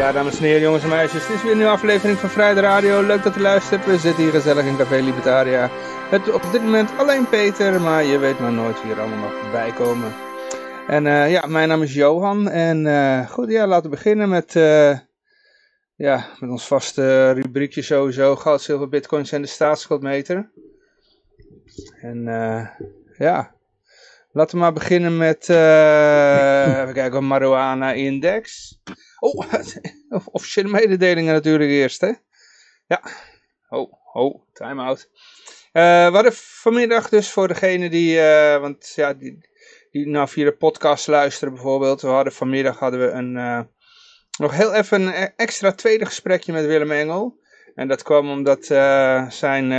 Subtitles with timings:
[0.00, 2.60] Ja, dames en heren, jongens en meisjes, het is weer een nieuwe aflevering van Vrijde
[2.60, 3.02] Radio.
[3.02, 3.86] Leuk dat u luistert.
[3.86, 5.68] We zitten hier gezellig in Café Libertaria.
[6.10, 9.50] Het op dit moment alleen Peter, maar je weet maar nooit wie er allemaal nog
[9.52, 10.12] bij komen.
[10.86, 12.48] En uh, ja, mijn naam is Johan.
[12.48, 14.98] En uh, goed, ja, laten we beginnen met, uh,
[15.96, 18.36] ja, met ons vaste rubriekje sowieso.
[18.36, 20.50] Goud, zilver, bitcoins en de staatsschuldmeter.
[22.00, 22.24] En
[23.18, 23.54] ja,
[24.32, 28.76] laten we maar beginnen met, even kijken, marijuana index.
[29.18, 29.52] Oh,
[30.32, 32.12] officiële mededelingen natuurlijk eerst, hè.
[32.86, 33.02] Ja,
[33.68, 35.08] oh, oh, time-out.
[35.72, 39.48] Uh, we hadden vanmiddag dus voor degene die, uh, want ja, die,
[39.90, 42.00] die nou via de podcast luisteren bijvoorbeeld.
[42.00, 43.60] We hadden vanmiddag hadden we een, uh,
[44.38, 47.38] nog heel even een e-, extra tweede gesprekje met Willem Engel.
[47.74, 48.64] En dat kwam omdat
[49.28, 49.70] zijn,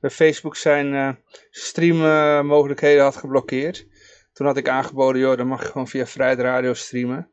[0.00, 1.18] bij Facebook zijn
[1.50, 3.86] streammogelijkheden had geblokkeerd.
[4.32, 7.30] Toen had ik aangeboden, joh, dan mag je gewoon via Vrijde Radio streamen.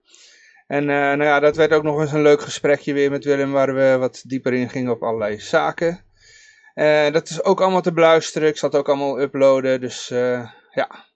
[0.67, 3.51] En uh, nou ja, dat werd ook nog eens een leuk gesprekje weer met Willem,
[3.51, 6.05] waar we wat dieper in gingen op allerlei zaken.
[6.75, 10.07] Uh, dat is ook allemaal te beluisteren, ik zal het ook allemaal uploaden, dus
[10.71, 11.07] ja.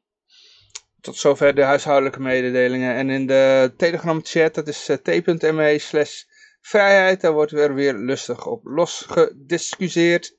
[1.01, 2.95] Tot zover de huishoudelijke mededelingen.
[2.95, 6.23] En in de Telegram chat, dat is t.me slash
[6.61, 10.35] vrijheid, daar wordt er weer lustig op losgediscussieerd.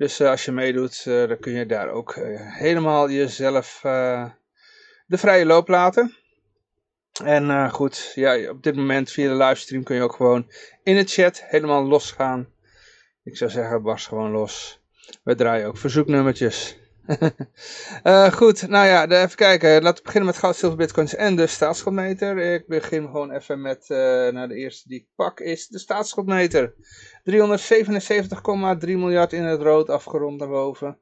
[0.00, 2.14] Dus als je meedoet, dan kun je daar ook
[2.58, 3.78] helemaal jezelf
[5.06, 6.14] de vrije loop laten.
[7.24, 10.50] En goed, ja, op dit moment via de livestream kun je ook gewoon
[10.82, 12.48] in de chat helemaal losgaan.
[13.24, 14.80] Ik zou zeggen, barst gewoon los.
[15.22, 16.79] We draaien ook verzoeknummertjes.
[18.04, 19.82] Uh, goed, nou ja, even kijken.
[19.82, 22.38] Laten we beginnen met goud, zilver, bitcoins en de staatsschuldmeter.
[22.38, 23.98] Ik begin gewoon even met, uh,
[24.28, 26.74] nou de eerste die ik pak is de staatsschuldmeter.
[27.24, 27.32] 377,3
[28.80, 30.98] miljard in het rood afgerond naar boven.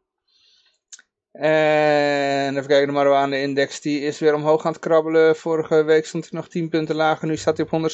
[1.33, 5.37] En even kijken, de marijuana-index die is weer omhoog aan het krabbelen.
[5.37, 7.91] Vorige week stond hij nog 10 punten lager, nu staat hij op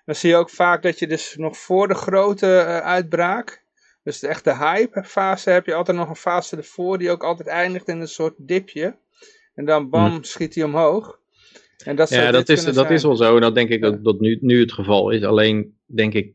[0.04, 2.46] Dan zie je ook vaak dat je dus nog voor de grote
[2.82, 3.64] uitbraak,
[4.02, 7.48] dus de echte hype fase, heb je altijd nog een fase ervoor die ook altijd
[7.48, 8.96] eindigt in een soort dipje.
[9.54, 10.22] En dan bam, hm.
[10.22, 11.18] schiet hij omhoog.
[11.84, 13.34] En dat ja, dat, is, dat is wel zo.
[13.34, 15.22] En dat denk ik dat, dat nu, nu het geval is.
[15.22, 16.34] Alleen denk ik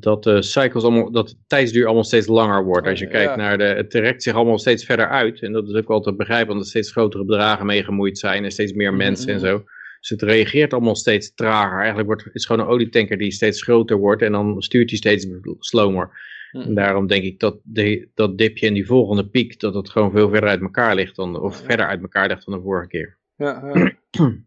[0.00, 2.86] dat de cycles allemaal, dat de tijdsduur allemaal steeds langer wordt.
[2.86, 5.42] Als je kijkt naar de, het trekt zich allemaal steeds verder uit.
[5.42, 8.44] En dat is ook wel te begrijpen, omdat er steeds grotere bedragen mee gemoeid zijn
[8.44, 9.64] en steeds meer mensen en zo.
[10.00, 11.76] Dus het reageert allemaal steeds trager.
[11.76, 14.98] Eigenlijk wordt, het is gewoon een olietanker die steeds groter wordt en dan stuurt hij
[14.98, 15.26] steeds
[15.58, 16.10] slomer.
[16.52, 20.10] En daarom denk ik dat de, dat dipje en die volgende piek, dat het gewoon
[20.10, 23.16] veel verder uit elkaar ligt dan, of verder uit elkaar ligt dan de vorige keer.
[23.36, 23.92] Ja, ja.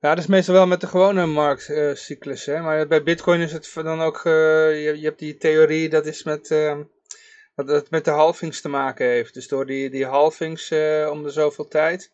[0.00, 2.60] ja dat is meestal wel met de gewone marktcyclus, hè.
[2.60, 4.32] Maar bij bitcoin is het dan ook, uh,
[4.84, 6.78] je, je, hebt die theorie, dat is met, uh,
[7.54, 9.34] dat het met de halvings te maken heeft.
[9.34, 12.12] Dus door die, die halvings uh, om de zoveel tijd,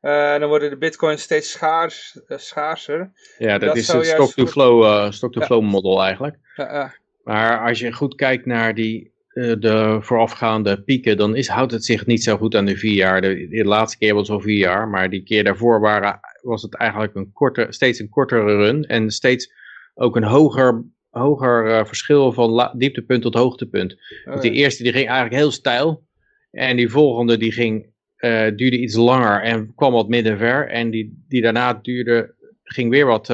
[0.00, 3.12] dan worden de bitcoins steeds schaars, schaarser.
[3.38, 6.36] Ja, dat, dat is het stock-to-flow stock to flow model eigenlijk.
[6.56, 6.94] Ja, ja.
[7.24, 11.84] Maar als je goed kijkt naar die, uh, de voorafgaande pieken, dan is, houdt het
[11.84, 13.20] zich niet zo goed aan de vier jaar.
[13.20, 16.74] De, de laatste keer was al vier jaar, maar die keer daarvoor waren, was het
[16.74, 18.84] eigenlijk een korte, steeds een kortere run.
[18.84, 19.52] En steeds
[19.94, 23.92] ook een hoger, hoger uh, verschil van dieptepunt tot hoogtepunt.
[23.92, 26.06] Oh, Want die eerste die ging eigenlijk heel stijl.
[26.50, 27.86] En die volgende die ging,
[28.18, 30.68] uh, duurde iets langer en kwam wat middenver.
[30.68, 33.26] En die, die daarna duurde, ging weer wat,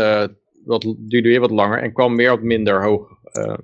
[0.64, 3.54] wat, duurde weer wat langer en kwam weer wat minder hoog uh,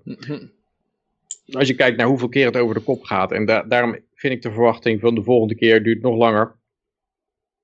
[1.50, 3.32] als je kijkt naar hoeveel keer het over de kop gaat.
[3.32, 6.54] En da daarom vind ik de verwachting van de volgende keer duurt nog langer.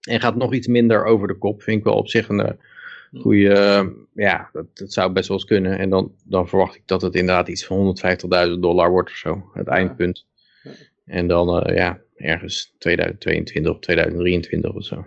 [0.08, 1.62] En gaat nog iets minder over de kop.
[1.62, 3.48] Vind ik wel op zich een uh, goede...
[3.48, 5.78] Uh, ja, dat, dat, zou best wel eens kunnen.
[5.78, 7.96] En dan, dan verwacht ik dat het inderdaad iets van
[8.48, 9.50] 150.000 dollar wordt of zo.
[9.52, 10.26] Het eindpunt.
[11.04, 15.04] En dan ja, ergens 2022 of 2023 of zo.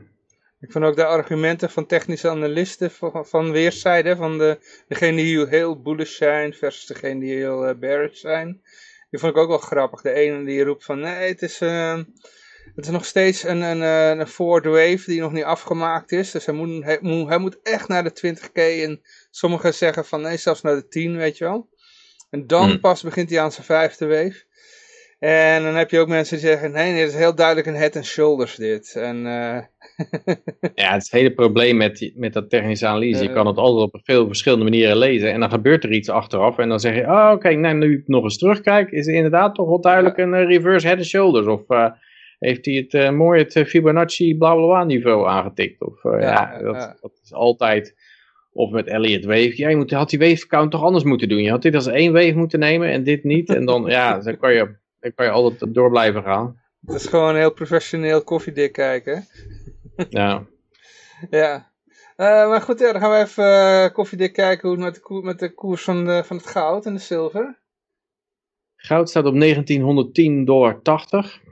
[0.66, 4.58] Ik vond ook de argumenten van technische analisten van, van weerszijden, van de,
[4.88, 8.62] degene die heel bullish zijn versus degene die heel uh, bearish zijn.
[9.10, 10.02] Die vond ik ook wel grappig.
[10.02, 12.00] De ene die roept van nee, het is, uh,
[12.76, 13.82] het is nog steeds een, een,
[14.20, 16.32] een fourth wave die nog niet afgemaakt is.
[16.32, 19.02] Dus hij moet, hij, moet, hij moet echt naar de 20k en
[19.32, 21.70] sommigen zeggen van nee, zelfs naar de 10, weet je wel.
[22.30, 22.80] En dan hmm.
[22.80, 24.44] pas begint hij aan zijn vijfde wave.
[25.20, 27.76] En dan heb je ook mensen die zeggen, nee, nee, het is heel duidelijk een
[27.76, 28.96] head and shoulders dit.
[28.96, 29.24] En, uh...
[30.76, 33.24] ja, het, is het hele probleem met, met dat technische analyse.
[33.24, 35.32] Je kan het altijd op veel verschillende manieren lezen.
[35.32, 36.58] En dan gebeurt er iets achteraf.
[36.58, 39.56] En dan zeg je, oh, oké, nou, nu ik nog eens terugkijk, is het inderdaad
[39.56, 41.48] toch wel duidelijk een uh, reverse head and shoulders.
[41.48, 41.92] Of uh,
[42.46, 45.82] heeft hij het uh, mooi het Fibonacci bla bla bla niveau aangetikt.
[45.82, 48.14] Of ja, ja dat, dat, is altijd...
[48.52, 49.58] Of met Elliot Wave.
[49.58, 51.42] Ja, je moet, had die wave count toch anders moeten doen.
[51.42, 53.50] Je had dit als één wave moeten nemen en dit niet.
[53.50, 54.76] En dan, ja, dan kan je
[55.06, 56.60] dan kan je altijd door blijven gaan.
[56.86, 59.28] Het is gewoon heel professioneel koffiedik kijken.
[60.10, 60.46] Ja.
[61.30, 61.72] ja.
[62.18, 65.40] Uh, maar goed, ja, dan gaan we even koffiedik kijken hoe het met de, met
[65.40, 67.60] de koers van, de, van het goud en de zilver.
[68.86, 70.80] Goud staat op 1910,80 dollar.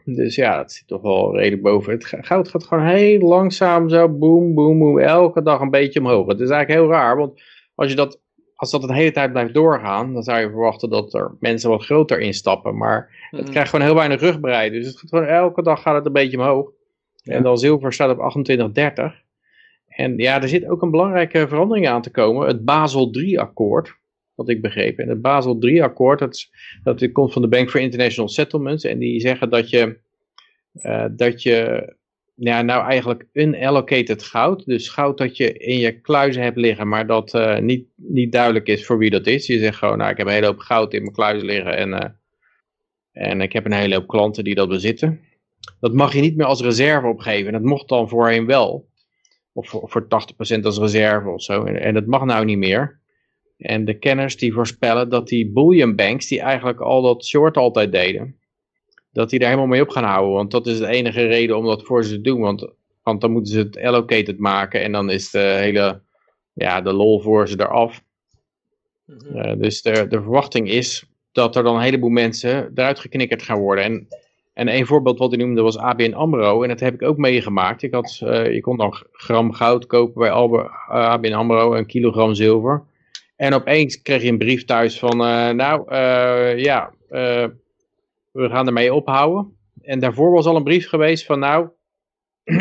[0.06, 1.94] Dus ja, dat zit toch wel redelijk boven.
[1.94, 6.28] Het goud gaat gewoon heel langzaam zo, boom, boom, boom, elke dag een beetje omhoog.
[6.28, 7.42] Het is eigenlijk heel raar, want
[7.76, 8.22] als je dat
[8.56, 11.86] als dat de hele tijd blijft doorgaan, dan zou je verwachten dat er mensen wat
[11.86, 12.78] groter instappen.
[12.78, 13.52] Maar het mhm.
[13.52, 14.72] krijgt gewoon heel weinig rugbreid.
[14.72, 16.72] Dus het gaat gewoon, elke dag gaat het een beetje omhoog.
[17.24, 19.24] En dan zilver staat op 28,30.
[19.88, 22.48] En ja, er zit ook een belangrijke verandering aan te komen.
[22.48, 23.96] Het Basel 3 akkoord,
[24.36, 25.00] wat ik begreep.
[25.00, 26.50] En het Basel 3 akkoord,
[26.84, 28.84] dat, komt van de Bank for International Settlements.
[28.84, 30.00] En die zeggen dat je,
[30.74, 31.88] uh, dat je
[32.36, 34.66] ja, nou eigenlijk unallocated goud.
[34.66, 38.68] Dus goud dat je in je kluizen hebt liggen, maar dat uh, niet, niet duidelijk
[38.68, 39.48] is voor wie dat is.
[39.48, 41.90] Je zegt gewoon, nou ik heb een hele hoop goud in mijn kluizen liggen en,
[41.90, 42.10] uh,
[43.12, 45.20] en ik heb een hele hoop klanten die dat bezitten.
[45.80, 47.48] Dat mag je niet meer als reserve opgeven.
[47.48, 48.92] En dat mocht dan voorheen wel.
[49.54, 50.04] Of voor, voor
[50.58, 51.64] 80% als reserve of zo.
[51.64, 53.02] En, en dat mag nou niet meer.
[53.58, 57.92] En de kenners die voorspellen dat die bullion banks, die eigenlijk al dat short altijd
[57.92, 58.40] deden,
[59.12, 60.34] dat die daar helemaal mee op gaan houden.
[60.34, 62.42] Want dat is de enige reden om dat voor ze te doen.
[62.42, 62.68] Want,
[63.04, 66.02] want dan moeten ze het allocated maken en dan is de hele,
[66.54, 68.04] ja, de lol voor ze eraf.
[69.06, 73.60] Mm dus de, de verwachting is dat er dan een heleboel mensen eruit geknikkerd gaan
[73.60, 73.84] worden.
[73.84, 74.08] En,
[74.54, 76.64] en een voorbeeld wat ik noemde was ABN AMRO.
[76.64, 77.84] En dat heb ik ook meegemaakt.
[77.84, 81.76] Ik had, uh, je kon dan gram goud kopen bij Albert, uh, eh, ABN AMRO,
[81.76, 82.84] een kilogram zilver.
[83.44, 85.96] En opeens kreeg je een brief thuis van, uh, nou
[86.58, 86.94] ja,
[88.32, 89.58] we gaan ermee ophouden.
[89.82, 91.68] En daarvoor was al een brief geweest van nou,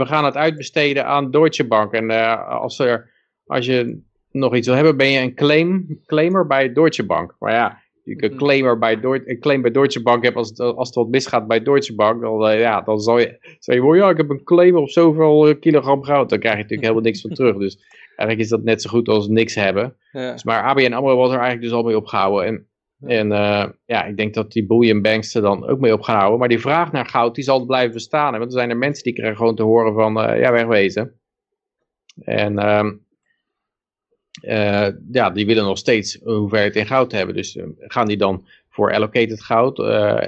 [0.00, 1.92] we gaan het uitbesteden aan Deutsche Bank.
[1.92, 2.10] En
[2.46, 3.10] als, er,
[3.46, 7.36] als je nog iets wil hebben, ben je een claim, claimer bij Deutsche Bank.
[7.38, 8.38] Maar ja, je een, mhm.
[8.38, 11.94] claimer bij een claim bij Deutsche Bank hebt als, als het wat misgaat bij Deutsche
[11.94, 12.20] Bank.
[12.20, 15.60] Dan, uh, ja, dan zal je zeggen, ja, ik heb een claim op zoveel eh,
[15.60, 16.28] kilogram goud.
[16.28, 17.56] Dan krijg je natuurlijk helemaal niks van terug.
[17.56, 17.78] Dus
[18.16, 19.96] eigenlijk is dat net zo goed als niks hebben.
[20.12, 20.32] Ja.
[20.32, 22.46] Dus, maar ABN AMRO was er eigenlijk dus al mee opgehouden.
[22.46, 22.68] En
[23.06, 26.18] en uh, ja, ik denk dat die bullion banks er dan ook mee op gaan
[26.18, 26.38] houden.
[26.38, 28.32] Maar die vraag naar goud, die zal blijven bestaan.
[28.32, 31.12] Want er zijn er mensen die krijgen gewoon te horen van, uh, ja, wegwezen.
[32.20, 32.52] En
[34.42, 37.34] uh, ja, die willen nog steeds een hoeveelheid in goud hebben.
[37.34, 39.78] Dus gaan die dan voor allocated goud.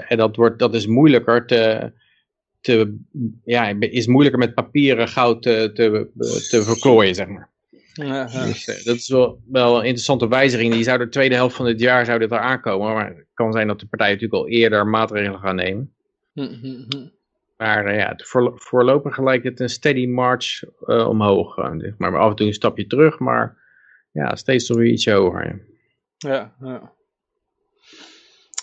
[0.08, 1.92] en dat, wordt, dat is moeilijker te,
[2.61, 2.99] te,
[3.44, 6.11] ja, is moeilijker met papieren goud te, te,
[6.50, 7.50] te verklooien, zeg maar.
[8.46, 10.72] Dus, eh, dat is wel, wel een interessante wijziging.
[10.72, 12.94] Die zou de tweede helft van dit jaar zou dit er aankomen.
[12.94, 15.94] Maar het kan zijn dat de partijen natuurlijk al eerder maatregelen gaan nemen.
[17.56, 21.56] Maar uh, ja, voor, voorlopig lijkt het een steady march uh, omhoog.
[21.56, 23.56] Uh, maar af en toe een stapje terug, maar
[24.12, 25.66] ja, steeds toch weer iets hoger.
[26.16, 26.94] Ja, ja.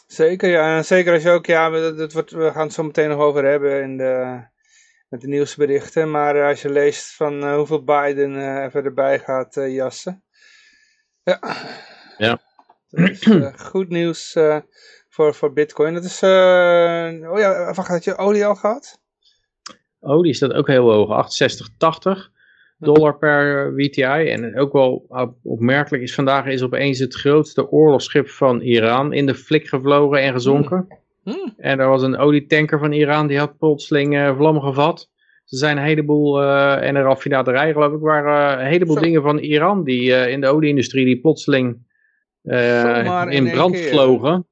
[0.08, 0.84] Zeker, ja.
[0.84, 3.82] Zeker als je ook, ja, dat, wordt, we gaan het zo meteen nog over hebben
[3.82, 4.42] in de,
[5.14, 6.12] met de nieuwsberichten.
[6.12, 10.24] Maar eh, als je leest van uh, hoeveel Biden uh, even erbij gaat uh, jassen.
[11.24, 11.40] Ja.
[12.18, 12.42] Ja.
[12.90, 14.38] Dat goed nieuws
[15.10, 15.94] voor, voor Bitcoin.
[15.94, 19.02] Dat is, oh ja, wacht, had je olie al gehad?
[20.00, 21.30] Olie staat ook heel hoog,
[22.18, 22.32] 68,80
[22.78, 24.30] dollar per WTI.
[24.30, 25.06] En ook wel
[25.44, 30.34] opmerkelijk is vandaag is opeens het grootste oorlogsschip van Iran in de flik gevlogen en
[30.34, 31.03] gezonken.
[31.24, 31.54] Hmm.
[31.58, 35.12] En er was een olietanker van Iran, die had plotseling uh, vlammen gevat.
[35.46, 39.38] Er zijn een heleboel, uh, en een raffinaderij geloof ik, waren een heleboel dingen van
[39.38, 41.78] Iran die in de olieindustrie die plotseling
[42.44, 44.48] in, in brand vlogen.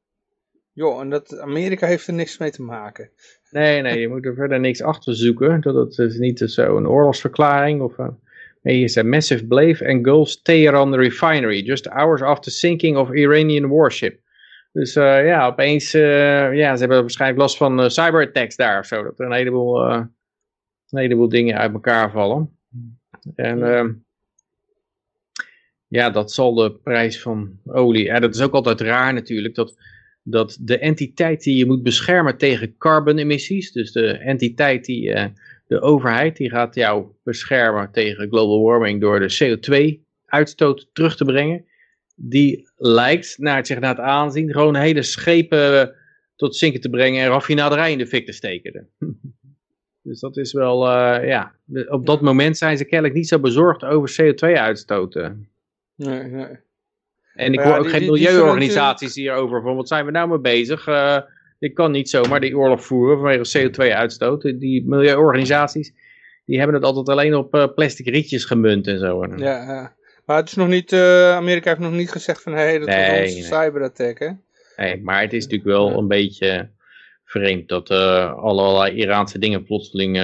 [0.74, 3.10] Joh, en dat, Amerika heeft er niks mee te maken.
[3.50, 5.62] Nee, nee, je moet er verder niks achter zoeken.
[5.62, 7.94] Dat het is niet zo een oorlogsverklaring of...
[8.62, 14.20] Nee, hier staat massive blave engulfs Tehran refinery just hours after sinking of Iranian warship.
[14.72, 18.86] Dus uh, ja, opeens, uh, ja, ze hebben waarschijnlijk last van uh, cyberattacks daar of
[18.86, 19.04] zo.
[19.04, 22.58] Dat er een heleboel een heleboel dingen uit elkaar vallen.
[23.36, 24.06] En
[25.88, 29.78] ja, dat zal de prijs van olie, ja, dat is ook altijd raar natuurlijk, dat,
[30.24, 35.14] dat de entiteit die je moet beschermen tegen carbon-emissies, dus de entiteit die,
[35.68, 41.66] de overheid, die gaat jou beschermen tegen global warming door de CO2-uitstoot terug te brengen,
[42.24, 45.96] die lijkt, naar het, zich naar het aanzien, gewoon hele schepen
[46.36, 48.90] tot zinken te brengen en raffinaderij in de fik te steken.
[50.08, 51.56] dus dat is wel, uh, ja,
[51.88, 55.50] op dat moment zijn ze kennelijk niet zo bezorgd over CO2-uitstoten.
[55.96, 56.58] Nee, nee.
[57.34, 60.88] En ik hoor ook geen milieuorganisaties hierover van, wat zijn we nou mee bezig?
[60.88, 61.18] Uh,
[61.60, 64.42] ik kan niet zomaar die oorlog voeren vanwege CO2-uitstoot.
[64.42, 65.94] Die milieuorganisaties,
[66.46, 69.26] die hebben het altijd alleen op uh, plastic rietjes gemunt en zo.
[69.26, 69.96] Ja, ja.
[70.32, 72.88] Maar het is nog niet, uh, Amerika heeft nog niet gezegd van, hé, hey, dat
[72.88, 73.64] nee, is onze nee.
[73.64, 74.30] cyberattack, hè?
[74.76, 76.70] Nee, maar het is natuurlijk wel een beetje
[77.26, 80.18] vreemd dat uh, allerlei Iraanse dingen plotseling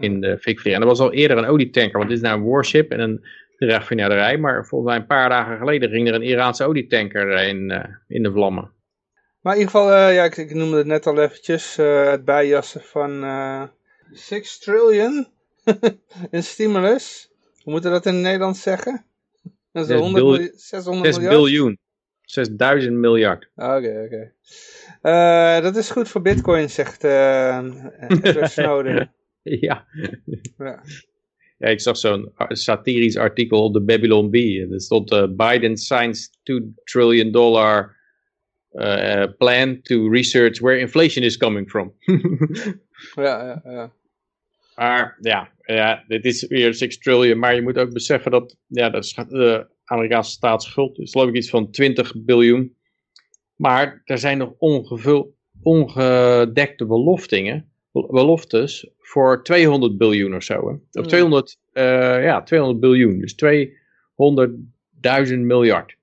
[0.00, 0.74] in de fik vliegen.
[0.74, 3.24] En er was al eerder een olietanker, want dit is nou een warship en een
[3.56, 4.38] raffinaderij.
[4.38, 8.32] Maar volgens mij een paar dagen geleden ging er een Iraanse olietanker in, in de
[8.32, 8.70] vlammen.
[9.40, 13.24] Maar in ieder geval, ja, ik, ik, noemde het net al eventjes, het bijjassen van
[13.24, 13.62] uh,
[14.12, 15.26] 6 trillion
[16.30, 17.30] in stimulus.
[17.62, 19.06] Hoe moeten we dat in het Nederlands zeggen?
[19.78, 21.36] Dat is 100 bil 600 6 miljard?
[21.36, 21.78] biljoen.
[22.22, 23.48] 6000 miljard.
[23.54, 24.32] Oké, okay, oké.
[25.00, 25.60] Okay.
[25.60, 27.04] dat is goed voor bitcoin, zegt
[28.08, 29.12] Edward Snowden.
[29.42, 29.86] ja.
[30.58, 30.82] ja.
[31.58, 34.68] Ja, ik zag zo'n satirisch artikel op de Babylon Bee.
[34.70, 37.96] Er stond Biden signs 2 trillion dollar
[39.38, 41.94] plan to research where inflation is coming from.
[43.14, 43.92] ja, ja, ja.
[44.78, 48.90] Maar ja, ja, dit is weer 6 triljoen, maar je moet ook beseffen dat ja,
[48.90, 52.76] de Amerikaanse staatsschuld is geloof ik iets van 20 biljoen.
[53.56, 55.28] Maar er zijn nog ongevuld,
[55.62, 60.54] ongedekte beloftingen, beloftes voor 200 biljoen of zo.
[60.54, 60.74] Hè?
[60.74, 61.06] Of hmm.
[61.06, 61.82] 200, uh,
[62.22, 63.34] ja, 200 biljoen, dus
[65.28, 65.96] 200.000 miljard.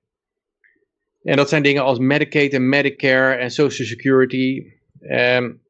[1.22, 4.66] En dat zijn dingen als Medicaid en Medicare en Social Security.
[5.00, 5.64] Um,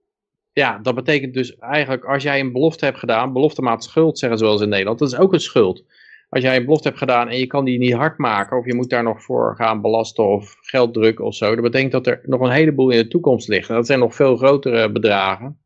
[0.59, 4.39] ja, dat betekent dus eigenlijk als jij een belofte hebt gedaan, belofte maakt schuld zeggen
[4.39, 5.85] ze wel eens in Nederland, dat is ook een schuld.
[6.29, 8.75] Als jij een belofte hebt gedaan en je kan die niet hard maken of je
[8.75, 12.21] moet daar nog voor gaan belasten of geld drukken of zo, dat betekent dat er
[12.23, 13.69] nog een heleboel in de toekomst ligt.
[13.69, 15.61] Dat zijn nog veel grotere bedragen.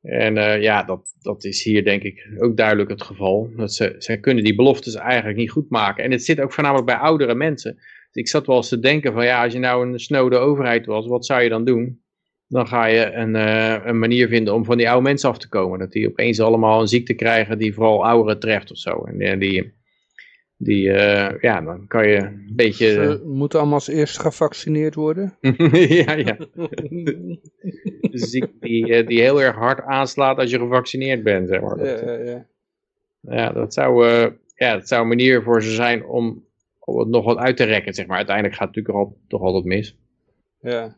[0.00, 3.50] En uh, ja, dat, dat is hier denk ik ook duidelijk het geval.
[3.56, 6.04] Dat ze, ze kunnen die beloftes eigenlijk niet goed maken.
[6.04, 7.78] En het zit ook voornamelijk bij oudere mensen
[8.16, 11.06] ik zat wel eens te denken van ja, als je nou een snode overheid was,
[11.06, 12.04] wat zou je dan doen?
[12.48, 15.48] Dan ga je een, uh, een manier vinden om van die oude mensen af te
[15.48, 15.78] komen.
[15.78, 19.04] Dat die opeens allemaal een ziekte krijgen die vooral ouderen treft of zo.
[19.04, 19.72] En uh, die,
[20.56, 22.86] die uh, ja, dan kan je een beetje...
[22.86, 25.36] Ze moeten allemaal als eerst gevaccineerd worden?
[26.04, 26.36] ja, ja.
[28.10, 31.76] ziekte die, die heel erg hard aanslaat als je gevaccineerd bent, zeg maar.
[31.76, 32.46] Dat, ja, ja, ja.
[33.20, 34.06] ja, dat zou,
[34.54, 36.44] ja, dat zou een manier voor ze zijn om
[36.86, 38.16] om het nog wat uit te rekken, zeg maar.
[38.16, 39.96] Uiteindelijk gaat het natuurlijk al, toch altijd mis.
[40.60, 40.96] Ja.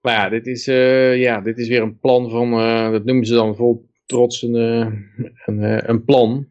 [0.00, 3.26] Maar ja, dit is, uh, ja, dit is weer een plan van, uh, dat noemen
[3.26, 6.48] ze dan vol trots een, een, een plan.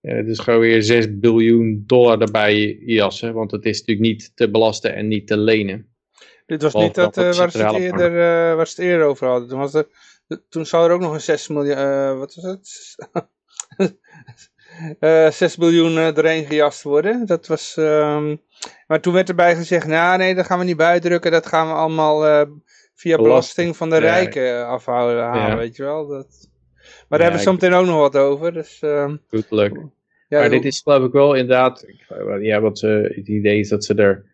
[0.00, 4.50] het is gewoon weer 6 biljoen dollar erbij jassen, want het is natuurlijk niet te
[4.50, 5.94] belasten en niet te lenen.
[6.46, 8.12] Dit was niet dat, waar, ze het eerder,
[8.56, 9.48] waar ze het eerder over hadden.
[9.48, 9.88] Toen, was er,
[10.48, 12.94] toen zou er ook nog een 6 miljoen, wat was het?
[15.00, 17.26] uh, eh, 6 miljoen uh, erheen gejast worden.
[17.26, 18.40] Dat was, um,
[18.86, 21.30] maar toen werd erbij gezegd, nou nee, dat gaan we niet buitdrukken.
[21.30, 22.42] Dat gaan we allemaal uh,
[22.94, 25.56] via belasting van de rijken afhouden, halen, ja.
[25.56, 26.06] weet je wel.
[26.06, 26.50] Dat...
[27.08, 28.52] Maar daar hebben we zo meteen ook nog wat over.
[28.52, 29.76] Dus, uh, Goed, leuk.
[30.28, 31.86] Ja, maar dit is geloof ik wel inderdaad,
[32.40, 34.24] ja, wat ze, het idee is dat ze er,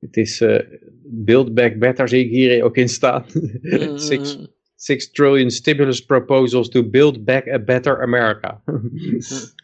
[0.00, 0.60] het is uh,
[1.02, 3.24] Build Back Better zie ik hier ook in staan.
[3.60, 3.98] Mm.
[4.10, 4.38] six,
[4.76, 8.60] six trillion stimulus proposals to build back a better America.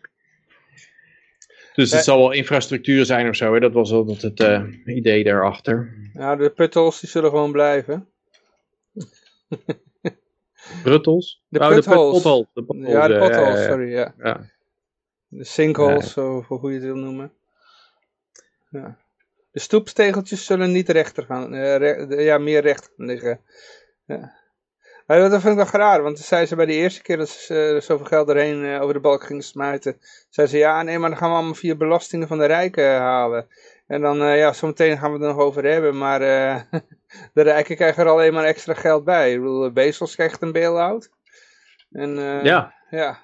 [1.81, 3.61] Dus het zal wel infrastructuur zijn of zo, hè?
[3.61, 5.95] dat was altijd het uh, idee daarachter.
[6.13, 8.09] Ja, de puttels die zullen gewoon blijven.
[10.83, 11.43] Bruttels?
[11.49, 12.23] De, oh, putholes.
[12.23, 14.15] de, Ja, de potholes, sorry, ja.
[14.19, 14.41] ja.
[15.29, 17.33] De sinkholes, of hoe je het wil noemen.
[18.71, 18.99] Ja.
[19.51, 23.41] De stoepstegeltjes zullen niet rechter gaan, uh, re ja, meer recht gaan liggen.
[24.07, 24.40] Ja.
[25.11, 27.73] Maar dat vind ik wel raar, want zei ze bij de eerste keer dat ze
[27.75, 29.97] uh, zoveel geld erheen uh, over de balk gingen smijten.
[30.29, 32.99] Zei ze, ja nee, maar dan gaan we allemaal via belastingen van de rijken uh,
[32.99, 33.47] halen.
[33.87, 36.21] En dan, ja, zometeen gaan we het er nog over hebben, maar
[37.35, 39.33] de rijken krijgen er alleen maar extra geld bij.
[39.33, 41.11] Ik bedoel, Bezos krijgt een bail-out.
[41.91, 42.11] En,
[42.43, 42.75] ja.
[42.91, 43.19] Ja.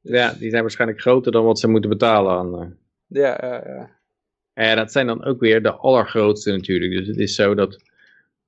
[0.00, 2.78] ja, die zijn waarschijnlijk groter dan wat ze moeten betalen aan.
[3.06, 3.90] Ja, ja, ja.
[4.52, 6.92] En dat zijn dan ook weer de allergrootste natuurlijk.
[6.92, 7.92] Dus het is zo dat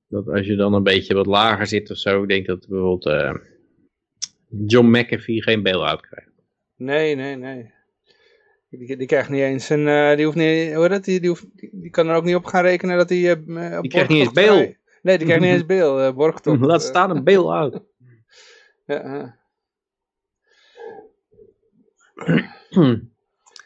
[0.07, 3.05] dat als je dan een beetje wat lager zit of zo, ik denk dat bijvoorbeeld
[3.05, 3.33] uh,
[4.65, 6.31] John McAfee geen bail-out krijgt.
[6.75, 7.75] Nee, nee, nee.
[8.69, 11.45] Die, die krijgt niet eens een, uh, die hoeft niet, hoe dat, die, die, hoeft,
[11.53, 13.19] die, kan er ook niet op gaan rekenen dat hij...
[13.19, 14.75] Uh, die krijgt niet eens bail.
[15.01, 16.59] Nee, die krijgt niet eens bail, borgtocht.
[16.59, 17.83] Laat staan een bail-out.
[18.85, 19.37] ja,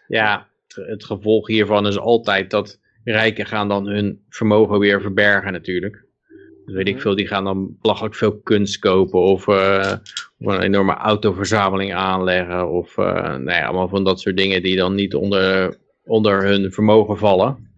[0.08, 6.06] ja, het gevolg hiervan is altijd dat rijken gaan dan hun vermogen weer verbergen natuurlijk.
[6.66, 7.02] Dus weet ik mhm.
[7.02, 9.94] veel, die gaan dan belachelijk veel kunst kopen of, uh,
[10.40, 14.76] of een enorme autoverzameling aanleggen of uh, nou ja, allemaal van dat soort dingen die
[14.76, 17.70] dan niet onder, onder hun vermogen vallen.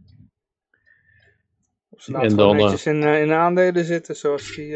[1.89, 4.75] Of ze en dan netjes in, uh, in aandelen zitten, zoals die,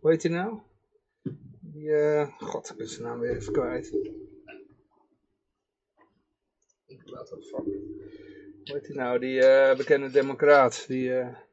[0.00, 0.58] hoe heet die nou?
[1.60, 1.90] Die,
[2.38, 3.90] god, ik ben zijn naam weer even kwijt.
[7.04, 7.64] Wat fuck.
[8.64, 9.40] Hoe heet die nou, die
[9.76, 11.44] bekende democraat, die...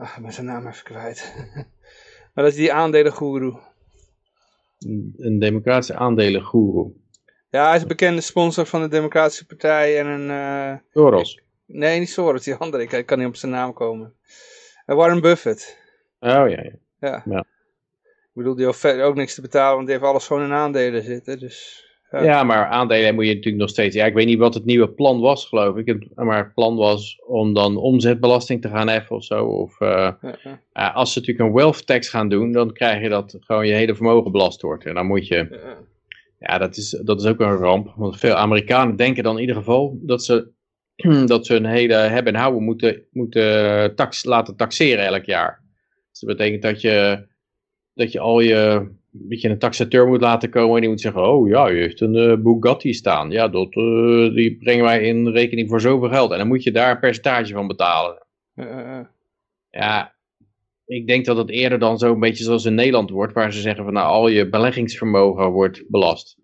[0.00, 1.34] Ach, ik ben zijn naam even kwijt.
[2.34, 3.60] maar dat is die aandelengoeroe.
[5.16, 6.92] Een democratische aandelengoeroe.
[7.50, 10.28] Ja, hij is een bekende sponsor van de Democratische Partij en een...
[10.28, 11.40] Uh, Soros.
[11.66, 12.82] Nee, niet Soros, die andere.
[12.84, 14.14] Ik, kan niet op zijn naam komen.
[14.86, 15.78] Uh, Warren Buffett.
[16.20, 16.72] Oh, ja, ja.
[16.98, 17.22] Ja.
[17.24, 17.44] ja.
[18.00, 21.02] Ik bedoel, die hoeft ook niks te betalen, want die heeft alles gewoon in aandelen
[21.02, 21.88] zitten, dus...
[22.10, 22.42] Ja.
[22.42, 23.94] maar aandelen moet je natuurlijk nog steeds...
[23.94, 26.14] Ja, ik weet niet wat het nieuwe plan was, geloof ik.
[26.14, 29.44] Maar het plan was om dan omzetbelasting te gaan heffen of zo.
[29.44, 30.10] Of, uh,
[30.72, 33.72] ja, als ze natuurlijk een wealth tax gaan doen, dan krijg je dat gewoon je
[33.72, 34.86] hele vermogen belast wordt.
[34.86, 35.58] En dan moet je...
[36.38, 37.92] Ja, dat, is, dat is ook een ramp.
[37.96, 40.50] Want veel Amerikanen denken dan in ieder geval dat ze,
[41.26, 45.62] dat ze hun hele hebben en houden moeten, moeten tax, laten taxeren elk jaar.
[46.10, 47.26] Dus dat betekent dat je,
[47.94, 51.22] dat je al je dat je een taxateur moet laten komen en die moet zeggen,
[51.22, 53.30] oh ja, je heeft een uh, Bugatti staan.
[53.30, 56.30] Ja, dat, uh, die brengen wij in rekening voor zoveel geld.
[56.32, 58.26] En dan moet je daar een percentage van betalen.
[58.54, 59.00] Uh,
[59.70, 60.14] ja,
[60.86, 63.84] ik denk dat het eerder dan zo'n beetje zoals in Nederland wordt, waar ze zeggen
[63.84, 66.38] van nou, al je beleggingsvermogen wordt belast.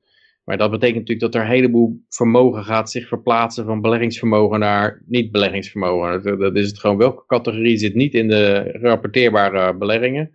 [0.45, 5.03] Maar dat betekent natuurlijk dat er een heleboel vermogen gaat zich verplaatsen van beleggingsvermogen naar
[5.07, 6.23] niet-beleggingsvermogen.
[6.23, 10.35] Dat, dat is het gewoon, welke categorie zit niet in de rapporteerbare beleggingen?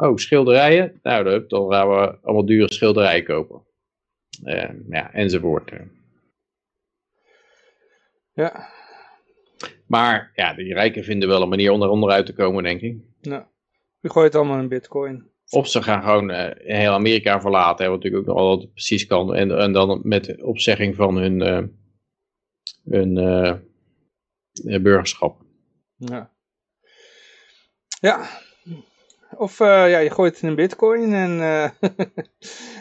[0.00, 1.00] Oh, schilderijen?
[1.02, 3.62] Nou, dan gaan we allemaal dure schilderijen kopen.
[4.44, 5.72] Uh, ja, enzovoort.
[8.32, 8.68] Ja.
[9.86, 12.96] Maar ja, die rijken vinden wel een manier om er onderuit te komen, denk ik.
[13.20, 13.44] Nou,
[14.00, 15.30] je gooit allemaal in bitcoin.
[15.48, 19.34] Of ze gaan gewoon uh, heel Amerika verlaten, wat natuurlijk ook nog altijd precies kan.
[19.34, 21.40] En, en dan met opzegging van hun,
[22.84, 23.54] uh,
[24.54, 25.42] hun burgerschap.
[25.96, 26.32] Ja.
[28.00, 28.28] Ja,
[29.36, 31.30] of uh, ja, je gooit het in een bitcoin en...
[31.30, 31.62] Uh,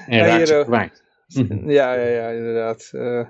[0.07, 1.03] en raakt hier, kwijt.
[1.79, 2.91] ja, ja, ja, inderdaad.
[2.95, 3.27] Uh,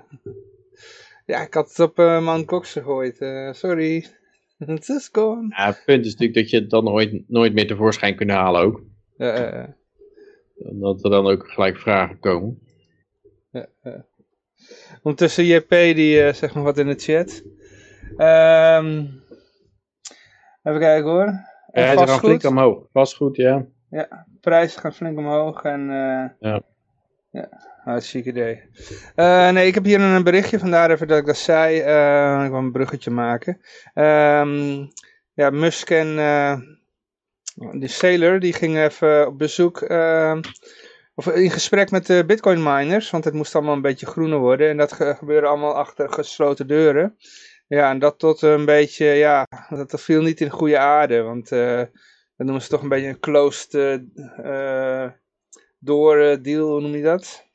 [1.26, 3.16] ja, ik had het op uh, Mount Cox gegooid.
[3.56, 4.06] sorry.
[4.58, 5.54] Het is gone.
[5.56, 8.60] Ja, het punt is natuurlijk dat je het dan nooit, nooit meer tevoorschijn kunt halen
[8.60, 8.82] ook.
[9.16, 9.74] Ja,
[10.54, 12.58] Dat er dan ook gelijk vragen komen.
[13.50, 13.68] Ja,
[15.02, 17.42] Ondertussen JP die zegt nog wat in de chat.
[18.18, 19.22] Um,
[20.62, 21.49] even kijken hoor.
[21.72, 22.86] Ja, ze gaan flink omhoog.
[22.92, 23.64] Vastgoed, ja.
[23.90, 25.80] Ja, prijzen gaan flink omhoog en...
[25.80, 26.62] Uh, ja.
[27.30, 27.48] Ja,
[27.84, 28.62] hartstikke idee.
[29.16, 31.76] Uh, nee, ik heb hier een berichtje, vandaar even dat ik dat zei.
[31.78, 33.60] Uh, ik wil een bruggetje maken.
[33.94, 34.88] Um,
[35.34, 36.16] ja, Musk en
[37.72, 39.82] die Sailor, die gingen even op bezoek...
[41.14, 44.68] of in gesprek met de bitcoin miners, want het moest allemaal een beetje groener worden.
[44.68, 47.16] En dat gebeurde allemaal achter gesloten deuren.
[47.70, 51.76] Ja, en dat tot een beetje, ja, dat viel niet in goede aarde, want uh,
[51.76, 53.74] dat noemen ze toch een beetje een closed
[54.44, 55.10] uh,
[55.78, 57.46] door deal, hoe noem je dat?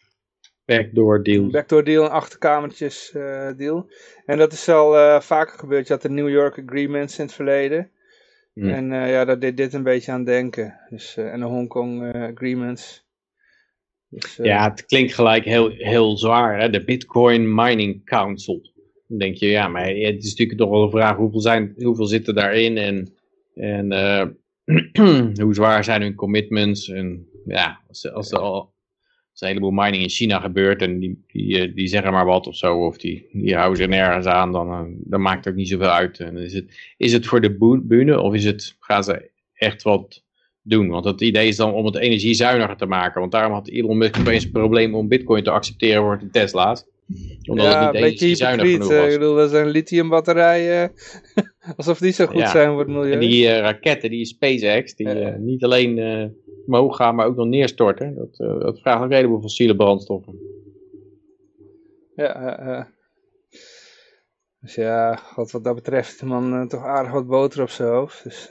[0.66, 1.50] Backdoor deal.
[1.50, 3.90] Backdoor deal, een achterkamertjes uh, deal.
[4.26, 5.88] En dat is al vaker gebeurd.
[5.88, 7.92] Je had de New York Agreements in het verleden.
[8.54, 8.70] Hmm.
[8.70, 10.80] En ja, daar deed dit een beetje aan denken.
[10.90, 13.06] Dus, en de Hongkong Agreements.
[14.10, 16.70] Dus, ja, het klinkt gelijk heel, heel zwaar, hè?
[16.70, 18.74] de Bitcoin Mining Council.
[19.08, 22.06] Dan denk je, ja, maar het is natuurlijk toch wel een vraag hoeveel, zijn, hoeveel
[22.06, 23.14] zitten daarin en,
[23.54, 24.26] en uh,
[25.44, 26.90] hoe zwaar zijn hun commitments.
[26.90, 28.74] En ja, als, als er al
[29.36, 32.48] als een heleboel mining in China gebeurt en die, die, eh, die zeggen maar wat
[32.48, 35.60] of zo, of die, die houden zich nergens aan, dan, eh, dan maakt het ook
[35.60, 36.20] niet zoveel uit.
[36.20, 40.24] En is, het, is het voor de bühne of is het, gaan ze echt wat
[40.62, 40.88] doen?
[40.88, 44.20] Want het idee is dan om het energiezuiniger te maken, want daarom had Elon Musk
[44.20, 46.86] opeens een probleem om bitcoin te accepteren voor de Tesla's
[47.50, 48.90] omdat ja, het niet een beetje hypocriet.
[48.90, 50.92] Eh, ik bedoel, dat zijn lithiumbatterijen.
[51.78, 53.12] alsof die zo goed zijn voor het milieu.
[53.12, 56.26] En die uh, raketten, die SpaceX, die uh, niet alleen uh,
[56.66, 58.16] omhoog gaan, maar ook nog neerstorten.
[58.16, 60.40] Dat, dat vraagt ook een heleboel fossiele brandstoffen.
[62.16, 62.88] Ja,
[64.60, 68.24] dus ja, God, wat dat betreft, man, toch aardig wat boter op zijn hoofd.
[68.24, 68.50] Dus,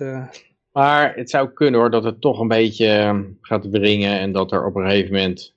[0.73, 4.53] Maar het zou kunnen hoor, dat het toch een beetje ehm, gaat wringen en dat
[4.53, 5.55] er op een gegeven moment,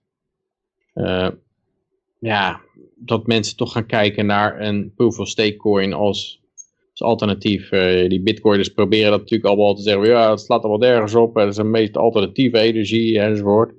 [2.19, 2.61] ja,
[2.95, 6.41] dat mensen toch gaan kijken naar een proof of stake coin als,
[6.91, 7.71] als alternatief.
[7.71, 11.35] Uh, die bitcoiners proberen dat natuurlijk allemaal te zeggen, ja, het slaat allemaal nergens op,
[11.35, 13.73] het is een meest alternatieve energie enzovoort.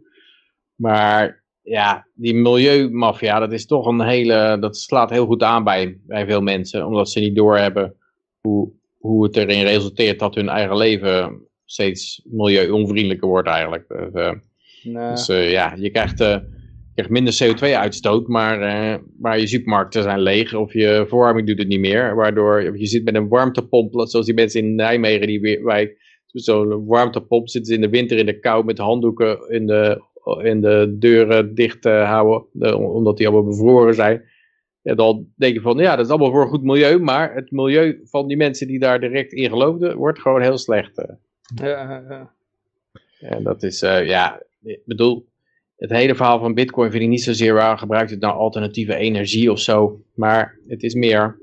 [0.75, 5.99] Maar ja, die milieumafia, dat is toch een hele, dat slaat heel goed aan bij,
[6.07, 7.95] bij veel mensen, omdat ze niet doorhebben
[8.41, 13.89] hoe, hoe het erin resulteert dat hun eigen leven steeds milieuonvriendelijker wordt eigenlijk.
[13.89, 14.35] Dus,
[14.85, 16.21] uh, dus uh, ja, je krijgt,
[16.99, 18.59] krijgt minder CO2-uitstoot, maar,
[19.19, 22.15] maar je supermarkten zijn leeg of je verwarming doet het niet meer.
[22.15, 27.49] Waardoor je zit met een warmtepomp, zoals die mensen in Nijmegen, die wij zo'n warmtepomp
[27.49, 30.03] zitten ze in de winter in de kou met handdoeken in de,
[30.43, 34.23] in de deuren dicht houden, omdat die allemaal bevroren zijn.
[34.83, 37.51] Ja, dan denk je van, ja, dat is allemaal voor een goed milieu, maar het
[37.51, 40.99] milieu van die mensen die daar direct in geloofden, wordt gewoon heel slecht.
[40.99, 41.15] Eh.
[41.55, 42.33] Ja, ja.
[43.21, 45.28] En dat is, uh, ja, ik bedoel,
[45.79, 49.53] het hele verhaal van bitcoin vind ik niet zozeer waar gebruikt het nou alternatieve energie
[49.53, 51.39] of zo, maar het is meer,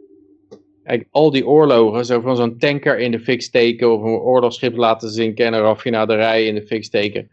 [1.10, 5.10] al die oorlogen, zo van zo'n tanker in de fik steken of een oorlogsschip laten
[5.10, 7.30] zinken en raffinaderij in de fik steken,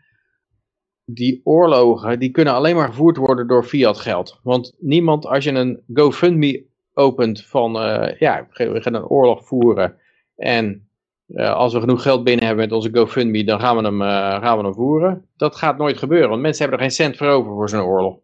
[1.04, 4.40] die oorlogen, die kunnen alleen maar gevoerd worden door fiat geld.
[4.42, 9.96] Want niemand, als je een GoFundMe opent van, uh, ja, we gaan een oorlog voeren.
[10.36, 10.88] En
[11.28, 14.08] uh, als we genoeg geld binnen hebben met onze GoFundMe, dan gaan we, hem, uh,
[14.40, 15.26] gaan we hem voeren.
[15.36, 18.18] Dat gaat nooit gebeuren, want mensen hebben er geen cent voor over voor zo'n oorlog.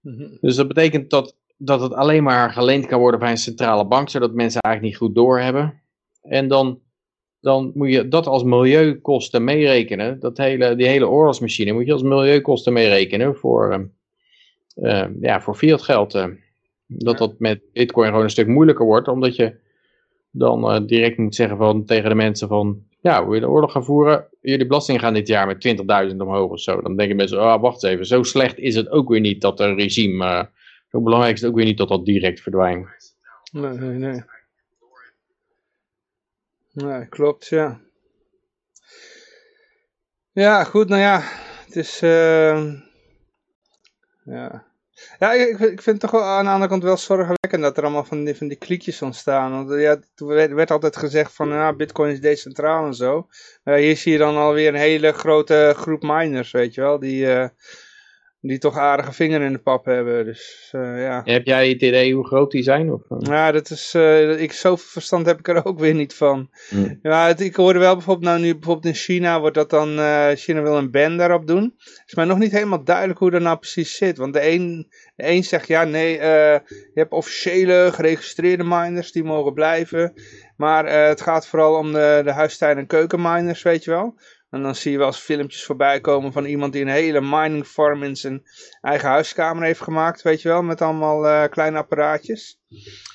[0.00, 0.28] Mhm.
[0.40, 4.08] Dus dat betekent dat, dat het alleen maar geleend kan worden bij een centrale bank,
[4.08, 5.80] zodat mensen eigenlijk niet goed doorhebben.
[6.22, 6.80] En dan
[7.42, 10.20] dan moet je dat als milieukosten meerekenen.
[10.20, 13.90] Dat hele, die hele oorlogsmachine moet je als milieukosten meerekenen voor,
[14.76, 16.14] uh, ja, voor fiat geld.
[16.14, 16.26] Uh.
[16.86, 19.54] Dat dat met bitcoin gewoon een stuk moeilijker wordt, omdat je
[20.32, 23.84] dan uh, direct moet zeggen van, tegen de mensen van, ja, we willen oorlog gaan
[23.84, 25.76] voeren, jullie belastingen gaan dit jaar met
[26.10, 26.80] 20.000 omhoog of zo.
[26.80, 29.76] Dan denken mensen, oh, wacht even, zo slecht is het ook weer niet dat een
[29.76, 30.50] regime,
[30.90, 33.16] zo belangrijk is het ook weer niet dat dat direct verdwijnt.
[33.52, 34.24] Nee, nee,
[36.72, 37.08] nee.
[37.08, 37.80] Klopt, ja.
[40.32, 41.22] Ja, goed, nou ja,
[41.66, 42.72] het is, uh,
[44.24, 44.71] ja.
[45.22, 47.82] Ja, ik, ik vind het toch wel aan de andere kant wel zorgwekkend dat er
[47.82, 49.50] allemaal van die, van die kliekjes ontstaan.
[49.50, 53.26] Want ja, toen werd, altijd gezegd van, ja, bitcoin is decentraal en zo.
[53.64, 57.26] Maar hier zie je dan alweer een hele grote groep miners, weet je wel, die...
[58.44, 60.24] Die toch aardige vinger in de pap hebben.
[60.24, 61.22] Dus, uh, ja.
[61.24, 62.92] Heb jij het idee hoe groot die zijn?
[62.92, 63.02] Of?
[63.18, 66.50] Ja, dat is, uh, ik, zoveel verstand heb ik er ook weer niet van.
[66.68, 66.98] Hmm.
[67.02, 70.28] Ja, het, ik hoorde wel bijvoorbeeld, nou nu bijvoorbeeld in China wordt dat dan, uh,
[70.34, 71.74] China wil een ban daarop doen.
[71.78, 74.18] Het is mij nog niet helemaal duidelijk hoe dat nou precies zit.
[74.18, 76.60] Want de een, de een zegt, ja nee, je
[76.94, 80.12] hebt officiële geregistreerde miners, die mogen blijven.
[80.56, 84.14] Maar het gaat vooral om de, de huistuin- en keukenminers, weet je wel.
[84.52, 87.66] En dan zie je wel eens filmpjes voorbij komen van iemand die een hele mining
[87.66, 88.42] farm in zijn
[88.80, 92.58] eigen huiskamer heeft gemaakt, weet je wel, met allemaal uh, kleine apparaatjes.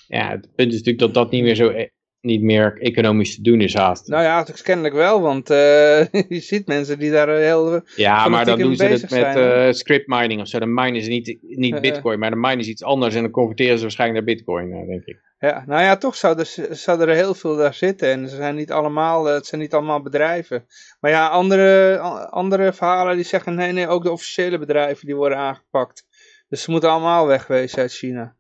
[0.08, 1.90] Ja, het punt is natuurlijk dat dat niet meer zo e
[2.28, 4.08] niet meer economisch te doen is haast.
[4.08, 5.58] Nou ja, is kennelijk wel, want uh,
[6.38, 10.08] je ziet mensen die daar heel Ja, maar dan doen ze het met uh, script
[10.08, 10.60] mining of zo.
[10.60, 13.76] De mine is niet, niet bitcoin, maar de mine is iets anders en dan converteren
[13.76, 15.26] ze waarschijnlijk naar bitcoin, denk ik.
[15.40, 16.46] Ja, nou ja, toch zouden
[16.78, 18.10] zou er heel veel daar zitten.
[18.10, 20.66] En ze zijn niet allemaal, eh, het zijn niet allemaal bedrijven.
[21.00, 21.98] Maar ja, andere,
[22.30, 26.06] andere verhalen die zeggen, nee, nee, ook de officiële bedrijven die worden aangepakt.
[26.48, 28.36] Dus ze moeten allemaal wegwezen uit China.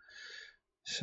[0.83, 1.01] Dus,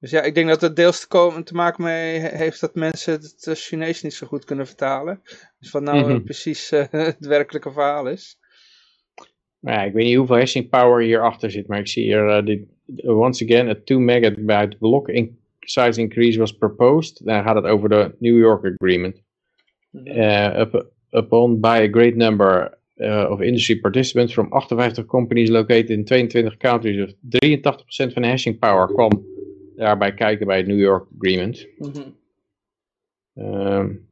[0.00, 3.12] dus ja, ik denk dat het deels te, komen, te maken mee heeft dat mensen
[3.12, 5.22] het Chinees niet zo goed kunnen vertalen.
[5.58, 6.22] Dus wat nou mhm.
[6.22, 8.38] precies uh, het werkelijke verhaal is.
[9.58, 12.64] Ja, ik weet niet hoeveel hashing power hierachter zit, maar ik zie hier uh, dit
[13.04, 17.24] once again, a 2 megabyte block in size increase was proposed.
[17.24, 19.22] Dan gaat het over de New York Agreement.
[19.92, 25.90] Uh, up, upon by a great number uh, of industry participants from 58 companies located
[25.90, 27.02] in 22 countries.
[27.02, 29.24] of 83% van de hashing power kwam
[29.80, 31.66] daarbij kijken bij het New York Agreement.
[31.78, 32.14] Mm -hmm.
[33.54, 34.08] um,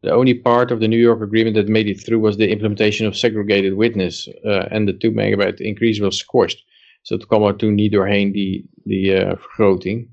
[0.00, 3.08] The only part of the New York agreement that made it through was the implementation
[3.08, 4.28] of segregated witness.
[4.44, 6.64] Uh, and the 2 megabyte increase was squashed.
[7.00, 10.08] Dus dat kwam er toen niet doorheen, die, die uh, vergroting.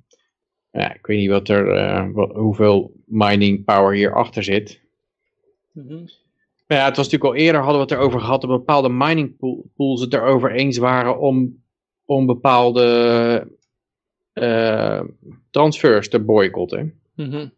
[0.71, 4.81] Ja, ik weet niet wat er, uh, wat, hoeveel mining power hierachter zit.
[5.71, 6.09] Mm -hmm.
[6.67, 9.37] Maar ja, het was natuurlijk al eerder, hadden we het erover gehad, dat bepaalde mining
[9.75, 11.63] pools het erover eens waren om,
[12.11, 13.47] om bepaalde
[15.51, 16.99] transfers te boycotten.
[17.15, 17.51] Mm -hmm.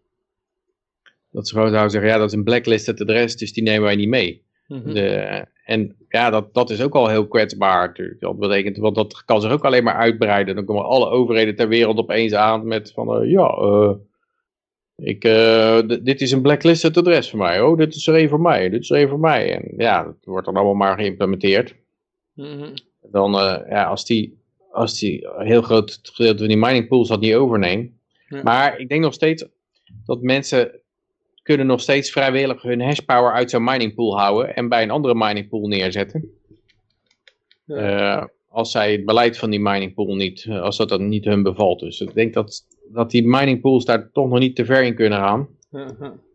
[1.32, 3.96] Dat ze gewoon zouden zeggen, ja, dat is een blacklisted adres, dus die nemen wij
[3.96, 4.44] niet mee.
[4.68, 4.94] Mhm.
[4.94, 8.20] de, en ja, dat, dat is ook al heel kwetsbaar natuurlijk.
[8.20, 10.56] Dat betekent, want dat kan zich ook alleen maar uitbreiden.
[10.56, 13.94] Dan komen alle overheden ter wereld opeens aan met van, uh, ja, uh,
[14.96, 15.22] Ik,
[16.06, 17.62] dit is een blacklisted adres voor mij.
[17.62, 18.70] Oh, dit is er een voor mij.
[18.70, 19.56] Dit is er een voor mij.
[19.56, 21.76] En ja, dat wordt dan allemaal maar geïmplementeerd.
[22.34, 22.74] Mhm.
[23.02, 23.32] Dan,
[23.70, 24.43] ja, als die,
[24.74, 27.92] als die heel groot gedeelte van die mining pools dat niet overneemt.
[28.44, 29.46] Maar ik denk nog steeds
[30.06, 30.72] dat mensen
[31.44, 35.16] kunnen nog steeds vrijwillig hun hashpower uit zo'n mining pool houden en bij een andere
[35.16, 36.30] mining pool neerzetten.
[38.54, 41.80] als zij het beleid van die mining pool niet, als dat dan niet hun bevalt.
[41.80, 44.96] Dus ik denk dat dat die mining pools daar toch nog niet te ver in
[44.96, 45.48] kunnen gaan.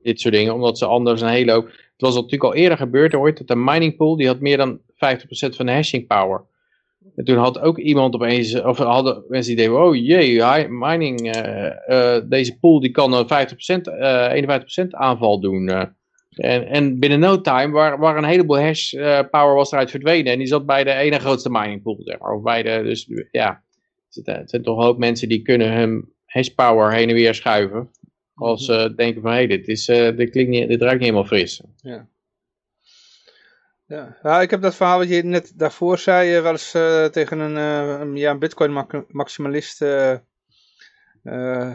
[0.03, 1.67] Dit soort dingen, omdat ze anders een hele hoop...
[1.67, 4.79] Het was natuurlijk al eerder gebeurd ooit, dat een mining pool, die had meer dan
[4.79, 4.87] 50%
[5.31, 6.43] van de hashing power.
[7.17, 11.71] En toen had ook iemand opeens, of hadden mensen die denken, oh jee, mining, uh,
[11.89, 15.69] uh, deze pool die kan 50%, uh, 51% aanval doen.
[15.69, 18.93] en, en binnen no time waar, waar een heleboel hash
[19.31, 20.33] power was eruit verdwenen.
[20.33, 22.35] En die zat bij de ene grootste mining pool, zeg maar.
[22.35, 23.63] Of bij de, dus ja,
[24.25, 27.91] het zijn toch ook mensen die kunnen hun hashpower heen en weer schuiven.
[28.35, 28.95] Als ze mhm.
[28.95, 31.63] denken van, hé, hey, dit, is, dit, klinkt niet, dit ruikt niet helemaal fris.
[31.77, 32.09] Ja.
[33.89, 34.17] Ja.
[34.23, 37.39] ja, ik heb dat verhaal wat je net daarvoor zei, uh, wel eens uh, tegen
[37.39, 39.77] een, ja, een bitcoin maximalist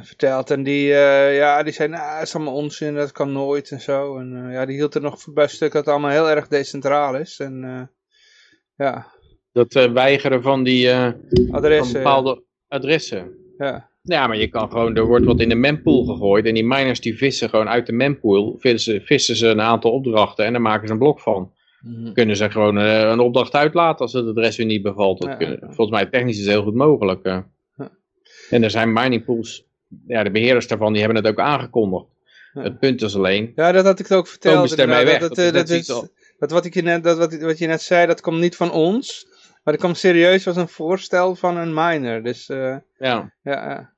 [0.01, 0.51] verteld.
[0.51, 0.87] En die,
[1.33, 4.17] ja, die zei, nou, dat is allemaal onzin, dat kan nooit en zo.
[4.17, 7.39] En ja, die hield er nog bij stuk dat het allemaal heel erg decentraal is.
[7.39, 7.89] En
[8.75, 9.07] ja.
[9.51, 10.93] Dat weigeren van die
[11.51, 13.31] adressen, van bepaalde adressen.
[13.57, 13.89] Ja.
[14.01, 16.99] Ja, maar je kan gewoon, er wordt wat in de mempool gegooid en die miners
[16.99, 20.87] die vissen gewoon uit de mempool, vissen, vissen ze een aantal opdrachten en daar maken
[20.87, 21.51] ze een blok van.
[21.83, 22.13] Mhm.
[22.13, 25.21] Kunnen ze gewoon uh, een opdracht uitlaten als het adres weer niet bevalt.
[25.21, 27.25] Dat kunnen, volgens mij technisch is het heel goed mogelijk.
[27.25, 27.37] Uh.
[28.49, 29.65] En er zijn mining pools,
[30.07, 32.05] ja, de beheerders daarvan die hebben het ook aangekondigd.
[32.53, 33.51] Het punt is alleen...
[33.55, 34.77] Ja, dat had ik ook verteld.
[34.77, 35.85] Dat, weg, dat, dat, dat, is,
[36.37, 38.71] dat, wat, ik je net, dat wat, wat je net zei, dat komt niet van
[38.71, 39.27] ons.
[39.63, 42.23] Maar dat komt serieus als een voorstel van een miner.
[42.23, 43.33] Dus uh, ja.
[43.43, 43.93] ja.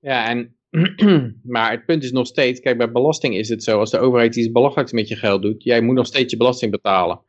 [0.00, 0.56] Ja, en,
[1.42, 4.36] maar het punt is nog steeds, kijk bij belasting is het zo, als de overheid
[4.36, 7.20] iets belachelijks met je geld doet, jij moet nog steeds je belasting betalen.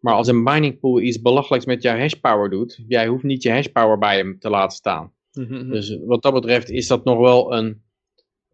[0.00, 3.50] Maar als een mining pool iets belachelijks met jouw hashpower doet, jij hoeft niet je
[3.50, 5.12] hashpower bij hem te laten staan.
[5.32, 5.70] Mhm.
[5.70, 7.82] Dus wat dat betreft is dat nog wel een,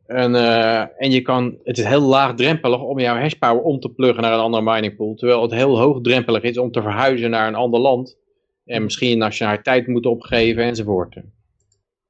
[0.07, 4.23] een uh, en je kan, het is heel laagdrempelig om jouw hashpower om te pluggen
[4.23, 7.55] naar een andere mining pool, terwijl het heel hoogdrempelig is om te verhuizen naar een
[7.55, 8.19] ander land
[8.65, 11.17] en misschien je nationaliteit moet opgeven enzovoort.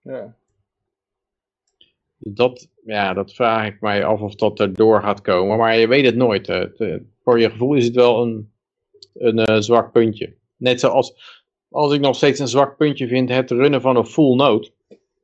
[0.03, 0.35] Ja
[2.27, 5.59] dat, ja, dat vraag ik mij af of dat er door gaat komen.
[5.59, 6.49] Maar je weet het nooit.
[6.49, 8.53] Eh, voor je gevoel is het wel een,
[9.15, 10.37] een uh, zwak puntje.
[10.57, 14.35] Net zoals als ik nog steeds een zwak puntje vind het runnen van een full
[14.35, 14.71] node.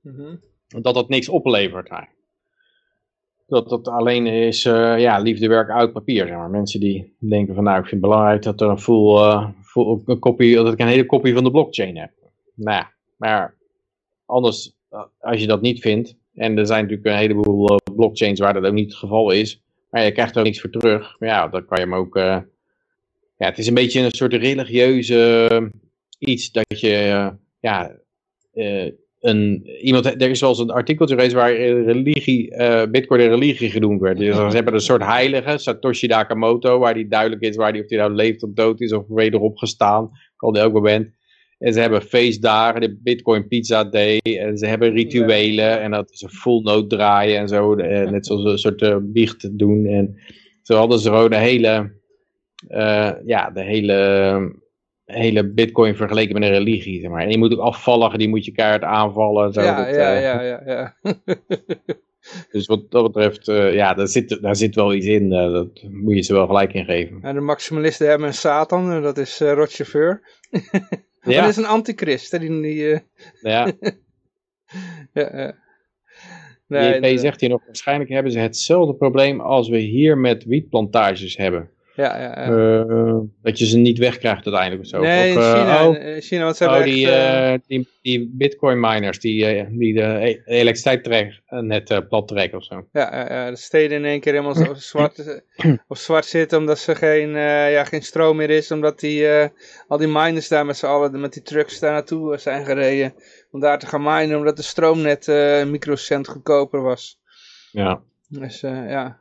[0.00, 1.90] Mm Dat dat niks oplevert
[3.46, 6.26] Dat dat alleen is uh, ja, liefdewerk uit papier.
[6.26, 6.50] Zeg maar.
[6.50, 10.18] Mensen die denken van nou ik vind het belangrijk dat er een full, full een
[10.18, 12.10] kopie, dat ik een hele kopie van de blockchain heb.
[12.54, 13.56] Nou ja, maar
[14.26, 14.76] anders
[15.20, 18.64] als je dat niet vindt, en er zijn natuurlijk een heleboel uh, blockchains waar dat
[18.64, 19.62] ook niet het geval is.
[19.90, 21.16] Maar je krijgt er niks voor terug.
[21.18, 22.16] Maar ja, dan kan je hem ook...
[22.16, 22.38] Uh,
[23.36, 25.68] ja, het is een beetje een soort religieuze uh,
[26.18, 27.32] iets dat je...
[27.60, 27.96] ja,
[29.20, 32.56] een, iemand, er is wel eens een artikeltje geweest waar religie,
[32.90, 34.18] bitcoin en religie genoemd werd.
[34.18, 37.88] Dus ze hebben een soort heilige, Satoshi Nakamoto, waar die duidelijk is waar die, of
[37.88, 40.10] hij nou leeft of dood is of wederop gestaan.
[40.36, 41.18] Kan elk moment.
[41.60, 44.20] En ze hebben feestdagen, de Bitcoin Pizza Day.
[44.22, 45.80] En ze hebben rituelen.
[45.80, 47.74] En dat een full note draaien en zo.
[47.74, 49.86] Eh, net zoals een soort uh, biecht doen.
[49.86, 50.16] En
[50.62, 51.92] zo hadden ze gewoon de hele,
[52.68, 54.60] uh, ja, de hele,
[55.04, 57.00] hele Bitcoin vergeleken met een religie.
[57.00, 57.22] Zeg maar.
[57.22, 59.52] En je moet ook afvalligen, die moet je kaart aanvallen.
[59.52, 60.94] Zo, ja, ja, ja, ja, ja.
[62.50, 65.28] dus wat dat betreft, ja, daar zit, daar zit wel iets in.
[65.28, 67.18] dat moet je ze wel gelijk in geven.
[67.22, 70.22] En de maximalisten hebben een Satan, dat is Rochauffeur.
[71.20, 71.40] Ja.
[71.40, 72.30] Dat is een antichrist.
[72.30, 72.98] Hè, die, die, uh...
[73.42, 73.72] Ja.
[75.12, 75.54] ja, ja.
[76.98, 81.70] Nee, zegt hier nog, waarschijnlijk hebben ze hetzelfde probleem als we hier met wietplantages hebben.
[82.00, 82.50] Ja, ja.
[82.50, 85.00] Uh, dat je ze niet wegkrijgt uiteindelijk of zo.
[85.00, 89.18] Nee, of, in China, oh, China wat zijn oh, die, uh, die, die bitcoin miners
[89.18, 92.86] die, die de e-, elektriciteit net uh, plat trekken of zo.
[92.92, 95.42] Ja, de steden in één keer helemaal zwart,
[95.88, 97.30] of zwart zitten omdat ze geen,
[97.70, 98.70] ja, geen stroom meer is.
[98.70, 99.26] Omdat die,
[99.88, 103.14] al die miners daar met z'n allen met die trucks daar naartoe zijn gereden.
[103.50, 107.18] Om daar te gaan minen omdat de stroom net een microcent goedkoper was.
[107.72, 108.02] Ja.
[108.28, 109.20] Dus ja.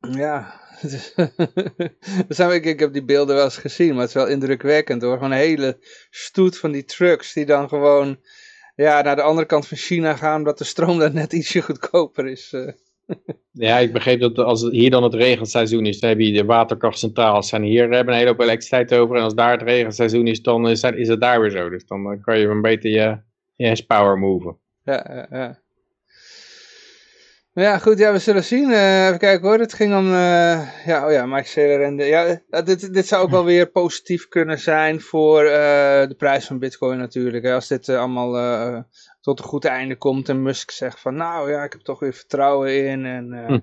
[0.00, 0.60] Ja,
[2.54, 5.12] ik, ik heb die beelden wel eens gezien, maar het is wel indrukwekkend hoor.
[5.12, 5.78] Gewoon een hele
[6.10, 8.18] stoet van die trucks die dan gewoon
[8.76, 12.26] ja, naar de andere kant van China gaan, omdat de stroom daar net ietsje goedkoper
[12.26, 12.52] is.
[12.52, 12.72] Eh.
[13.52, 17.48] Ja, ik begreep dat als hier dan het regenseizoen is, dan heb je de waterkrachtcentrales
[17.48, 19.16] zijn hier, hebben een hele hoop elektriciteit over.
[19.16, 21.68] En als daar het regenseizoen is, dan is, is het daar weer zo.
[21.68, 23.18] Dus dan kan je een beetje je,
[23.56, 24.56] je power moven.
[24.84, 25.58] Ja, ja, ja.
[27.52, 28.70] Ja, goed, ja, we zullen zien.
[28.70, 29.58] Uh, even kijken hoor.
[29.58, 33.22] Het ging om, uh, ja, oh ja, Mike Saylor en de, ja, dit, dit zou
[33.22, 35.50] ook wel weer positief kunnen zijn voor uh,
[36.06, 37.46] de prijs van bitcoin natuurlijk.
[37.46, 38.84] Als dit allemaal
[39.20, 42.12] tot een goed einde komt en Musk zegt van, nou ja, ik heb toch weer
[42.12, 43.58] vertrouwen in en hm.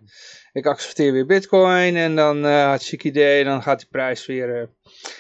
[0.52, 4.70] ik accepteer weer bitcoin en dan had chic idee, dan gaat die prijs weer...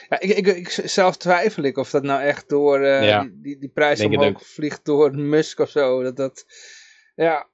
[0.09, 3.29] ja, ik, ik, ik, zelf twijfel ik of dat nou echt door ja.
[3.33, 6.03] die, die, prijs omhoog vliegt door Musk of zo.
[6.03, 6.45] Dat dat,
[7.15, 7.47] ja,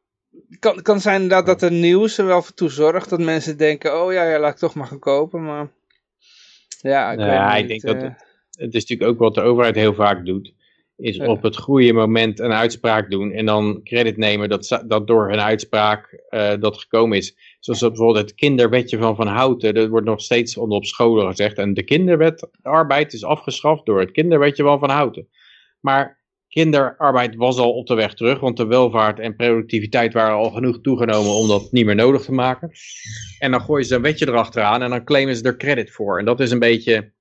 [0.59, 4.01] kan, kan zijn inderdaad dat er nieuws er wel voor toe zorgt dat mensen denken,
[4.01, 5.71] oh ja, ja laat ik toch maar gaan kopen, maar
[6.81, 8.01] ja, ik, ja, ik denk dat eh.
[8.01, 10.53] het, het, is natuurlijk ook wat de overheid heel vaak doet,
[10.97, 15.29] is op het goede moment een uitspraak doen en dan credit nemen dat, dat door
[15.29, 17.57] hun uitspraak uh, dat gekomen is.
[17.59, 21.57] Zoals bijvoorbeeld het kinderwetje van Van Houten, dat wordt nog steeds onder op scholen gezegd
[21.57, 25.27] en de kinderwet arbeid is afgeschaft door het kinderwetje van Van Houten.
[25.79, 26.22] Maar
[26.53, 30.81] kinderarbeid was al op de weg terug, want de welvaart en productiviteit waren al genoeg
[30.81, 32.71] toegenomen om dat niet meer nodig te maken.
[33.39, 36.19] En dan gooien ze een wetje erachteraan en dan claimen ze er credit voor.
[36.19, 37.11] En dat is een beetje,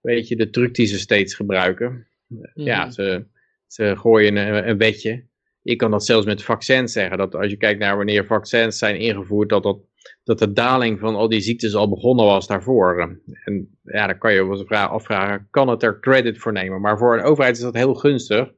[0.00, 2.06] beetje de truc die ze steeds gebruiken.
[2.54, 2.90] Ja, mhm.
[2.90, 3.26] ze,
[3.66, 5.26] ze gooien een, een wetje.
[5.62, 8.96] Je kan dat zelfs met vaccins zeggen, dat als je kijkt naar wanneer vaccins zijn
[8.98, 9.78] ingevoerd, dat, dat,
[10.24, 13.00] dat de daling van al die ziektes al begonnen was daarvoor.
[13.44, 16.80] En ja, dan kan je eens afvragen, kan het er credit voor nemen?
[16.80, 18.52] Maar voor een overheid is dat heel gunstig,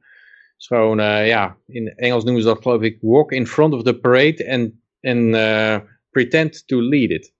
[0.57, 3.83] is gewoon, uh, ja, in Engels noemen ze dat geloof ik, walk in front of
[3.83, 5.77] the parade and, and uh,
[6.09, 7.33] pretend to lead it.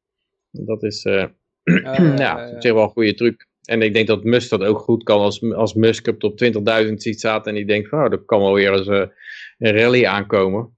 [0.52, 1.26] Dat is, uh,
[1.64, 3.48] uh, ja, op zich wel een goede truc.
[3.66, 6.44] En ik denk dat Musk dat ook goed kan als, als Musk op
[6.88, 9.12] 20.000 ziet staat en die denkt van, oh, er kan wel weer eens een
[9.58, 10.78] rally aankomen.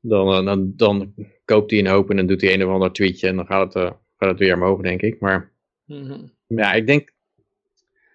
[0.00, 3.28] Dan, dan, dan koopt hij een hoop en dan doet hij een of ander tweetje
[3.28, 5.20] en dan gaat het, gaat het weer omhoog, denk ik.
[5.20, 5.52] Maar
[5.84, 6.32] mm -hmm.
[6.46, 7.12] ja, ik denk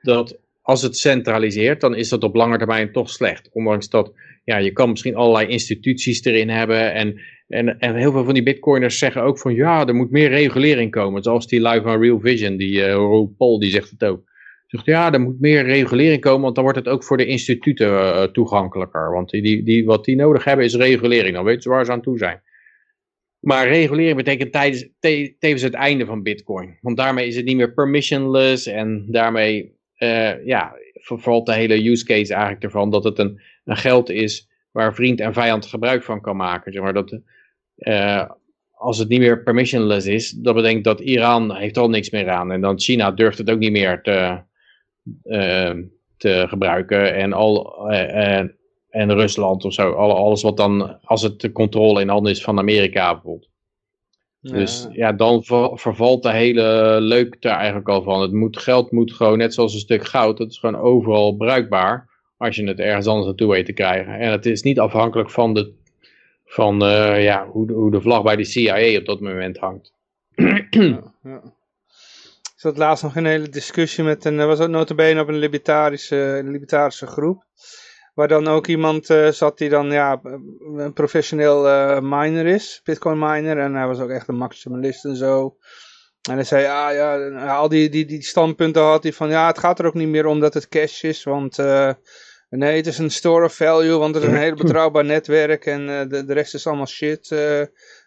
[0.01, 0.39] dat
[0.71, 3.49] als het centraliseert, dan is dat op lange termijn toch slecht.
[3.51, 6.93] Ondanks dat, ja, je kan misschien allerlei instituties erin hebben.
[6.93, 10.29] En, en, en heel veel van die bitcoiners zeggen ook van, ja, er moet meer
[10.29, 11.23] regulering komen.
[11.23, 14.23] Zoals die lui van Real Vision, die uh, Paul, die zegt het ook.
[14.67, 17.87] Zegt, ja, er moet meer regulering komen, want dan wordt het ook voor de instituten
[17.87, 19.11] uh, toegankelijker.
[19.11, 22.01] Want die, die, wat die nodig hebben is regulering, dan weten ze waar ze aan
[22.01, 22.41] toe zijn.
[23.39, 26.77] Maar regulering betekent tijdens, te, tevens het einde van bitcoin.
[26.81, 32.05] Want daarmee is het niet meer permissionless en daarmee uh, ja, vervalt de hele use
[32.05, 36.21] case eigenlijk ervan dat het een, een geld is waar vriend en vijand gebruik van
[36.21, 36.73] kan maken.
[36.73, 37.19] Zeg maar dat,
[37.77, 38.29] uh,
[38.71, 42.51] als het niet meer permissionless is, dat betekent dat Iran heeft al niks meer aan.
[42.51, 44.41] En dan China durft het ook niet meer te,
[45.23, 45.73] uh,
[46.17, 47.15] te gebruiken.
[47.15, 47.87] En, al,
[48.89, 49.91] en Rusland of zo.
[49.91, 53.50] Alles wat dan, als het de controle in handen is van Amerika bijvoorbeeld.
[54.41, 58.21] Dus ja, dan vervalt de hele leuk er eigenlijk al van.
[58.21, 62.09] Het moet, geld moet gewoon, net zoals een stuk goud, dat is gewoon overal bruikbaar.
[62.37, 64.19] Als je het ergens anders naartoe weet te krijgen.
[64.19, 65.73] En het is niet afhankelijk van, de,
[66.45, 69.93] van uh, ja, hoe, de, hoe de vlag bij de CIA op dat moment hangt.
[70.69, 71.41] Ja, ja.
[72.41, 76.41] Ik zat laatst nog een hele discussie met een, was ook notabene op een libertarische,
[76.45, 77.43] libertarische groep.
[78.13, 80.19] Waar dan ook iemand uh, zat die dan ja,
[80.75, 83.57] een professioneel uh, miner is, bitcoin miner.
[83.57, 85.57] En hij was ook echt een maximalist en zo.
[86.29, 89.59] En hij zei, ja, ja al die, die, die standpunten had hij van, ja, het
[89.59, 91.23] gaat er ook niet meer om dat het cash is.
[91.23, 91.91] Want uh,
[92.49, 95.65] nee, het is een store of value, want het is een heel betrouwbaar netwerk.
[95.65, 97.35] En de, de rest is allemaal shit.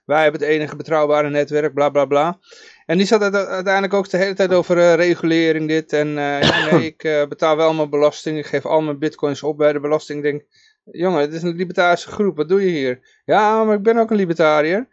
[0.04, 2.38] Wij hebben het enige betrouwbare netwerk, bla bla bla.
[2.86, 5.92] En die zat uiteindelijk ook de hele tijd over uh, regulering dit.
[5.92, 8.38] En uh, ja, nee, ik uh, betaal wel mijn belasting.
[8.38, 10.18] Ik geef al mijn bitcoins op bij de belasting.
[10.18, 10.44] Ik denk,
[10.84, 12.36] jongen, het is een libertarische groep.
[12.36, 13.20] Wat doe je hier?
[13.24, 14.88] Ja, maar ik ben ook een libertariër.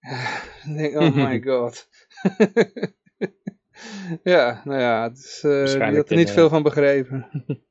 [0.68, 1.88] ik denk, oh my god.
[4.22, 7.26] ja, nou ja, is, die had er niet veel van begrepen.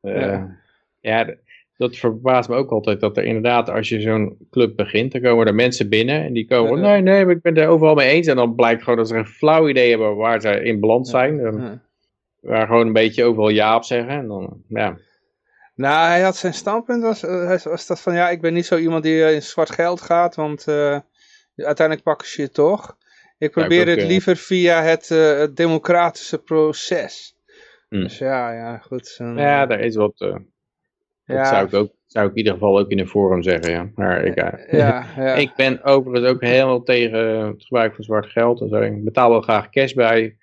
[0.00, 0.58] ja,
[1.00, 1.36] ja
[1.78, 5.46] dat verbaast me ook altijd, dat er inderdaad, als je zo'n club begint, dan komen
[5.46, 8.26] er mensen binnen en die komen, nee, nee, ik ben het er overal mee eens.
[8.26, 11.36] En dan blijkt gewoon dat ze een flauw idee hebben waar ze in beland zijn.
[11.36, 11.80] Ja.
[12.40, 14.12] Waar gewoon een beetje overal ja op zeggen.
[14.12, 14.98] En dan, ja.
[15.74, 18.76] Nou, hij had zijn standpunt, was, uh, was dat van, ja, ik ben niet zo
[18.76, 20.98] iemand die uh, in zwart geld gaat, want uh,
[21.56, 22.96] uiteindelijk pakken ze je toch.
[23.38, 27.36] Ik probeer het liever via het, het democratische proces.
[27.88, 28.02] Hmm.
[28.02, 29.14] Dus ja, ja, goed.
[29.18, 30.38] ja, daar is wat...
[31.36, 33.90] Dat zou ik ook zou ik in ieder geval ook in een forum zeggen, ja.
[33.94, 35.34] Maar ik, uh, ja, ja.
[35.34, 38.60] ik ben overigens ook helemaal tegen het gebruik van zwart geld.
[38.60, 38.80] En zo.
[38.80, 40.36] Ik betaal wel graag cash bij,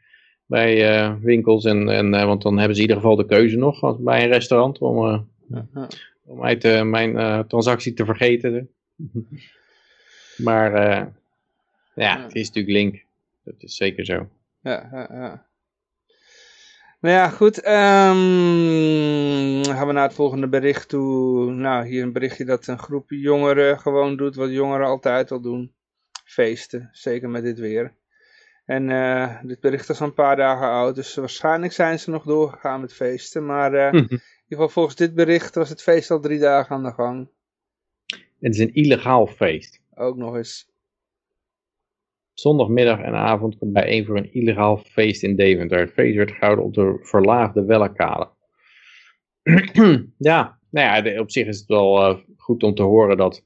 [0.45, 3.57] bij uh, winkels, en, en, uh, want dan hebben ze in ieder geval de keuze
[3.57, 5.27] nog bij een restaurant om,
[6.25, 8.69] om uit mijn transactie te vergeten.
[10.37, 10.71] maar
[11.95, 13.03] ja, het is natuurlijk link.
[13.43, 14.27] Dat is zeker zo.
[14.61, 15.44] Ja, ja, ja.
[16.99, 17.57] Nou ja, goed.
[17.57, 17.63] Um,
[19.63, 21.51] gaan we naar het volgende bericht toe.
[21.51, 25.73] Nou, hier een berichtje dat een groep jongeren gewoon doet wat jongeren altijd al doen.
[26.25, 27.93] Feesten, zeker met dit weer.
[28.65, 32.23] En uh, dit bericht is al een paar dagen oud, dus waarschijnlijk zijn ze nog
[32.23, 33.45] doorgegaan met feesten.
[33.45, 36.83] Maar uh, in ieder geval volgens dit bericht was het feest al drie dagen aan
[36.83, 37.29] de gang.
[38.39, 39.81] Het is een illegaal feest.
[39.95, 40.73] Ook nog eens.
[42.35, 45.79] Zondagmiddag en avond komt bijeen voor een illegaal feest in Deventer.
[45.79, 48.29] Het feest werd gehouden op de verlaagde Wellekade.
[50.17, 53.43] ja, nou ja, op zich is het wel uh, goed om te horen dat...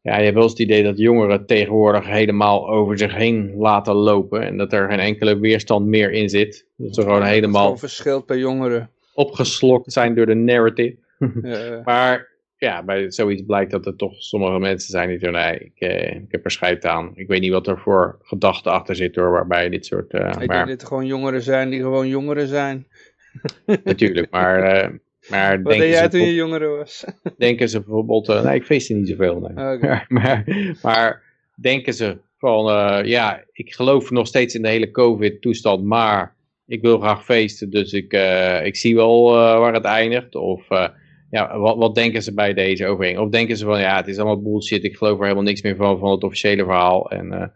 [0.00, 3.94] Ja, je hebt wel eens het idee dat jongeren tegenwoordig helemaal over zich heen laten
[3.94, 4.42] lopen.
[4.42, 6.66] En dat er geen enkele weerstand meer in zit.
[6.76, 7.70] Dat ze gewoon helemaal...
[7.70, 8.90] Het verschilt bij jongeren.
[9.14, 10.98] Opgeslokt zijn door de narrative.
[11.42, 11.80] ja.
[11.84, 12.27] maar
[12.58, 16.14] ja, bij zoiets blijkt dat er toch sommige mensen zijn die zeggen, nee, ik, eh,
[16.14, 17.12] ik heb er scheid aan.
[17.14, 20.12] Ik weet niet wat er voor gedachten achter zit hoor, waarbij dit soort...
[20.12, 20.56] Uh, ik maar...
[20.56, 22.86] denk dat er gewoon jongeren zijn die gewoon jongeren zijn.
[23.84, 24.84] Natuurlijk, maar...
[24.84, 24.98] Uh,
[25.28, 27.04] maar wat deed jij toen je jongeren was?
[27.38, 29.40] denken ze bijvoorbeeld, uh, nee, ik feest niet zoveel.
[29.40, 29.76] Nee.
[29.76, 30.04] Okay.
[30.08, 30.44] maar,
[30.82, 31.22] maar
[31.60, 32.64] denken ze van,
[33.06, 36.36] ja, ik geloof nog steeds in de hele COVID-toestand, maar
[36.66, 38.12] ik wil graag feesten, dus ik,
[38.64, 40.34] ik zie wel waar het eindigt.
[40.34, 40.68] Of
[41.30, 43.26] ja, wat, wat denken ze bij deze overeenkomst?
[43.26, 45.76] Of denken ze van, ja, het is allemaal bullshit, ik geloof er helemaal niks meer
[45.76, 47.10] van, van het officiële verhaal.
[47.10, 47.46] En, uh,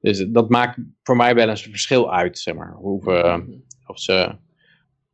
[0.00, 2.72] dus dat maakt voor mij wel eens een verschil uit, zeg maar.
[2.72, 3.38] Hoe, uh,
[3.86, 4.34] of ze,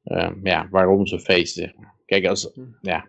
[0.05, 1.95] uh, ja, waarom ze feesten, zeg maar.
[2.07, 3.09] Kijk, als, ja,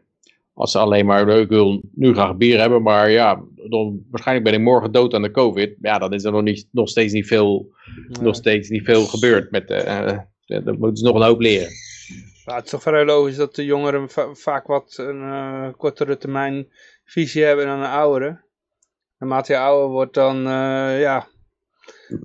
[0.53, 4.59] als ze alleen maar, ik wil nu graag bier hebben, maar ja, dan, waarschijnlijk ben
[4.59, 5.75] ik morgen dood aan de covid.
[5.81, 7.75] Ja, dan is er nog, niet, nog steeds niet veel,
[8.21, 9.51] nog steeds niet veel gebeurd.
[9.51, 11.69] Met, uh, dan moeten ze nog een hoop leren.
[12.45, 16.67] Ja, het is toch vrij logisch dat de jongeren vaak wat een uh, kortere termijn
[17.03, 18.43] visie hebben dan de ouderen.
[19.17, 21.27] Naarmate je ouder wordt, dan uh, ja,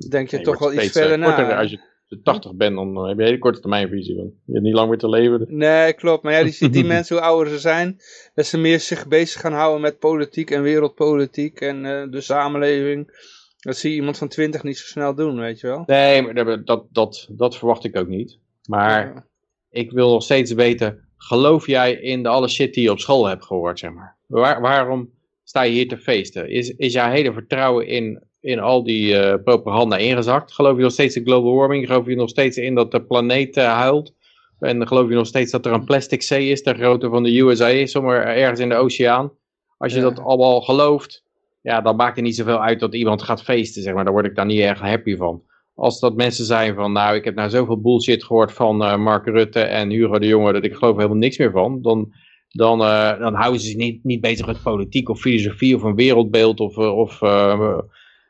[0.08, 1.56] denk je toch wel iets verder uh, na.
[1.56, 4.16] Als je 80 bent, dan heb je een hele korte termijn visie.
[4.16, 5.46] Want je hebt niet lang meer te leven.
[5.48, 6.22] Nee, klopt.
[6.22, 7.96] Maar ja, die ziet die mensen, hoe ouder ze zijn,
[8.34, 13.28] dat ze meer zich bezig gaan houden met politiek en wereldpolitiek en de samenleving.
[13.58, 15.82] Dat zie je iemand van 20 niet zo snel doen, weet je wel.
[15.86, 18.38] Nee, maar dat, dat, dat verwacht ik ook niet.
[18.66, 19.28] Maar
[19.70, 23.26] ik wil nog steeds weten, geloof jij in de alle shit die je op school
[23.26, 24.16] hebt gehoord, zeg maar?
[24.26, 25.10] Waar, waarom
[25.44, 26.48] sta je hier te feesten?
[26.48, 30.52] Is, is jouw hele vertrouwen in, in al die uh, propaganda ingezakt?
[30.52, 31.86] Geloof je nog steeds in global warming?
[31.86, 34.14] Geloof je nog steeds in dat de planeet uh, huilt?
[34.58, 37.38] En geloof je nog steeds dat er een plastic zee is, ter grootte van de
[37.38, 39.32] USA, somewhere ergens in de oceaan?
[39.76, 41.24] Als je dat allemaal gelooft,
[41.62, 44.04] ja, dan maakt het niet zoveel uit dat iemand gaat feesten, zeg maar.
[44.04, 45.42] Daar word ik dan niet erg happy van
[45.80, 49.26] als dat mensen zijn van, nou, ik heb nou zoveel bullshit gehoord van uh, Mark
[49.26, 52.12] Rutte en Hugo de Jonge, dat ik geloof helemaal niks meer van, dan,
[52.48, 55.94] dan, uh, dan houden ze zich niet, niet bezig met politiek of filosofie of een
[55.94, 57.18] wereldbeeld of, uh, of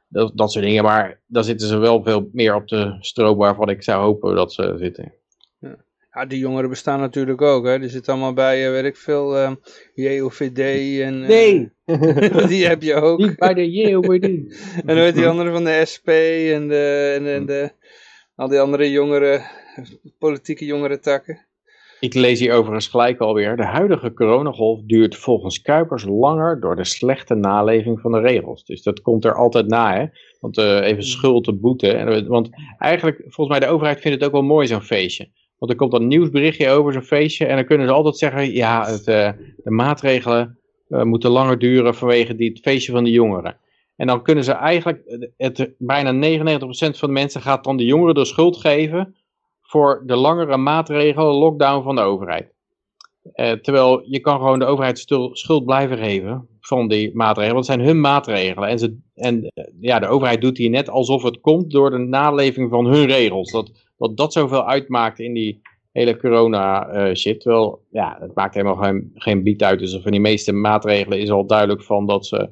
[0.09, 0.85] dat, dat soort dingen.
[0.85, 4.53] Maar dan zitten ze wel veel meer op de stroop waarvan ik zou hopen dat
[4.53, 5.13] ze zitten.
[6.13, 7.79] Ja, die jongeren bestaan natuurlijk ook, hè.
[7.79, 9.51] Die zitten allemaal bij, uh, weet ik veel, uh,
[9.95, 10.59] JOVD
[11.01, 11.15] en...
[11.15, 11.73] Uh, nee!
[12.49, 13.19] die heb je ook.
[13.19, 14.23] Niet bij de JOVD.
[14.87, 17.71] en hoe heet die andere van de SP en, de, en, en de,
[18.35, 19.41] al die andere jongere,
[20.19, 21.49] politieke jongere takken.
[22.01, 23.57] Ik lees hier overigens gelijk alweer.
[23.57, 28.65] De huidige coronagolf duurt volgens Kuipers langer door de slechte naleving van de regels.
[28.65, 30.07] Dus dat komt er altijd na, hè.
[30.41, 32.25] Want uh, even schuld te boete.
[32.29, 35.31] Want eigenlijk, volgens mij, de overheid vindt het ook wel mooi zo'n feestje.
[35.59, 38.87] Want er komt een nieuwsberichtje over zo'n feestje en dan kunnen ze altijd zeggen, ja,
[38.87, 40.59] het, uh, de maatregelen
[40.91, 43.57] moeten langer duren vanwege die, het feestje van de jongeren.
[43.97, 48.15] En dan kunnen ze eigenlijk, het, bijna 99% van de mensen gaat dan de jongeren
[48.15, 49.17] de schuld geven
[49.63, 52.53] voor de langere maatregelen, lockdown van de overheid.
[53.35, 54.99] Uh, terwijl je kan gewoon de overheid
[55.33, 58.69] schuld blijven geven van die maatregelen, want het zijn hun maatregelen.
[58.69, 62.71] En, ze, en ja, de overheid doet hier net alsof het komt door de naleving
[62.71, 63.51] van hun regels.
[63.51, 65.61] Dat, dat dat zoveel uitmaakt in die
[65.93, 67.41] hele corona uh, shit.
[67.41, 69.79] Terwijl, ja, het maakt helemaal geen, geen bied uit.
[69.79, 72.49] Dus van die meeste maatregelen is al duidelijk van dat ze,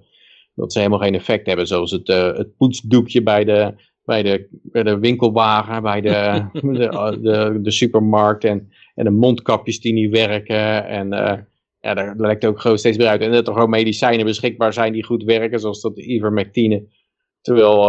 [0.54, 1.66] dat ze helemaal geen effect hebben.
[1.66, 3.74] Zoals het, uh, het poetsdoekje bij de,
[4.04, 9.80] bij de, bij de winkelwagen, bij de, de, de, de, supermarkt en, en de mondkapjes
[9.80, 10.86] die niet werken.
[10.86, 11.34] En uh,
[11.80, 13.20] ja, daar lijkt ook gewoon steeds meer uit.
[13.20, 16.96] En dat er gewoon medicijnen beschikbaar zijn die goed werken, zoals dat ivermectine.
[17.40, 17.80] Terwijl,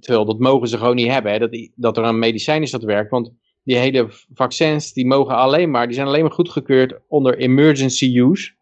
[0.00, 1.38] terwijl dat mogen ze gewoon niet hebben, hè?
[1.38, 3.10] Dat, dat er een medicijn is dat werkt.
[3.10, 3.32] Want
[3.66, 8.52] die hele vaccins, die mogen alleen maar, die zijn alleen maar goedgekeurd onder emergency use.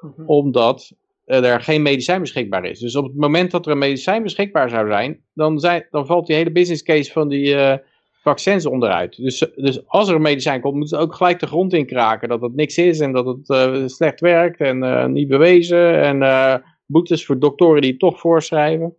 [0.00, 0.26] Mhm.
[0.26, 0.92] Omdat
[1.24, 2.78] er geen medicijn beschikbaar is.
[2.78, 6.26] Dus op het moment dat er een medicijn beschikbaar zou zijn, dan, zijn, dan valt
[6.26, 7.74] die hele business case van die uh,
[8.22, 9.16] vaccins onderuit.
[9.16, 12.28] Dus, dus als er een medicijn komt, moeten ze ook gelijk de grond in kraken.
[12.28, 16.02] Dat het niks is en dat het uh, slecht werkt en uh, niet bewezen.
[16.02, 18.96] En boetes voor doktoren die het toch voorschrijven.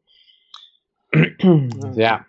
[1.95, 2.27] ja.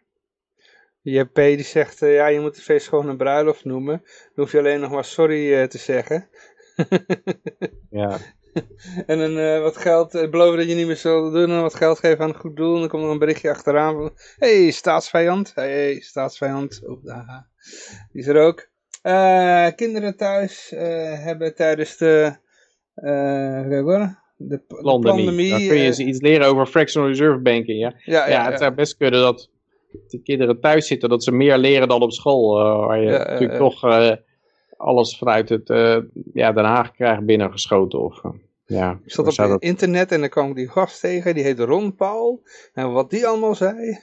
[1.03, 4.03] JP die zegt, ja, je moet het feest gewoon een bruiloft noemen.
[4.05, 6.29] Dan hoef je alleen nog maar sorry te zeggen.
[7.91, 8.19] ja.
[9.07, 11.75] en dan uh, wat geld, uh, beloven dat je niet meer zal doen en wat
[11.75, 12.75] geld geven aan een goed doel.
[12.75, 15.53] En dan komt er een berichtje achteraan van, hey, staatsvijand.
[15.55, 16.83] Hey, staatsvijand.
[16.87, 17.47] Oh, daar.
[18.13, 18.71] Die is er ook.
[19.03, 20.71] Uh, kinderen thuis
[21.19, 22.37] hebben tijdens de,
[22.95, 25.51] hoor, de, de pandemie...
[25.51, 27.95] Dan kun je ze iets leren over fractional reserve banking, ja?
[28.05, 29.51] Ja, ja, ja het zou best kunnen dat
[30.09, 32.55] de kinderen thuis zitten, dat ze meer leren dan op school.
[32.87, 33.83] waar je natuurlijk toch
[34.83, 35.97] alles vanuit het uh,
[36.35, 38.01] ja, Den Haag krijgt binnengeschoten.
[38.01, 38.23] Of,
[38.67, 41.65] ja, ik zat op het internet en dan kwam ik die gast tegen, die heette
[41.65, 42.43] Ron Paul.
[42.75, 43.77] En wat die allemaal zei.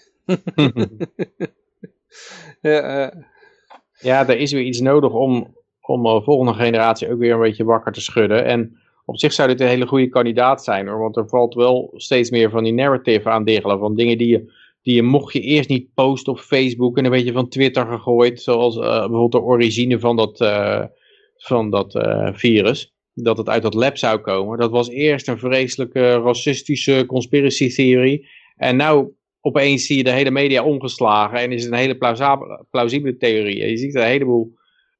[2.62, 3.22] ja, uh.
[4.00, 7.64] ja, er is weer iets nodig om, om de volgende generatie ook weer een beetje
[7.64, 8.46] wakker te schudden.
[8.46, 11.94] En op zich zou dit een hele goede kandidaat zijn hoor, want er valt wel
[11.96, 13.80] steeds meer van die narrative aan diggelen.
[13.80, 17.12] Van dingen die je die je mocht je eerst niet posten op Facebook en een
[17.12, 20.84] beetje van Twitter gegooid, zoals uh, bijvoorbeeld de origine van dat, uh,
[21.38, 24.60] van dat uh, virus, dat het uit dat lab zou komen.
[24.60, 28.22] Dat was eerst een vreselijke racistische conspiracy
[28.56, 31.98] en nou opeens zie je de hele media omgeslagen en is het een hele
[32.70, 33.68] plausibele, theorie.
[33.68, 34.54] Je ziet een heleboel,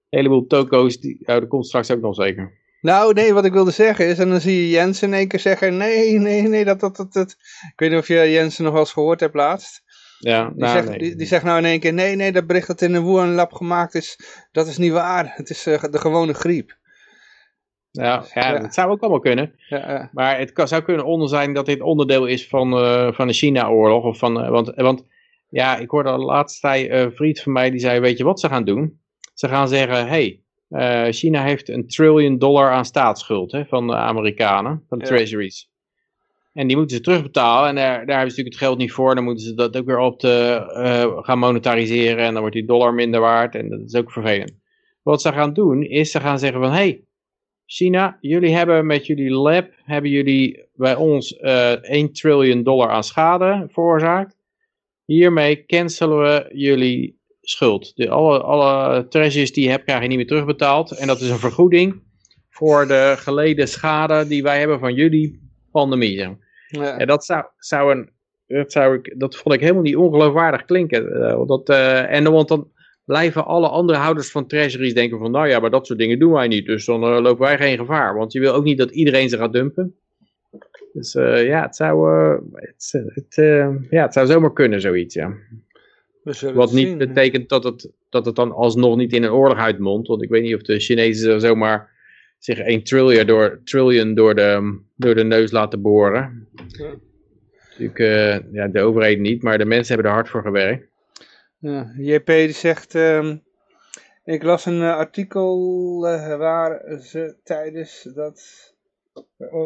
[0.10, 2.59] heleboel toko's, die, oh, dat komt straks ook nog zeker.
[2.82, 5.40] Nou, nee, wat ik wilde zeggen is, en dan zie je Jensen in één keer
[5.40, 7.36] zeggen, nee, nee, nee, dat, dat, dat, dat.
[7.72, 9.84] Ik weet niet of je Jensen nog wel eens gehoord hebt laatst.
[10.20, 10.98] Ja, die, nou, zegt, nee.
[10.98, 13.34] die, die, zegt nou in één keer, nee, nee, dat bericht dat in een Wuhan
[13.34, 14.20] lab gemaakt is,
[14.52, 15.34] dat is niet waar.
[15.36, 16.78] Het is uh, de gewone griep.
[17.92, 19.54] Ja, ja, ja, dat zou ook allemaal kunnen.
[19.70, 23.28] Ja, maar het kan, zou kunnen onder zijn dat dit onderdeel is van, uh, van
[23.28, 24.04] de China-oorlog.
[24.04, 25.06] Of van, uh, want, want
[25.50, 28.48] ja, ik hoorde al laatst een vriend van mij die zei, weet je wat ze
[28.48, 29.02] gaan doen?
[29.34, 33.96] Ze gaan zeggen, hey, uh, China heeft een trillion dollar aan staatsschuld hè, van de
[33.96, 35.12] Amerikanen, van de ja.
[35.12, 35.70] treasuries.
[36.54, 39.16] En die moeten ze terugbetalen en daar, daar hebben ze natuurlijk het geld niet voor.
[39.16, 42.66] Dan moeten ze dat ook weer op de, uh, gaan monetariseren en dan wordt die
[42.66, 44.54] dollar minder waard en dat is ook vervelend.
[45.02, 47.04] Wat ze gaan doen is ze gaan zeggen van, hey,
[47.66, 53.04] China, jullie hebben met jullie lab, hebben jullie bij ons uh, 1 trillion dollar aan
[53.04, 54.38] schade veroorzaakt.
[55.06, 57.19] Hiermee cancelen we jullie
[57.50, 57.96] schuld.
[57.96, 60.92] De, alle, alle treasures die je hebt, krijg je niet meer terugbetaald.
[60.92, 62.02] En dat is een vergoeding
[62.50, 66.38] voor de geleden schade die wij hebben van jullie pandemie.
[66.68, 66.98] Ja.
[66.98, 68.10] En dat zou, zou een,
[68.48, 71.06] dat, zou ik, dat vond ik helemaal niet ongeloofwaardig klinken.
[71.06, 72.72] Uh, dat, uh, en want dan
[73.06, 76.32] blijven alle andere houders van treasuries denken van, nou ja, maar dat soort dingen doen
[76.32, 76.66] wij niet.
[76.66, 78.16] Dus dan uh, lopen wij geen gevaar.
[78.16, 79.96] Want je wil ook niet dat iedereen ze gaat dumpen.
[80.94, 82.12] Dus ja, het zou,
[82.54, 83.36] het, het,
[83.90, 85.34] ja, het zou zomaar kunnen, zoiets, ja.
[86.54, 90.08] Wat niet betekent dat het, dat het dan alsnog niet in een oorlog uitmondt.
[90.08, 91.90] Want ik weet niet of de Chinezen zomaar
[92.38, 96.48] zich 1 trillion door, trillion door, de, door de neus laten boren.
[96.68, 96.94] Ja.
[97.70, 100.88] Natuurlijk, uh, ja, de overheid niet, maar de mensen hebben er hard voor gewerkt.
[101.58, 103.34] Ja, JP die zegt, uh,
[104.24, 108.42] ik las een uh, artikel uh, waar ze tijdens dat,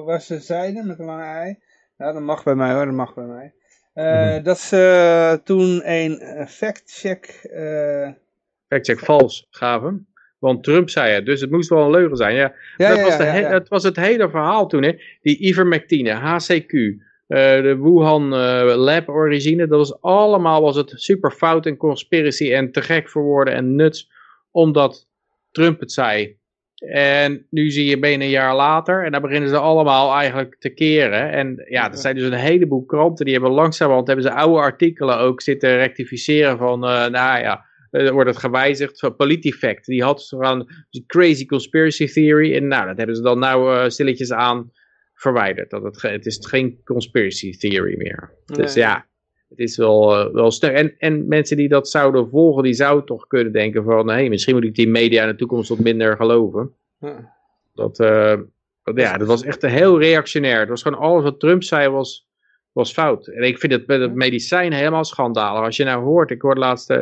[0.05, 1.59] waar ze zeiden met een lange ei,
[1.97, 3.53] ja dat mag bij mij hoor, dat mag bij mij.
[3.95, 7.49] Uh, Dat ze toen een fact-check...
[7.53, 8.09] Uh,
[8.67, 10.07] fact-check vals gaven.
[10.43, 12.35] Want Trump zei het, dus het moest wel een leugen zijn.
[12.35, 14.83] Ja, ja, dat, was, de dat was het hele verhaal toen.
[14.83, 14.95] Hè.
[15.21, 16.99] Die ivermectine, HCQ, uh,
[17.37, 19.67] de Wuhan uh, lab origine.
[19.67, 23.75] Dat was allemaal was het super fout en conspiracy en te gek voor woorden en
[23.75, 24.11] nuts.
[24.51, 25.07] Omdat
[25.51, 26.37] Trump het zei.
[26.89, 30.69] En nu zie je bijna een jaar later en dan beginnen ze allemaal eigenlijk te
[30.69, 31.31] keren.
[31.31, 35.17] En ja, er zijn dus een heleboel kranten die hebben langzamerhand hebben ze oude artikelen
[35.17, 39.86] ook zitten rectificeren van, uh, nou ja, uh, wordt het gewijzigd van Politifact.
[39.86, 40.67] Die had zo'n
[41.07, 44.71] crazy conspiracy theory en nou, dat hebben ze dan nou uh, stilletjes aan
[45.13, 45.69] verwijderd.
[45.69, 48.31] Dat het, het is geen conspiracy theory meer.
[48.45, 48.57] Nee.
[48.57, 49.05] Dus ja,
[49.55, 50.75] het is wel, uh, wel sterk.
[50.75, 54.29] En, en mensen die dat zouden volgen, die zouden toch kunnen denken van, hé, hey,
[54.29, 56.73] misschien moet ik die media in de toekomst wat minder geloven.
[56.99, 57.33] Ja.
[57.73, 58.35] Dat, uh,
[58.83, 60.59] dat, ja, dat was echt heel reactionair.
[60.59, 62.29] Het was gewoon alles wat Trump zei was,
[62.71, 63.27] was fout.
[63.27, 65.63] En ik vind het met het medicijn helemaal schandalig.
[65.63, 66.97] Als je nou hoort, ik hoorde laatst,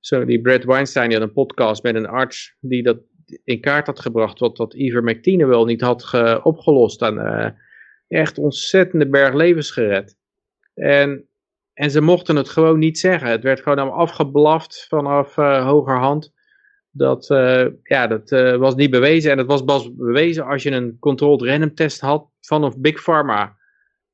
[0.00, 2.98] zo die Brad Weinstein, die had een podcast met een arts die dat
[3.44, 7.02] in kaart had gebracht, wat dat ivermectine wel niet had ge, opgelost.
[7.02, 7.48] En uh,
[8.08, 10.18] echt ontzettende berg levens gered.
[10.74, 11.28] En
[11.80, 13.30] en ze mochten het gewoon niet zeggen.
[13.30, 16.32] Het werd gewoon allemaal afgeblaft vanaf uh, hogerhand.
[16.90, 19.30] Dat, uh, ja, dat uh, was niet bewezen.
[19.30, 23.56] En het was pas bewezen als je een controlled random test had vanaf Big Pharma.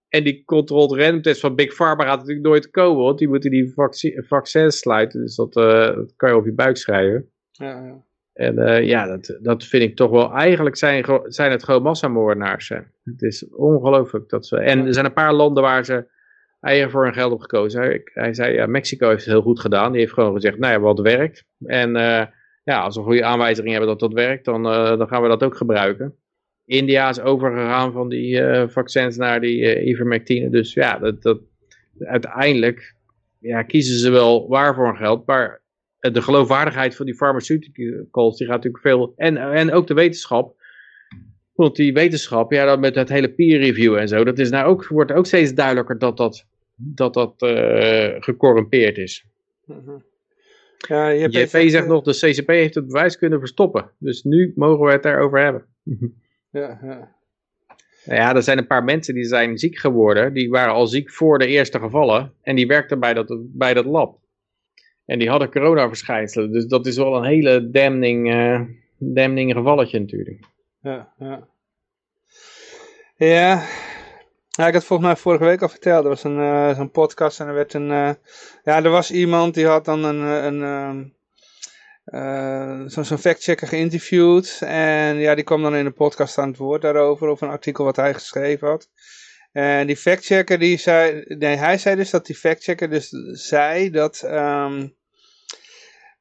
[0.08, 3.04] En die controlled random test van Big Pharma gaat natuurlijk nooit komen.
[3.04, 3.74] Want die moeten die
[4.16, 5.20] vaccins sluiten.
[5.20, 7.30] Dus dat, dat, kan je op je buik schrijven.
[7.50, 8.04] Ja, ja.
[8.32, 10.32] En ja, dat, dat vind ik toch wel.
[10.32, 12.68] Eigenlijk zijn, zijn het gewoon massamoordenaars.
[13.04, 14.56] Het is ongelooflijk dat ze.
[14.56, 16.14] En er zijn een paar landen waar ze
[16.60, 17.80] eieren voor hun geld op gekozen.
[17.80, 19.92] Hij, hij zei, ja, Mexico heeft het heel goed gedaan.
[19.92, 21.44] Die heeft gewoon gezegd, nou ja, wat werkt.
[21.64, 21.92] En
[22.64, 25.56] ja, als we goede aanwijzingen hebben dat dat werkt, dan, dan gaan we dat ook
[25.56, 26.16] gebruiken.
[26.64, 30.50] India is overgegaan van die vaccins naar die ivermectine.
[30.50, 31.40] Dus ja, dat, dat,
[31.98, 32.94] uiteindelijk
[33.38, 35.26] ja, kiezen ze wel waar voor hun geld.
[35.26, 35.62] Maar
[35.98, 39.12] de geloofwaardigheid van die pharmaceuticals, die gaat natuurlijk veel...
[39.16, 40.55] En, en ook de wetenschap.
[41.56, 44.66] Want die wetenschap, ja, dat met het hele peer review en zo, dat is nou
[44.66, 46.46] ook, wordt ook steeds duidelijker dat dat,
[46.76, 49.24] dat, dat uh, gecorrumpeerd is.
[49.64, 50.04] Mm
[50.88, 53.90] ja, je JP zegt nog, de CCP heeft het bewijs kunnen verstoppen.
[53.98, 55.66] Dus nu mogen we het daarover hebben.
[56.50, 57.14] ja, ja.
[58.04, 60.32] Nou ja, er zijn een paar mensen die zijn ziek geworden.
[60.32, 62.32] Die waren al ziek voor de eerste gevallen.
[62.42, 64.18] En die werkten bij dat, bij dat lab.
[65.04, 66.52] En die hadden coronaverschijnselen.
[66.52, 68.60] Dus dat is wel een hele damning, uh,
[68.98, 70.40] damning gevalletje natuurlijk.
[70.80, 71.48] Ja, ja.
[74.50, 76.02] Ja, ik had volgens mij vorige week al verteld.
[76.02, 77.90] Er was een, uh, zo'n podcast en er werd een...
[77.90, 78.10] Uh,
[78.62, 80.20] ja, er was iemand die had dan een...
[80.20, 81.14] een
[82.06, 84.58] uh, zo'n zo factchecker geïnterviewd.
[84.60, 87.28] En ja, die kwam dan in de podcast aan het woord daarover.
[87.28, 88.88] Over een artikel wat hij geschreven had.
[89.52, 91.24] En die factchecker die zei...
[91.26, 94.22] Nee, hij zei dus dat die factchecker dus zei dat...
[94.24, 94.96] Um,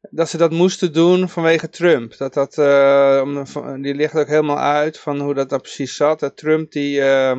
[0.09, 2.17] dat ze dat moesten doen vanwege Trump.
[2.17, 3.35] Dat dat, uh,
[3.81, 6.19] die ligt ook helemaal uit van hoe dat, dat precies zat.
[6.19, 7.37] Dat Trump die, uh,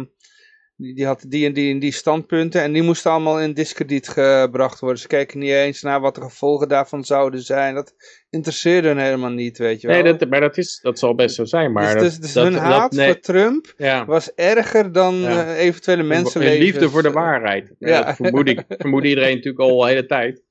[0.76, 4.08] die, die, had die en die en die standpunten en die moesten allemaal in discrediet
[4.08, 5.00] gebracht worden.
[5.00, 7.74] Ze keken niet eens naar wat de gevolgen daarvan zouden zijn.
[7.74, 7.94] Dat
[8.30, 10.02] interesseerde hen helemaal niet, weet je wel.
[10.02, 11.72] Nee, dat, maar dat, is, dat zal best zo zijn.
[11.72, 13.74] Maar dus, dus, dus dat, hun haat voor Trump
[14.06, 15.44] was erger dan ja.
[15.44, 16.64] uh, eventuele mensenlevens.
[16.64, 17.72] liefde voor de waarheid.
[17.78, 18.02] Ja.
[18.02, 20.42] Dat vermoed, ik, vermoed iedereen natuurlijk al de hele tijd.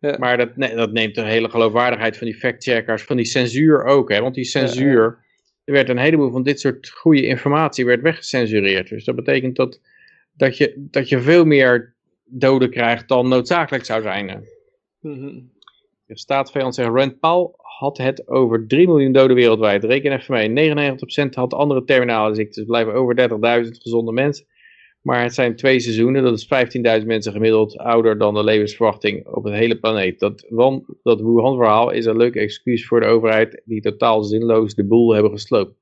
[0.00, 4.10] Maar dat, nee, dat neemt de hele geloofwaardigheid van die factcheckers, van die censuur ook.
[4.10, 4.20] Hè?
[4.20, 5.18] Want die censuur,
[5.64, 8.88] er werd een heleboel van dit soort goede informatie werd weggecensureerd.
[8.88, 9.80] Dus dat betekent dat,
[10.32, 11.94] dat, je, dat je veel meer
[12.24, 14.44] doden krijgt dan noodzakelijk zou zijn.
[15.00, 15.50] Mm
[16.06, 19.84] De staatsvijand zegt, Rand Paul had het over 3 miljoen doden wereldwijd.
[19.84, 20.74] Reken even mee,
[21.28, 22.56] 99% had andere terminale ziektes.
[22.56, 23.28] Er blijven over
[23.64, 24.46] 30.000 gezonde mensen.
[25.08, 29.44] Maar het zijn twee seizoenen, dat is 15.000 mensen gemiddeld ouder dan de levensverwachting op
[29.44, 30.18] het hele planeet.
[30.18, 30.46] Dat,
[31.02, 35.30] dat Wuhan-verhaal is een leuk excuus voor de overheid die totaal zinloos de boel hebben
[35.30, 35.74] gesloopt.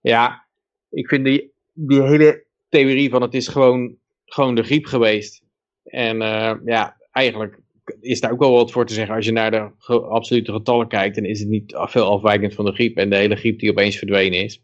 [0.00, 0.46] Ja,
[0.90, 1.52] ik vind die,
[1.86, 5.42] hele theorie van het is gewoon, gewoon de griep geweest.
[5.84, 7.58] En uh, ja, eigenlijk
[8.00, 9.14] is daar ook wel wat voor te zeggen.
[9.14, 12.72] Als je naar de absolute getallen kijkt, dan is het niet veel afwijkend van de
[12.72, 12.96] griep.
[12.96, 14.62] En de hele griep die opeens verdwenen is.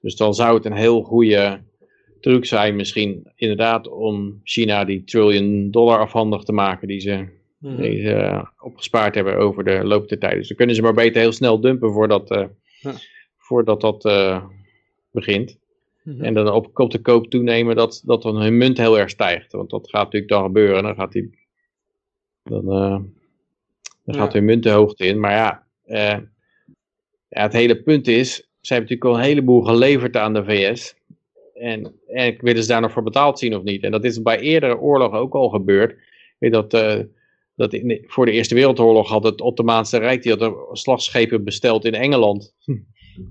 [0.00, 1.64] Dus dan zou het een heel goede
[2.20, 7.26] truc zijn misschien inderdaad om China die trillion dollar afhandig te maken die ze,
[7.58, 7.82] mhm.
[7.82, 10.34] die ze eh, opgespaard hebben over de loop der tijd.
[10.34, 12.46] Dus dan kunnen ze maar beter heel snel dumpen voordat, uh,
[13.38, 14.44] voordat dat uh,
[15.10, 15.58] begint.
[16.02, 16.24] Mhm.
[16.24, 19.52] En dan op, op de koop toenemen dat, dat dan hun munt heel erg stijgt.
[19.52, 20.82] Want dat gaat natuurlijk dan gebeuren.
[20.82, 21.38] Dan gaat, die,
[22.42, 22.64] dan,
[24.04, 25.20] dan gaat hun munt de hoogte in.
[25.20, 25.66] Maar ja,
[27.28, 30.95] ja, het hele punt is, ze hebben natuurlijk al een heleboel geleverd aan de VS.
[31.58, 33.82] En, en willen ze daar nog voor betaald zien of niet?
[33.82, 35.96] En dat is bij eerdere oorlogen ook al gebeurd.
[36.38, 37.00] Weet dat, uh,
[37.54, 41.94] dat in, voor de Eerste Wereldoorlog had het Ottomaanse Rijk die had slagschepen besteld in
[41.94, 42.54] Engeland.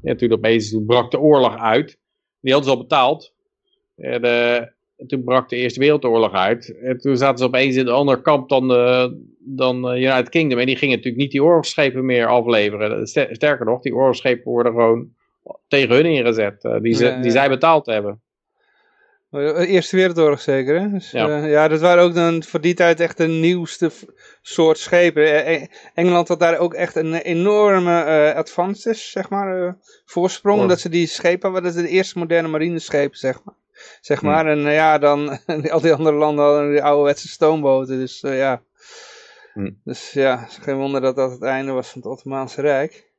[0.04, 2.00] En toen opeens brak de oorlog uit.
[2.40, 3.34] Die hadden ze al betaald.
[3.96, 4.62] En, uh,
[5.08, 6.78] toen brak de Eerste Wereldoorlog uit.
[6.78, 9.08] En toen zaten ze opeens in een ander kamp dan, uh,
[9.40, 10.60] dan United Kingdom.
[10.60, 13.08] En die gingen natuurlijk niet die oorlogsschepen meer afleveren.
[13.08, 15.10] Sterker nog, die oorlogsschepen worden gewoon
[15.68, 18.20] tegen hun ingezet, uh, die, ze, die zij betaald hebben.
[19.32, 20.90] Eerste Wereldoorlog zeker, hè?
[20.90, 21.28] Dus, ja.
[21.28, 23.92] Uh, ja, dat waren ook dan voor die tijd echt de nieuwste
[24.42, 25.46] soort schepen.
[25.94, 29.72] Engeland had daar ook echt een enorme uh, advances, zeg maar, uh,
[30.06, 30.62] voorsprong.
[30.62, 30.68] Oh.
[30.68, 33.56] Dat ze die schepen hadden, dat de eerste moderne marineschepen, zeg maar.
[34.02, 34.26] Zeg hm.
[34.26, 35.40] maar, en ja, dan
[35.72, 38.62] al die andere landen hadden die ouderwetse stoomboten, dus ja.
[39.54, 39.72] Hm.
[39.84, 43.14] Dus ja, geen wonder dat dat het einde was van het Ottomaanse Rijk.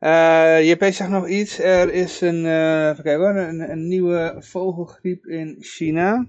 [0.00, 1.58] Uh, JP zegt nog iets.
[1.58, 6.26] Er is een, uh, even kijken hoor, een, een, nieuwe vogelgriep in China.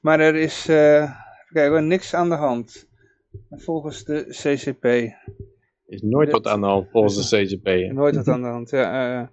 [0.00, 2.88] Maar er is uh, even kijken hoor, niks aan de hand.
[3.50, 4.84] Volgens de CCP.
[5.86, 7.92] Is nooit wat aan de hand volgens de CCP.
[7.92, 9.32] Nooit wat aan de hand, ja.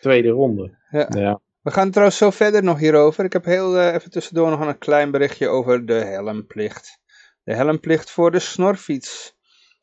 [0.00, 0.78] Tweede ronde.
[0.90, 1.06] Ja.
[1.18, 1.40] ja.
[1.62, 3.24] We gaan trouwens zo verder nog hierover.
[3.24, 7.00] Ik heb heel even tussendoor nog een klein berichtje over de helmplicht.
[7.42, 9.36] De helmplicht voor de snorfiets.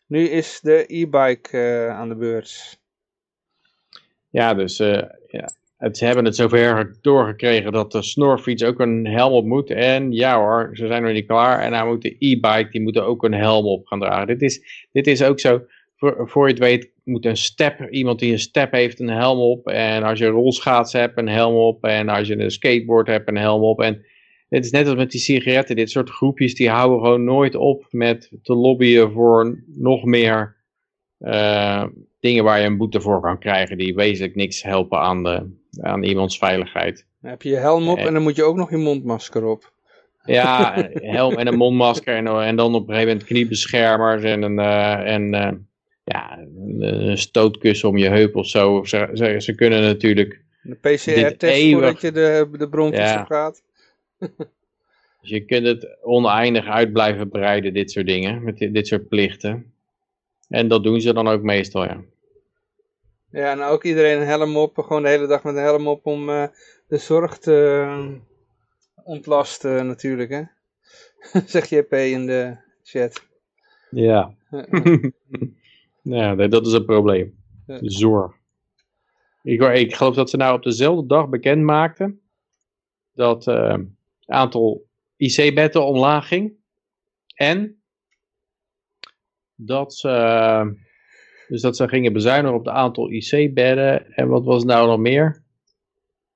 [0.08, 2.81] Nu is de e-bike aan de beurt.
[4.32, 5.50] Ja, dus uh, ja,
[5.92, 9.70] ze hebben het zover doorgekregen dat de snorfiets ook een helm op moet.
[9.70, 11.60] En ja hoor, ze zijn nog niet klaar.
[11.60, 14.28] En dan moet de e-bike, die moeten ook een helm op gaan dragen.
[14.28, 15.62] Dit is, dit is ook zo,
[15.96, 19.40] voor, voor je het weet, moet een step, iemand die een step heeft, een helm
[19.40, 19.68] op.
[19.68, 21.84] En als je rolschaats hebt, een helm op.
[21.84, 23.82] En als je een skateboard hebt, een helm op.
[23.82, 24.06] En
[24.50, 25.76] het is net als met die sigaretten.
[25.76, 30.56] Dit soort groepjes die houden gewoon nooit op met te lobbyen voor nog meer
[31.24, 31.86] uh,
[32.20, 33.78] dingen waar je een boete voor kan krijgen.
[33.78, 35.50] Die wezenlijk niks helpen aan, de,
[35.82, 37.06] aan iemands veiligheid.
[37.22, 39.72] Dan heb je je helm op en dan moet je ook nog je mondmasker op.
[40.24, 44.60] Ja, helm en een mondmasker en, en dan op een gegeven moment kniebeschermers en een,
[44.60, 45.52] uh, en, uh,
[46.04, 46.40] ja,
[46.80, 48.84] een stootkussen om je heup of zo.
[48.84, 50.42] Ze, ze, ze kunnen natuurlijk...
[50.64, 51.74] Een PCR-test eeuwig...
[51.74, 53.24] voordat je de, de bronfiets ja.
[53.24, 53.64] gaat.
[55.22, 59.08] dus je kunt het oneindig uit blijven breiden, dit soort dingen, met dit, dit soort
[59.08, 59.71] plichten.
[60.52, 62.04] En dat doen ze dan ook meestal, ja.
[63.30, 66.06] Ja, en ook iedereen een helm op, gewoon de hele dag met een helm op
[66.06, 66.48] om uh,
[66.88, 68.12] de zorg te uh,
[69.04, 70.44] ontlasten natuurlijk, hè.
[71.46, 73.28] Zegt JP in de chat.
[73.90, 74.36] Ja.
[76.02, 77.36] ja, dat is een probleem.
[77.66, 78.36] De zorg.
[79.44, 82.22] Ik, ik geloof dat ze nou op dezelfde dag bekend maakten
[83.14, 83.72] dat uh,
[84.20, 84.86] het aantal
[85.18, 86.54] IC-bedden omlaag ging.
[87.36, 87.81] En
[89.66, 90.76] dat ze,
[91.48, 94.16] dus dat ze gingen bezuinigen op het aantal IC-bedden.
[94.16, 95.44] En wat was nou nog meer?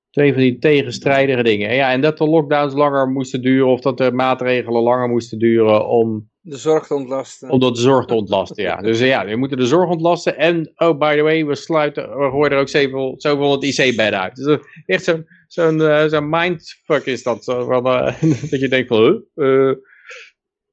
[0.09, 1.69] Twee van die tegenstrijdige dingen.
[1.69, 5.39] En ja, en dat de lockdowns langer moesten duren of dat de maatregelen langer moesten
[5.39, 6.29] duren om...
[6.41, 7.49] De zorg te ontlasten.
[7.49, 8.75] Om de zorg te ontlasten, ja.
[8.75, 10.37] Dus ja, we moeten de zorg ontlasten.
[10.37, 14.21] En, oh, by the way, we sluiten, we gooien er ook zoveel, zoveel het IC-bedden
[14.21, 14.35] uit.
[14.35, 17.43] Dus echt zo'n zo'n uh, zo mindfuck is dat.
[17.43, 18.21] Zo, van, uh,
[18.51, 19.75] dat je denkt van, huh, uh,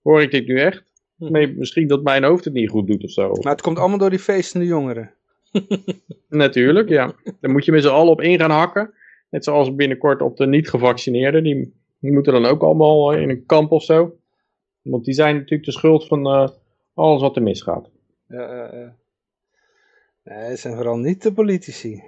[0.03, 0.92] hoor ik dit nu echt?
[1.23, 1.33] Hm.
[1.33, 3.29] Nee, misschien dat mijn hoofd het niet goed doet of zo.
[3.29, 5.15] Maar het komt allemaal door die feestende jongeren.
[6.29, 7.13] Natuurlijk, ja.
[7.41, 8.95] Daar moet je met z'n allen op in gaan hakken.
[9.31, 11.43] Net zoals binnenkort op de niet-gevaccineerden.
[11.43, 14.19] Die, die, moeten dan ook allemaal in een kamp of zo.
[14.83, 16.49] Want die zijn natuurlijk de schuld van uh,
[16.95, 17.91] alles wat er misgaat.
[18.29, 18.89] Ja, uh,
[20.25, 22.03] nee, het zijn vooral niet de politici.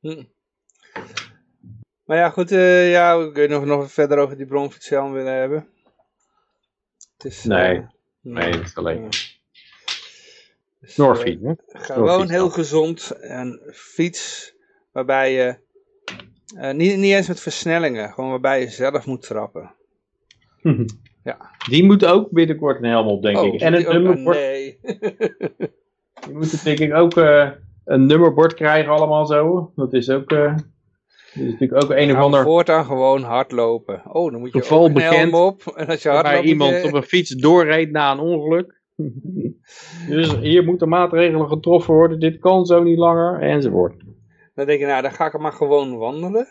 [0.00, 0.22] Hm.
[2.04, 5.68] Maar ja, goed, uh, ja, ik weet nog, nog verder over die bronfietshelm willen hebben.
[7.16, 7.86] Het is, nee.
[8.20, 9.08] Nee, dat is alleen.
[10.80, 10.96] Dus,
[11.42, 11.52] hè?
[11.68, 13.12] Gewoon heel gezond.
[13.20, 14.54] Een fiets
[14.92, 15.56] waarbij je,
[16.56, 19.74] uh, niet, niet eens met versnellingen, gewoon waarbij je zelf moet trappen.
[21.24, 21.50] ja.
[21.68, 23.60] Die moet ook binnenkort een helm op, denk oh, ik.
[23.60, 24.36] En het nummerbord.
[24.36, 24.78] Nee.
[26.24, 27.50] die moeten denk ik ook uh,
[27.84, 29.72] een nummerbord krijgen allemaal zo.
[29.76, 30.32] Dat is ook...
[30.32, 30.56] Uh,
[31.34, 32.42] is natuurlijk ook een of ander...
[32.42, 34.02] voortaan gewoon hardlopen.
[34.12, 35.62] Oh, dan moet je ook een helm op.
[35.76, 38.80] En als je hardloopt, iemand op een fiets doorrijdt na een ongeluk.
[40.08, 42.20] dus hier moeten maatregelen getroffen worden.
[42.20, 43.40] Dit kan zo niet langer.
[43.40, 43.94] Enzovoort.
[44.54, 46.48] Dan denk je, nou, dan ga ik maar gewoon wandelen.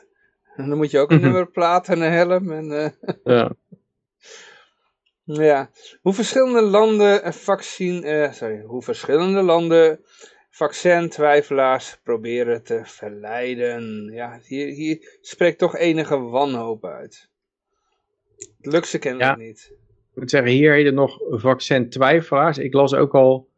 [0.55, 2.51] En dan moet je ook een nummerplaat en een helm.
[2.51, 3.13] En, uh...
[3.23, 3.51] ja.
[5.49, 5.69] ja.
[6.01, 8.05] Hoe verschillende landen vaccin...
[8.05, 9.99] Uh, sorry, hoe verschillende landen
[10.49, 14.11] vaccintwijfelaars proberen te verleiden.
[14.11, 17.29] Ja, hier, hier spreekt toch enige wanhoop uit.
[18.37, 19.45] Het lukt ze kennelijk ja.
[19.45, 19.71] niet.
[20.11, 22.57] Ik moet zeggen, hier heet het nog vaccintwijfelaars.
[22.57, 23.49] Ik las ook al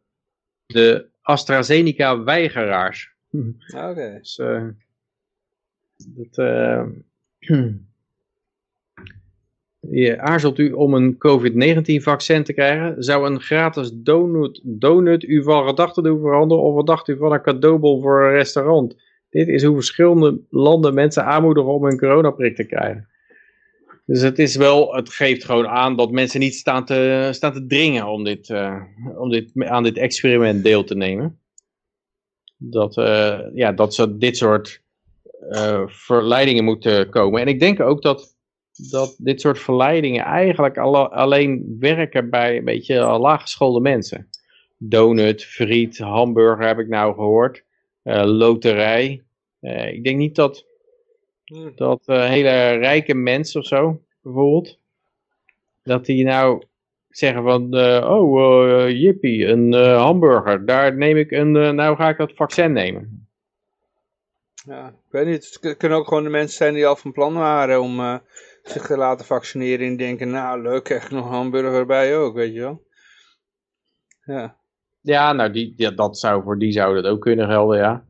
[0.66, 3.14] de AstraZeneca-weigeraars.
[3.74, 4.12] Oké.
[4.18, 4.68] Dus, uh,
[6.08, 6.86] dat, uh,
[9.90, 13.02] Je aarzelt u om een COVID-19 vaccin te krijgen?
[13.02, 16.64] Zou een gratis donut, donut u van gedachten doen veranderen?
[16.64, 18.96] Of wat dacht u van een cadeaubon voor een restaurant?
[19.30, 23.08] Dit is hoe verschillende landen mensen aanmoedigen om een coronaprik te krijgen.
[24.06, 27.66] Dus het is wel, het geeft gewoon aan dat mensen niet staan te, staan te
[27.66, 28.82] dringen om, dit, uh,
[29.16, 31.38] om dit, aan dit experiment deel te nemen.
[32.56, 34.82] Dat, uh, ja, dat ze dit soort
[35.50, 37.40] uh, verleidingen moeten komen.
[37.40, 38.31] En ik denk ook dat
[38.90, 44.28] dat dit soort verleidingen eigenlijk alleen werken bij een beetje laaggeschoolde mensen.
[44.76, 47.64] Donut, friet, hamburger heb ik nou gehoord.
[48.04, 49.22] Uh, loterij.
[49.60, 50.66] Uh, ik denk niet dat,
[51.44, 51.72] hmm.
[51.74, 54.78] dat uh, hele rijke mensen of zo, bijvoorbeeld,
[55.82, 56.62] dat die nou
[57.08, 57.74] zeggen van,
[58.04, 63.28] oh jippie, een hamburger, daar neem ik een, nou ga ik dat vaccin nemen.
[64.64, 67.34] Ja, ik weet niet, het kunnen ook gewoon de mensen zijn die al van plan
[67.34, 68.20] waren om
[68.62, 72.54] zich te laten vaccineren en denken, nou leuk, echt nog een hamburger bij ook, weet
[72.54, 72.86] je wel.
[74.24, 74.56] Ja.
[75.00, 78.04] Ja, nou, die, ja, dat zou, voor die zou dat ook kunnen gelden, ja.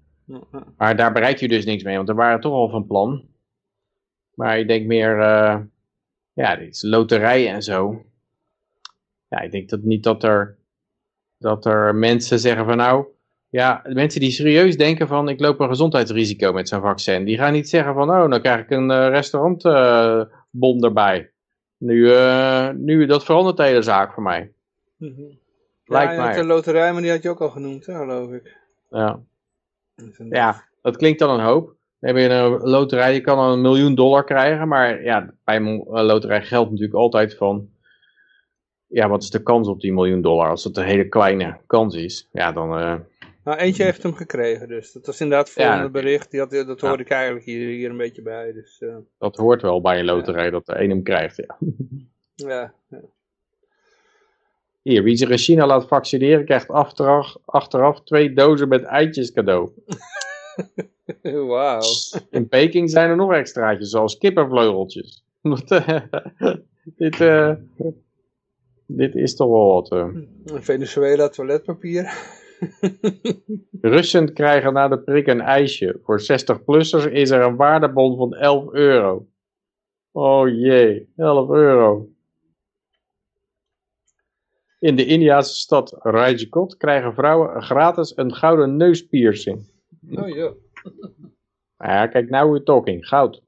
[0.77, 3.29] Maar daar bereik je dus niks mee, want er waren toch al van plan.
[4.35, 5.59] Maar ik denk meer, uh,
[6.33, 8.05] ja, dit is loterijen en zo.
[9.29, 10.59] Ja, ik denk dat niet dat er,
[11.39, 13.07] dat er mensen zeggen van nou,
[13.49, 17.25] ja, mensen die serieus denken van ik loop een gezondheidsrisico met zo'n vaccin.
[17.25, 20.23] Die gaan niet zeggen van oh, dan krijg ik een uh, restaurant uh,
[20.53, 21.31] bon erbij.
[21.77, 24.53] Nu, uh, nu, dat verandert de hele zaak voor mij.
[24.97, 25.39] Mm -hmm.
[25.85, 26.35] Lijkt ja, mij.
[26.35, 28.57] de loterij, maar die had je ook al genoemd, hè, geloof ik.
[28.91, 29.21] Ja.
[30.29, 31.75] ja, dat klinkt dan een hoop.
[31.99, 36.43] heb je een loterij, je kan een miljoen dollar krijgen, maar ja, bij een loterij
[36.43, 37.69] geldt natuurlijk altijd van,
[38.87, 40.49] ja, wat is de kans op die miljoen dollar?
[40.49, 42.79] Als het een hele kleine kans is, ja, dan...
[42.79, 42.95] Uh...
[43.45, 46.81] Nou, eentje heeft hem gekregen, dus dat was inderdaad het volgende bericht, die had, dat
[46.81, 48.53] hoorde ik eigenlijk hier, hier een beetje bij.
[48.53, 48.97] Dus, uh...
[49.19, 51.59] Dat hoort wel bij een loterij, dat de een hem krijgt, ja.
[52.49, 53.01] ja, ja.
[54.83, 59.71] Hier, wie zich in China laat vaccineren, krijgt achteraf, achteraf twee dozen met eitjes cadeau.
[61.49, 61.83] Wauw.
[62.31, 65.25] In Peking zijn er nog extraatjes, zoals kippenvleugeltjes.
[66.97, 67.53] dit, uh,
[68.87, 69.93] dit is toch wel wat.
[69.93, 70.09] Uh.
[70.45, 72.41] Venezuela toiletpapier.
[73.81, 76.01] Russen krijgen na de prik een ijsje.
[76.03, 79.27] Voor 60-plussers is er een waardebon van 11 euro.
[80.11, 82.09] Oh jee, 11 euro.
[84.79, 89.71] In de Indiase stad Rajkot krijgen vrouwen gratis een gouden neuspiercing.
[90.11, 90.53] Oh ja.
[91.77, 93.07] Ja, kijk, nou we're talking.
[93.07, 93.43] Goud.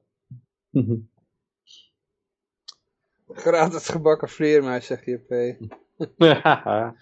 [3.27, 5.57] Gratis gebakken vleermuis, zegt JP.
[6.17, 6.95] ja.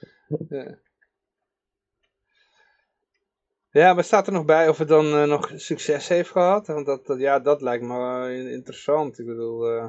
[3.73, 6.67] Ja, maar staat er nog bij of het dan uh, nog succes heeft gehad?
[6.67, 9.19] Want dat, dat, ja, dat lijkt me interessant.
[9.19, 9.71] Ik bedoel...
[9.71, 9.87] Uh...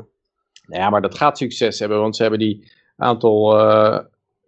[0.66, 3.58] Ja, maar dat gaat succes hebben, want ze hebben die aantal...
[3.58, 3.98] Uh,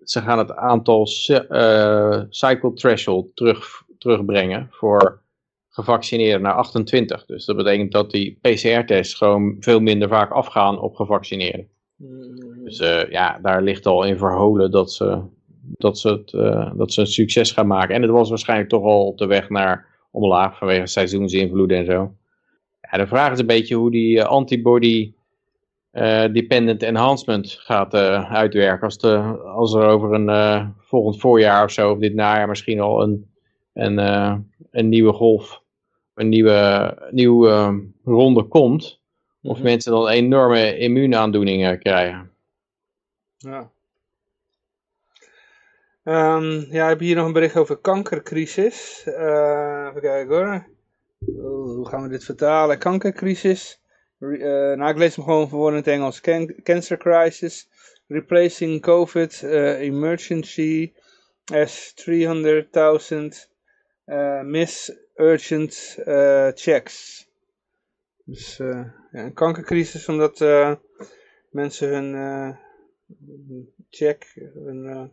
[0.03, 1.07] ze gaan het aantal
[2.29, 5.23] cycle threshold terug, terugbrengen voor
[5.69, 7.27] gevaccineerden naar 28.
[7.27, 11.69] Dus dat betekent dat die PCR-tests gewoon veel minder vaak afgaan op gevaccineerden.
[11.97, 12.65] Mm.
[12.65, 12.79] Dus
[13.09, 15.23] ja, daar ligt al in verholen dat ze,
[15.69, 17.95] dat, ze het, uh, dat ze een succes gaan maken.
[17.95, 22.15] En het was waarschijnlijk toch al op de weg naar omlaag vanwege seizoensinvloeden en zo.
[22.91, 25.15] Ja, de vraag is een beetje hoe die eh, antibody
[26.33, 28.85] dependent enhancement gaat uitwerken.
[28.85, 33.03] Als, de, als er over een volgend voorjaar of zo, of dit najaar misschien al
[33.03, 33.31] een,
[33.73, 33.99] een,
[34.71, 35.63] een nieuwe golf
[36.17, 39.01] een nieuwe, nieuwe ronde komt,
[39.43, 39.63] of mhm.
[39.63, 42.31] mensen dan enorme immuunaandoeningen krijgen.
[43.37, 43.71] Ja.
[46.09, 49.05] Um, ja, ik heb hier nog een bericht over kankercrisis.
[49.07, 50.67] Uh, even kijken hoor.
[51.19, 52.79] Oh, hoe gaan we dit vertalen?
[52.79, 53.83] Kankercrisis.
[54.19, 56.21] uh, nou, ik lees hem gewoon voor in het Engels.
[56.21, 57.69] Can cancer crisis.
[58.07, 60.93] Replacing COVID uh, emergency
[61.53, 62.05] as 300.000
[64.43, 65.99] miss urgent
[66.55, 67.29] checks.
[68.25, 70.39] Dus ja, een kankercrisis omdat
[71.51, 72.57] mensen hun
[73.91, 75.13] check, hun,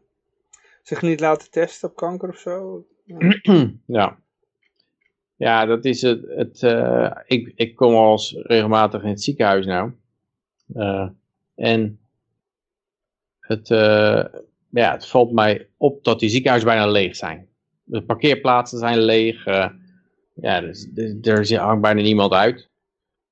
[0.83, 2.85] zich niet laten testen op kanker of zo.
[3.85, 4.21] Ja.
[5.35, 6.21] Ja, dat is het.
[6.27, 6.61] het
[7.25, 9.91] ik, ik kom al regelmatig in het ziekenhuis nou.
[11.55, 11.99] en
[13.39, 13.67] het,
[14.69, 17.47] ja, het valt mij op dat die ziekenhuizen bijna leeg zijn.
[17.83, 19.45] De parkeerplaatsen zijn leeg.
[20.35, 22.69] Ja, dus, dus er hangt bijna niemand uit.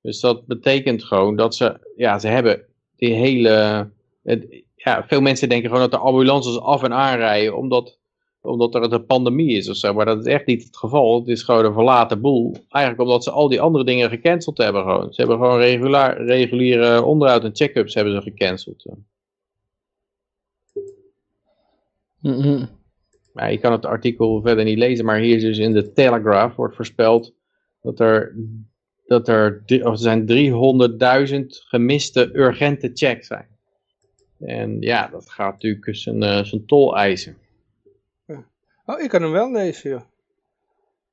[0.01, 3.89] Dus dat betekent gewoon dat ze, ja, ze hebben die hele,
[4.23, 7.99] het, ja, veel mensen denken gewoon dat de ambulances af en aanrijden omdat,
[8.41, 9.93] omdat er een pandemie is of zo.
[9.93, 11.19] Maar dat is echt niet het geval.
[11.19, 12.55] Het is gewoon een verlaten boel.
[12.69, 15.13] Eigenlijk omdat ze al die andere dingen gecanceld hebben gewoon.
[15.13, 18.85] Ze hebben gewoon regulaar, reguliere onderhoud en check-ups hebben ze gecanceld.
[22.21, 22.79] Mm
[23.33, 26.75] maar je kan het artikel verder niet lezen, maar hier dus in de Telegraph wordt
[26.75, 27.33] voorspeld
[27.81, 28.35] dat er,
[29.05, 30.27] dat er, er zijn
[31.31, 33.47] 300.000 gemiste urgente checks zijn.
[34.41, 37.37] En ja, dat gaat natuurlijk zijn, uh, zijn tol eisen.
[38.85, 40.01] Oh, ik kan hem wel lezen, joh.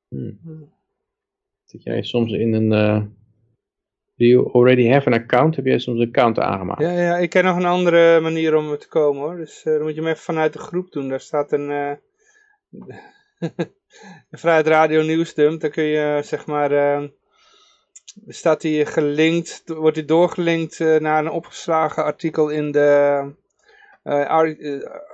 [0.08, 0.72] Hmm.
[1.64, 2.72] Zit jij soms in een...
[2.72, 3.02] Uh,
[4.16, 5.56] do you already have an account?
[5.56, 6.80] Heb jij soms een account aangemaakt?
[6.80, 9.36] Ja, ja, ik ken nog een andere manier om er te komen hoor.
[9.36, 11.08] Dus uh, dan moet je hem even vanuit de groep doen.
[11.08, 11.98] Daar staat een,
[14.30, 16.70] Vrijheid Radio Nieuwsdump, dan kun je zeg maar,
[18.26, 23.22] staat die gelinkt, wordt die doorgelinkt uh, naar een opgeslagen artikel in de
[24.04, 24.26] uh,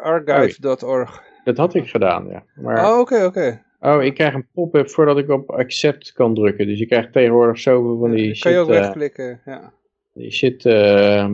[0.03, 1.23] archive.org.
[1.45, 2.45] Dat had ik gedaan, ja.
[2.55, 2.91] Maar...
[2.91, 3.63] Oh, oké, oké.
[3.81, 6.67] Oh, ik krijg een pop-up voordat ik op accept kan drukken.
[6.67, 8.43] Dus je krijgt tegenwoordig zoveel van die ja, shit...
[8.43, 9.73] Kan je ook wegklikken, ja.
[10.13, 10.63] Die shit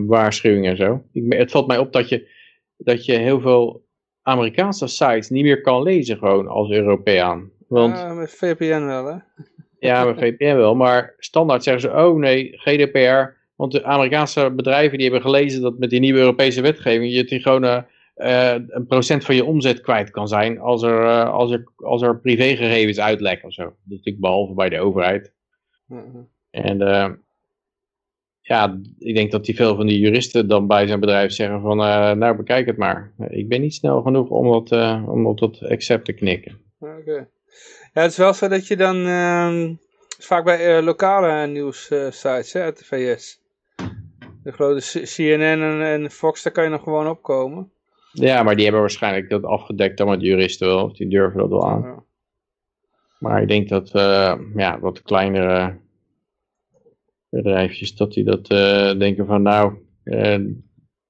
[0.05, 1.03] waarschuwingen en zo.
[1.11, 2.29] Ik, het valt mij op dat je,
[2.77, 3.85] dat je heel veel
[4.21, 7.51] Amerikaanse sites niet meer kan lezen gewoon als Europeaan.
[7.67, 9.17] Want, ja, met VPN wel hè?
[9.81, 14.97] Ja, met VPN wel, maar standaard zeggen ze, oh nee, GDPR, want de Amerikaanse bedrijven
[14.97, 19.25] die hebben gelezen dat met die nieuwe Europese wetgeving je die gewoon uh, een procent
[19.25, 23.47] van je omzet kwijt kan zijn als er, uh, als er, als er privégegevens uitlekken
[23.47, 23.63] of zo.
[23.63, 25.33] Dat is natuurlijk behalve bij de overheid.
[26.49, 26.77] En
[28.41, 31.77] ja, ik denk dat die veel van die juristen dan bij zijn bedrijf zeggen van,
[32.17, 33.13] nou bekijk het maar.
[33.29, 34.71] Ik ben niet snel genoeg om, dat,
[35.07, 36.57] om op dat accept te knikken.
[36.79, 37.27] Oké.
[37.93, 39.69] Ja, het is wel zo dat je dan, uh,
[40.17, 43.39] is vaak bij lokale nieuwssites uit de VS.
[44.43, 47.71] De grote CNN en, en, Fox, daar kan je nog gewoon opkomen.
[48.11, 50.93] Ja, maar die hebben waarschijnlijk dat afgedekt dan met juristen wel.
[50.93, 52.05] Die durven dat wel aan.
[53.19, 53.89] Maar ik denk dat,
[54.55, 55.79] ja, wat kleinere
[57.29, 58.47] bedrijfjes, dat die dat
[58.99, 59.73] denken van nou,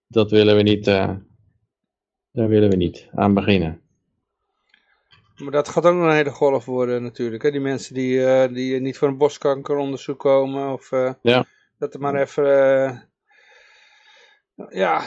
[0.08, 3.81] dat willen we niet, daar willen we niet aan beginnen.
[5.42, 7.44] Maar dat gaat ook nog een hele golf worden natuurlijk.
[7.44, 7.52] Hè?
[7.52, 10.74] Die mensen die, uh, die niet voor een boskankeronderzoek komen.
[10.74, 11.46] Of uh, ja.
[11.78, 12.44] dat er maar even...
[12.46, 13.00] Uh,
[14.70, 15.02] ja,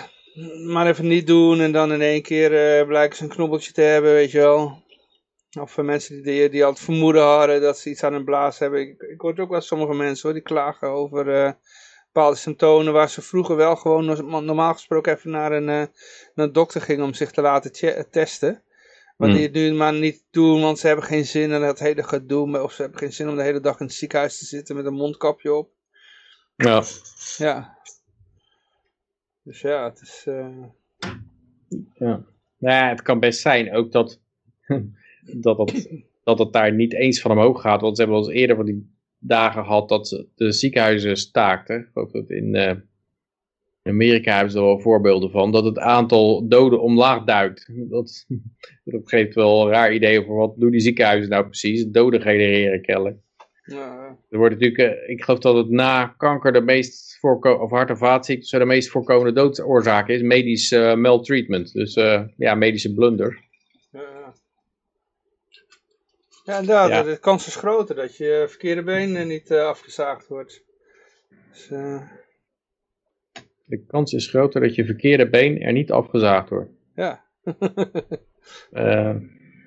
[0.67, 1.61] maar even niet doen.
[1.61, 4.83] En dan in één keer blijken ze een knobbeltje te hebben, weet je wel.
[5.61, 8.81] Of mensen die, die altijd vermoeden hadden dat ze iets aan hun blaas hebben.
[8.81, 11.57] Ik, ik hoor ook wel sommige mensen hoor, die klagen over
[12.13, 14.05] bepaalde symptomen waar ze vroeger wel gewoon
[14.45, 15.89] normaal gesproken even naar een, naar
[16.35, 17.73] een dokter gingen om zich te laten
[18.11, 18.63] testen.
[19.25, 19.55] Maar die hmm.
[19.55, 22.63] het nu maar niet doen, want ze hebben geen zin in het hele gedoe.
[22.63, 24.87] Of ze hebben geen zin om de hele dag in het ziekenhuis te zitten met
[24.87, 25.71] een mondkapje op.
[26.57, 26.83] Ja.
[27.37, 27.79] Ja.
[29.43, 30.25] Dus ja, het is...
[30.29, 30.65] Uh...
[31.95, 32.25] Ja.
[32.59, 34.21] Nou ja, het kan best zijn ook dat,
[35.47, 37.81] dat, het, dat het daar niet eens van omhoog gaat.
[37.81, 41.81] Want ze hebben al eens eerder van die dagen gehad dat de ziekenhuizen staakten.
[41.81, 42.55] Ik geloof dat in...
[42.55, 42.73] Uh,
[43.85, 47.71] in Amerika hebben ze er wel voorbeelden van, dat het aantal doden omlaag duikt.
[47.91, 48.27] Dat,
[48.85, 51.87] dat geeft wel een raar idee over wat doen die ziekenhuizen nou precies.
[51.87, 53.17] Doden genereren kennelijk.
[53.65, 54.17] Ja.
[54.31, 57.91] Er wordt natuurlijk, eh, ik geloof dat het na kanker de meest voorkomende, of hart-
[57.91, 61.73] en vaatziekten, de meest voorkomende doodsoorzaak is, medisch uh, maltreatment.
[61.73, 63.43] Dus uh, ja, medische blunder.
[63.93, 64.35] Ja,
[66.45, 67.03] ja inderdaad, ja.
[67.03, 70.63] de kans is groter dat je verkeerde been niet afgezaagd wordt.
[71.51, 71.71] Dus,
[73.65, 76.71] de kans is groter dat je verkeerde been er niet afgezaagd wordt.
[76.95, 77.25] Ja.
[78.73, 79.15] uh,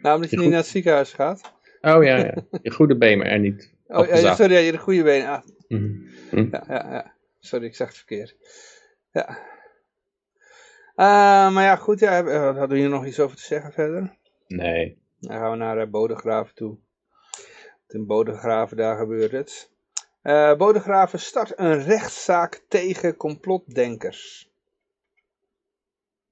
[0.01, 1.53] nou, omdat je, niet naar het ziekenhuis gaat.
[1.81, 2.33] Oh ja, ja.
[2.61, 5.25] je goede been er niet oh, ja, sorry, ja, je de goede been.
[5.25, 5.43] Ah.
[5.67, 6.47] Mm -hmm.
[6.51, 7.13] ja, ja, ja.
[7.39, 8.35] Sorry, ik zeg het verkeerd.
[9.11, 9.29] Ja.
[10.95, 14.17] Uh, maar ja, goed, ja, eh, hadden we hier nog iets over te zeggen verder?
[14.47, 15.01] Nee.
[15.19, 16.77] Dan gaan we naar uh, Bodegraven toe.
[17.87, 19.71] In Bodegraven, daar gebeurt het.
[20.27, 24.51] Uh, Bodegraven start een rechtszaak tegen complotdenkers.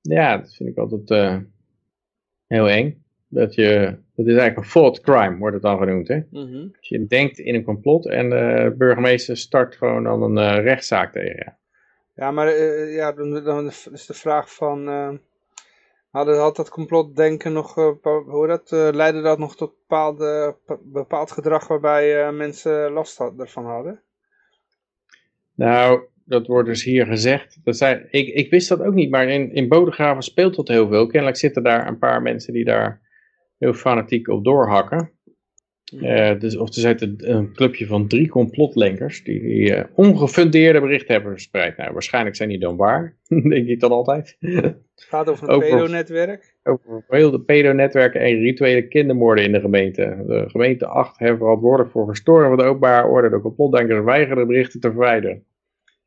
[0.01, 1.37] Ja, dat vind ik altijd uh,
[2.47, 3.03] heel eng.
[3.27, 6.07] Dat, je, dat is eigenlijk een thought crime, wordt het dan genoemd.
[6.07, 6.15] Hè?
[6.15, 6.73] Mm -hmm.
[6.77, 11.11] Als je denkt in een complot en de burgemeester start gewoon dan een uh, rechtszaak
[11.11, 11.51] tegen je.
[12.15, 14.87] Ja, maar ja, dan, dan, is de vraag van
[16.23, 17.91] Had dat complotdenken nog, uh,
[18.25, 23.39] hoe dat, uh, leidde dat nog tot bepaalde, bepaald gedrag waarbij uh, mensen last had,
[23.39, 24.01] ervan hadden?
[25.55, 27.59] Nou, dat wordt dus hier gezegd.
[27.63, 30.87] Dat zijn, ik, ik wist dat ook niet, maar in, in Bodegraven speelt dat heel
[30.87, 31.07] veel.
[31.07, 33.01] Kennelijk zitten daar een paar mensen die daar
[33.57, 35.11] heel fanatiek op doorhakken.
[35.93, 41.13] Uh, dus, of er zit een clubje van drie complotlenkers die, die uh, ongefundeerde berichten
[41.13, 41.77] hebben verspreid.
[41.77, 43.17] Nou, waarschijnlijk zijn die dan waar,
[43.53, 44.37] denk ik dan altijd.
[44.39, 46.55] Het gaat over een pedonetwerk.
[46.63, 50.23] Over veel pedonetwerken en rituele kindermoorden in de gemeente.
[50.27, 53.29] De gemeente 8 heeft verantwoordelijk voor verstoring van de openbare orde.
[53.29, 55.43] De complotdenkers weigeren berichten te verwijderen.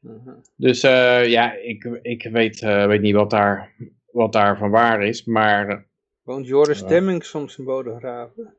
[0.03, 0.35] Uh -huh.
[0.57, 3.75] Dus uh, ja, ik, ik weet, weet niet wat daar,
[4.11, 5.87] wat daar van waar is, maar...
[6.23, 8.57] Woont Joris Demming soms in Bodegraven?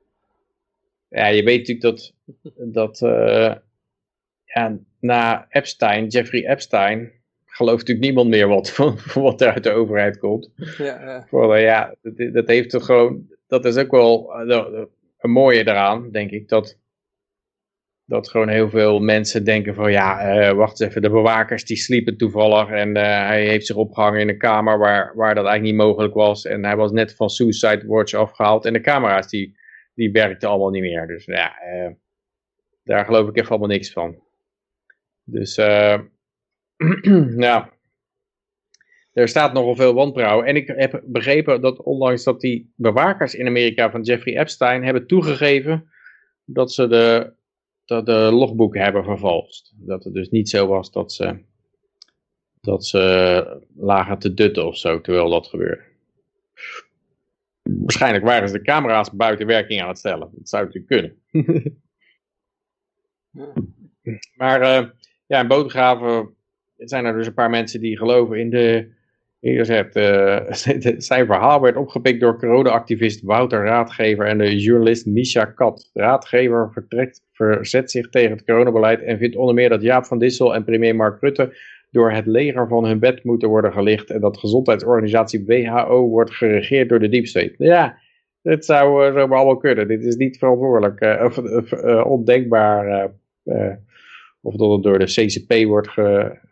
[1.10, 2.14] Ja, je weet natuurlijk dat,
[2.74, 3.56] dat uh,
[4.44, 7.12] ja, na Epstein, Jeffrey Epstein,
[7.46, 8.76] gelooft natuurlijk niemand meer wat,
[9.14, 10.52] wat er uit de overheid komt.
[10.78, 11.26] Ja, ja.
[11.30, 14.84] Voor, uh, ja dat, dat, heeft toch gewoon, dat is ook wel uh,
[15.20, 16.78] een mooie eraan, denk ik, dat,
[18.06, 22.18] dat gewoon heel veel mensen denken van ja, wacht eens even, de bewakers die sliepen
[22.18, 26.14] toevallig en hij heeft zich opgehangen in een kamer waar, waar dat eigenlijk niet mogelijk
[26.14, 29.59] was en hij was net van Suicide Watch afgehaald en de camera's die
[30.00, 31.08] die werkte allemaal niet meer.
[31.08, 31.90] Dus ja, uh,
[32.84, 34.20] daar geloof ik even allemaal niks van.
[35.24, 35.56] Dus
[37.48, 37.74] ja,
[39.14, 40.46] er staat nogal veel wantrouwen.
[40.46, 45.08] En ik heb begrepen dat ondanks dat die bewakers in Amerika van Jeffrey Epstein hebben
[45.08, 45.90] toegegeven
[46.46, 47.34] dat ze de,
[47.86, 49.74] dat de logboeken hebben vervalst.
[49.76, 51.40] Dat het dus niet zo was dat ze,
[52.62, 55.89] dat ze lagen te dutten of zo, terwijl dat gebeurde
[57.78, 60.30] waarschijnlijk waren ze de camera's buiten werking aan het stellen.
[60.32, 61.78] Dat zou natuurlijk kunnen.
[64.40, 64.90] maar uh,
[65.26, 66.30] ja, in Bodegraven
[66.78, 68.98] zijn er dus een paar mensen die geloven in de...
[69.62, 70.40] Zegt, uh,
[70.98, 75.90] zijn verhaal werd opgepikt door corona-activist Wouter Raadgever en de journalist Misha Kat.
[75.94, 80.56] Raadgever vertrekt, verzet zich tegen het coronabeleid en vindt onder meer dat Jaap van Dissel
[80.56, 81.54] en premier Mark Rutte
[81.92, 86.90] door het leger van hun bed moeten worden gelicht en dat gezondheidsorganisatie WHO wordt geregeerd
[86.90, 87.54] door de deep state.
[87.58, 87.98] Ja,
[88.42, 89.88] dit zou uh, zomaar allemaal kunnen.
[89.88, 91.38] Dit is niet verantwoordelijk uh, of
[91.72, 93.12] uh, ondenkbaar
[94.42, 95.90] of dat het door de CCP wordt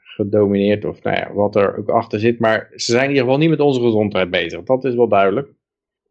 [0.03, 2.39] gedomineerd of nou ja, wat er ook achter zit.
[2.39, 4.63] Maar ze zijn in ieder geval niet met onze gezondheid bezig.
[4.63, 5.47] Dat is wel duidelijk.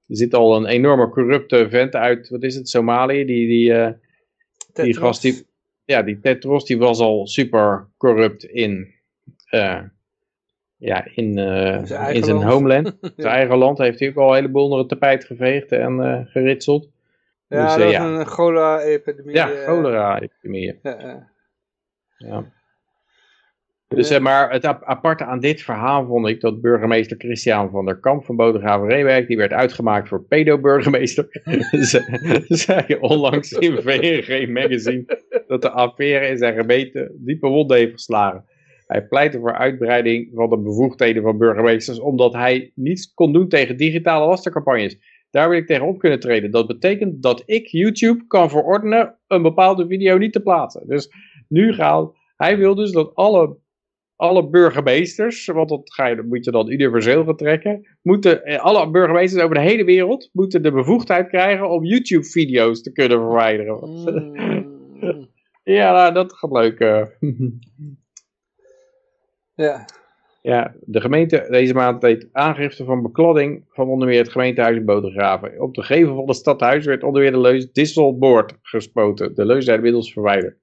[0.07, 3.95] Er zit al een enorme corrupte vent uit, wat is het, Somalië, die, die,
[4.73, 5.47] die gast, die,
[5.85, 8.95] ja, die Tetros, die was al super corrupt in,
[10.77, 12.97] ja, in, uh, zijn, in zijn homeland.
[13.17, 16.91] zijn eigen land heeft hij ook al een heleboel onder het tapijt geveegd en geritseld.
[17.49, 19.35] Ja, dus, dat was een cholera-epidemie.
[19.35, 20.79] Ja, cholera-epidemie.
[20.83, 21.31] Ja,
[22.17, 22.55] ja.
[23.89, 28.25] Dus maar het aparte aan dit verhaal vond ik dat burgemeester Christian van der Kamp
[28.25, 31.29] van Bodegraven-Reewijk, die werd uitgemaakt voor pedo-burgemeester,
[32.65, 35.05] zei onlangs in VNG Magazine
[35.47, 38.45] dat de affaire in zijn gemeente diepe wonden heeft geslagen.
[38.87, 43.77] Hij pleitte voor uitbreiding van de bevoegdheden van burgemeesters, omdat hij niets kon doen tegen
[43.77, 44.99] digitale lastercampagnes.
[45.31, 46.51] Daar wil ik tegen op kunnen treden.
[46.51, 50.87] Dat betekent dat ik YouTube kan verordenen een bepaalde video niet te plaatsen.
[50.87, 51.11] Dus
[51.49, 53.57] nu gaat, hij wil dus dat alle
[54.17, 59.43] alle burgemeesters, want dat, ga je, moet je dan universeel betrekken, moeten, eh, alle burgemeesters
[59.43, 63.91] over de hele wereld moeten de bevoegdheid krijgen om YouTube-video's te kunnen verwijderen.
[63.91, 65.29] Mm.
[65.77, 66.79] ja, nou, dat gaat leuk.
[69.57, 69.85] Ja.
[70.43, 74.85] Ja, de gemeente deze maand deed aangifte van bekladding van onder meer het gemeentehuis in
[74.85, 75.61] Bodegraven.
[75.61, 79.35] Op de gevel van het stadhuis werd onder meer de leus Disselboord gespoten.
[79.35, 80.57] De leus is inmiddels verwijderd.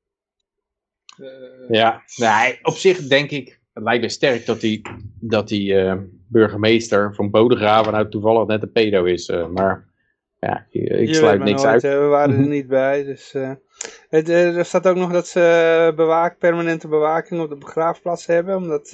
[1.17, 1.27] Uh,
[1.69, 4.81] ja, nee, op zich denk ik, het lijkt me sterk dat die,
[5.19, 5.95] dat die uh,
[6.27, 9.29] burgemeester van Bodegraven nou toevallig net een pedo is.
[9.29, 9.89] Uh, maar
[10.39, 11.81] ja, ik sluit niks uit.
[11.81, 13.35] we waren er niet bij, dus...
[14.09, 18.89] Het, er staat ook nog dat ze bewaak, permanente bewaking op de begraafplaats hebben, omdat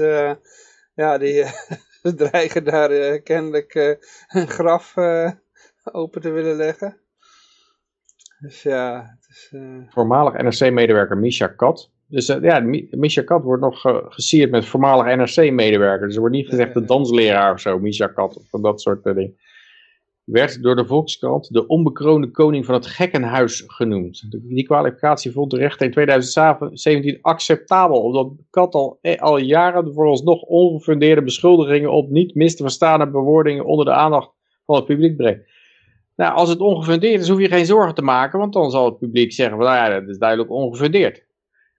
[0.94, 1.46] ja, die
[2.16, 4.94] dreigen daar kennelijk een graf
[5.84, 6.98] open te willen leggen.
[8.40, 9.54] Dus ja, het is...
[9.90, 12.60] Voormalig NRC-medewerker Misha Kat dus ja,
[12.92, 16.06] Misha Kat wordt nog gesierd met voormalig NRC-medewerker.
[16.06, 19.38] Dus er wordt niet gezegd de dansleraar of zo, Misha Kat, of dat soort dingen.
[20.32, 24.26] Werd door de Volkskrant de onbekroonde koning van het gekkenhuis genoemd.
[24.44, 31.24] Die kwalificatie vond de rechter in 2017 acceptabel, omdat Kat al, al jaren vooralsnog ongefundeerde
[31.24, 34.32] beschuldigingen op niet mis te verstaande bewoordingen onder de aandacht
[34.66, 35.48] van het publiek brengt.
[36.16, 38.98] Nou, als het ongefundeerd is, hoef je geen zorgen te maken, want dan zal het
[38.98, 41.26] publiek zeggen, van, nou ja, dat is duidelijk ongefundeerd.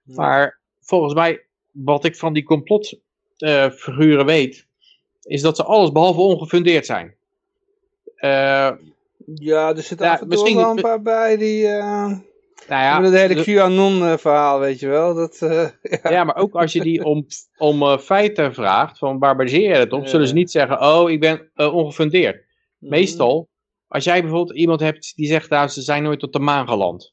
[0.04, 4.68] Maar volgens mij, wat ik van die complotfiguren weet,
[5.22, 7.18] is dat ze alles behalve ongefundeerd zijn.
[8.20, 8.70] Uh,
[9.34, 11.62] ja, er zitten ja, af en toe wel een paar bij die...
[11.62, 12.06] Uh,
[12.68, 15.14] nou ja, het hele QAnon-verhaal, weet je wel.
[15.14, 15.50] Dat, uh,
[16.02, 16.10] ja.
[16.10, 16.24] ja.
[16.24, 20.06] maar ook als je die om, om feiten vraagt, van waar baseer je het op,
[20.06, 22.44] zullen ze niet zeggen, oh, ik ben ongefundeerd.
[22.78, 22.90] Mhm.
[22.90, 23.48] Meestal,
[23.88, 27.12] als jij bijvoorbeeld iemand hebt die zegt, nou, ze zijn nooit op de maan geland.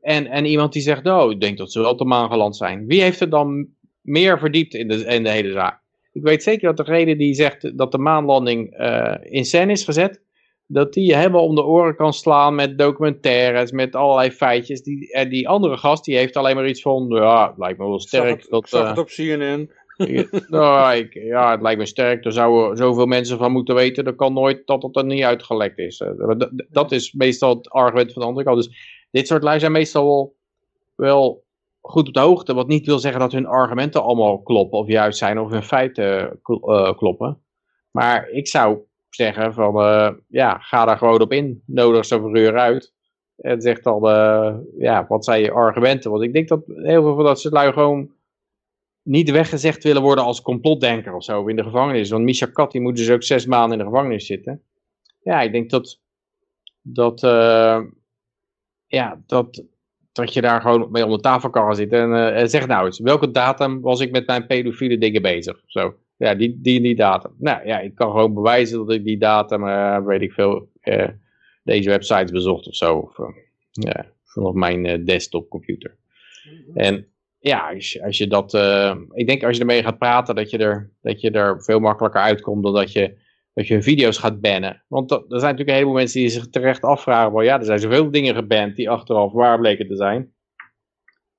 [0.00, 2.56] En, en iemand die zegt, nou, ik denk dat ze wel op de maan geland
[2.56, 2.86] zijn.
[2.86, 3.68] Wie heeft er dan
[4.00, 5.82] meer verdiept in de, in de hele zaak?
[6.20, 10.22] Ik weet zeker dat degene die zegt dat de maanlanding uh, in scène is gezet,
[10.66, 14.82] dat die je helemaal om de oren kan slaan met documentaires, met allerlei feitjes.
[14.82, 17.88] Die, en die andere gast, die heeft alleen maar iets van, ja, het lijkt me
[17.88, 18.28] wel sterk.
[18.28, 19.70] Zag het, dat, zag het op CNN.
[20.48, 22.24] nou, ik, ja, het lijkt me sterk.
[22.24, 24.04] Er zouden zoveel mensen van moeten weten.
[24.04, 26.00] Dat kan nooit dat het er niet uitgelekt is.
[26.00, 28.56] Eh, dat, dat is meestal het argument van de andere kant.
[28.56, 30.36] Dus dit soort lui zijn meestal wel,
[30.94, 31.44] wel
[31.80, 32.54] goed op de hoogte.
[32.54, 36.40] Wat niet wil zeggen dat hun argumenten allemaal kloppen of juist zijn of hun feiten
[36.46, 37.42] uh, kloppen.
[37.90, 38.78] Maar ik zou
[39.08, 41.62] zeggen van uh, ja, ga daar gewoon op in.
[41.66, 42.92] Nodig ze verhuur uit.
[43.36, 46.10] En zeg dan uh, ja, wat zijn je argumenten.
[46.10, 48.10] Want ik denk dat heel veel van dat soort lui gewoon
[49.02, 52.10] niet weggezegd willen worden als complotdenker of zo in de gevangenis.
[52.10, 54.62] Want Misha Kat die moet dus ook zes maanden in de gevangenis zitten.
[55.22, 56.00] Ja, ik denk dat,
[56.82, 57.20] dat
[58.86, 59.64] ja, dat,
[60.12, 62.98] dat je daar gewoon mee om de tafel kan zitten en uh, zeg nou eens,
[62.98, 65.62] welke datum was ik met mijn pedofiele dingen bezig?
[65.66, 65.94] Zo.
[66.16, 67.34] Ja, die, die die datum.
[67.38, 70.68] Nou ja, ik kan gewoon bewijzen dat ik die datum, uh, weet ik veel,
[71.62, 72.96] deze websites bezocht of zo.
[72.96, 73.16] Of,
[73.70, 75.96] ja, vanaf mijn desktopcomputer.
[76.74, 77.06] En
[77.38, 78.54] ja, als je, als je dat,
[79.12, 82.20] ik denk als je ermee gaat praten, dat je er, dat je er veel makkelijker
[82.20, 83.16] uitkomt dan dat je
[83.54, 84.84] dat je video's gaat bannen.
[84.88, 87.78] Want er zijn natuurlijk een heleboel mensen die zich terecht afvragen, well, ja, er zijn
[87.78, 90.32] zoveel dingen geband die achteraf waar bleken te zijn.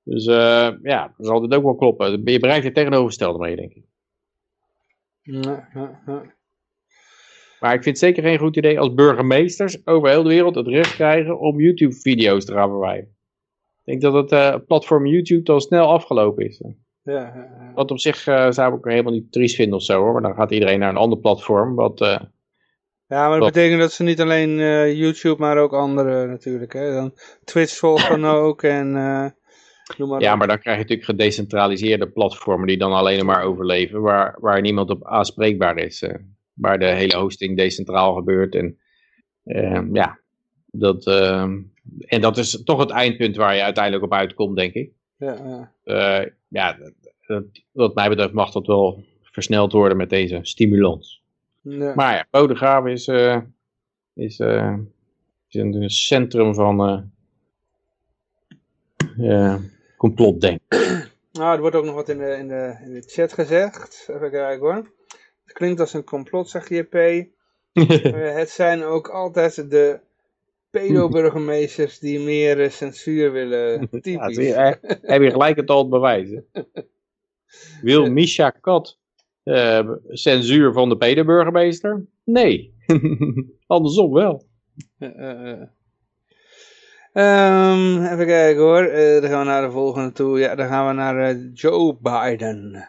[0.04, 2.10] Dus uh, ja, dat zal dit ook wel kloppen.
[2.24, 3.84] Je bereikt het tegenovergestelde mee, denk ik.
[5.22, 6.34] Ja, ja, ja.
[7.60, 10.66] Maar ik vind het zeker geen goed idee als burgemeesters over heel de wereld het
[10.66, 13.16] recht krijgen om YouTube-video's te gaan verwijderen.
[13.84, 16.62] Ik denk dat het uh, platform YouTube al snel afgelopen is.
[17.04, 20.12] Ja, Wat op zich uh, zou ik helemaal niet triest vinden of zo hoor.
[20.12, 21.74] Maar dan gaat iedereen naar een ander platform.
[21.74, 22.18] Wat, uh,
[23.06, 26.72] ja, maar dat betekent dat ze niet alleen uh, YouTube, maar ook andere natuurlijk.
[26.72, 26.92] Hè?
[26.92, 27.14] Dan
[27.44, 28.62] Twitch volgt dan ook.
[28.62, 28.88] En
[30.18, 34.60] ja, maar dan krijg je natuurlijk gedecentraliseerde platformen die dan alleen maar overleven, waar, waar
[34.60, 36.02] niemand op aanspreekbaar is.
[36.02, 36.14] Uh,
[36.52, 38.54] waar de hele hosting decentraal gebeurt.
[38.54, 38.78] En
[39.92, 40.18] ja,
[40.66, 41.06] dat,
[41.98, 44.90] en dat is toch het eindpunt waar je uiteindelijk op uitkomt, denk ik.
[45.22, 46.28] Ja, ja.
[46.48, 46.78] ja
[47.26, 51.22] dat, wat mij betreft mag dat wel versneld worden met deze stimulans.
[51.60, 51.94] Ja.
[51.94, 53.08] Maar ja, Bodegraven is,
[54.14, 54.38] is,
[55.48, 57.10] is een centrum van
[59.96, 61.10] complotdenken.
[61.32, 64.08] Nou, er wordt ook nog wat in de, in de, in de chat gezegd.
[64.10, 64.92] Even kijken hoor.
[65.44, 66.94] Het klinkt als een complot, zegt JP.
[66.94, 67.24] uh,
[68.40, 70.00] het zijn ook altijd de
[70.72, 73.88] pedo-burgemeesters die meer uh, censuur willen.
[74.00, 74.36] Typisch.
[74.36, 76.40] Ja, heb je gelijk het al bewijs.
[77.82, 78.98] Wil Misha Kat
[79.44, 82.06] uh, censuur van de pedo-burgemeester?
[82.24, 82.74] Nee.
[83.66, 84.46] Andersom wel.
[87.14, 88.82] Um, even kijken hoor.
[89.20, 90.38] Dan gaan we naar de volgende toe.
[90.38, 92.88] Ja, dan gaan we naar Joe Biden.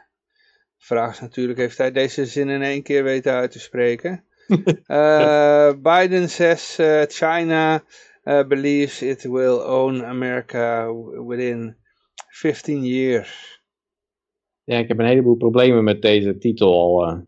[0.78, 4.24] Vraag is natuurlijk, heeft hij deze zin in één keer weten uit te spreken?
[4.49, 6.80] Uh, Biden says
[7.10, 7.84] China
[8.24, 10.94] believes it will own America
[11.28, 11.76] within
[12.30, 13.61] 15 years.
[14.64, 17.26] Ja, ik heb een heleboel problemen met deze titel al.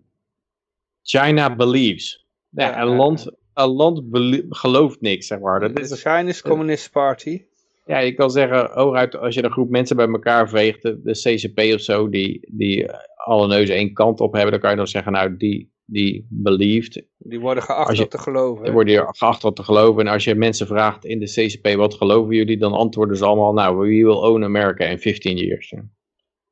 [1.01, 2.25] China believes.
[2.49, 4.01] Ja, ja een land een land
[4.49, 5.59] gelooft niks, zeg maar.
[5.59, 7.41] Dat is de Chinese Communist Party.
[7.85, 11.73] Ja, je kan zeggen, hooguit als je een groep mensen bij elkaar veegt, de, CCP
[11.73, 15.11] of zo, die, die alle neuzen één kant op hebben, dan kan je dan zeggen,
[15.11, 17.03] nou, die, die believed.
[17.17, 18.63] Die worden geacht om te geloven.
[18.63, 20.05] Die worden geacht om te geloven.
[20.05, 23.53] En als je mensen vraagt in de CCP, wat geloven jullie, dan antwoorden ze allemaal,
[23.53, 25.73] nou, we will own America in 15 years.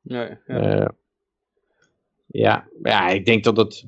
[0.00, 0.80] Ja, ja.
[0.80, 0.88] Uh,
[2.26, 3.86] ja, ja, ik denk dat het,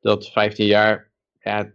[0.00, 1.10] dat 15 jaar,
[1.40, 1.72] ja,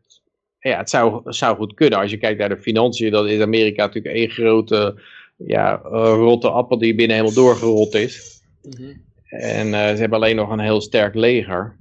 [0.60, 2.00] ja, het zou, zou goed kunnen.
[2.00, 5.02] Als je kijkt naar de financiën, dan is Amerika natuurlijk één grote
[5.38, 8.42] ja, rotte appel die binnen helemaal doorgerold is.
[8.62, 8.94] Mhm.
[9.28, 11.80] En uh, ze hebben alleen nog een heel sterk leger.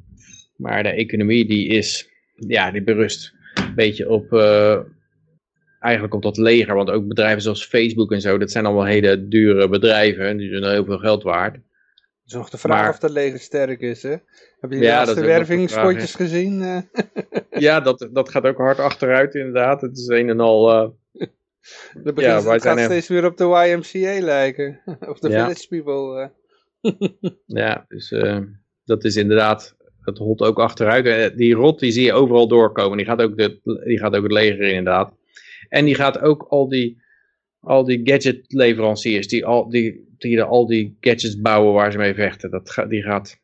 [0.61, 4.79] Maar de economie die is, ja, die berust een beetje op, uh,
[5.81, 6.75] eigenlijk op dat leger.
[6.75, 10.37] Want ook bedrijven zoals Facebook en zo, dat zijn allemaal hele dure bedrijven.
[10.37, 11.55] Die zijn heel veel geld waard.
[11.55, 11.63] Het
[12.27, 14.17] is nog de vraag of dat leger sterk is, hè?
[14.61, 16.63] Heb je de ja, laatste wervingspotjes gezien?
[16.63, 17.03] Eh?
[17.67, 19.81] ja, dat, dat gaat ook hard achteruit inderdaad.
[19.81, 20.69] Het is een en al...
[21.21, 22.03] Uh...
[22.03, 24.81] Dat begint, ja, het gaat steeds weer op de YMCA lijken.
[25.11, 26.33] of de Village People.
[26.83, 27.31] Uh.
[27.47, 28.15] ja, dus
[28.85, 29.77] dat is inderdaad...
[30.05, 31.37] Dat holt ook achteruit.
[31.37, 32.97] Die rot die zie je overal doorkomen.
[32.97, 35.15] Die gaat ook, de, die gaat ook het leger in inderdaad.
[35.69, 37.03] En die gaat ook al die,
[37.61, 39.29] al die gadgetleveranciers...
[39.29, 42.51] Die al die, die al die gadgets bouwen waar ze mee vechten.
[42.51, 43.39] Dat die gaat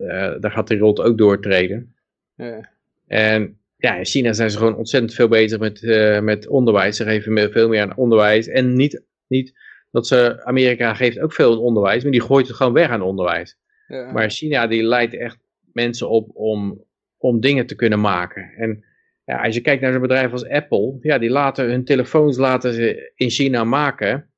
[0.00, 1.94] uh, daar gaat die rot ook doortreden.
[2.34, 2.70] Ja.
[3.06, 6.96] En ja, in China zijn ze gewoon ontzettend veel bezig met, uh, met onderwijs.
[6.96, 8.48] Ze geven veel meer aan onderwijs.
[8.48, 9.52] En niet, niet
[9.90, 13.02] dat ze, Amerika geeft ook veel aan onderwijs, maar die gooit het gewoon weg aan
[13.02, 13.58] onderwijs.
[13.86, 14.12] Ja.
[14.12, 15.38] Maar China die leidt echt
[15.72, 16.84] mensen op om,
[17.18, 18.52] om dingen te kunnen maken.
[18.56, 18.84] En
[19.24, 22.72] ja, als je kijkt naar zo'n bedrijf als Apple, ja, die laten hun telefoons laten
[22.72, 24.30] ze in China maken.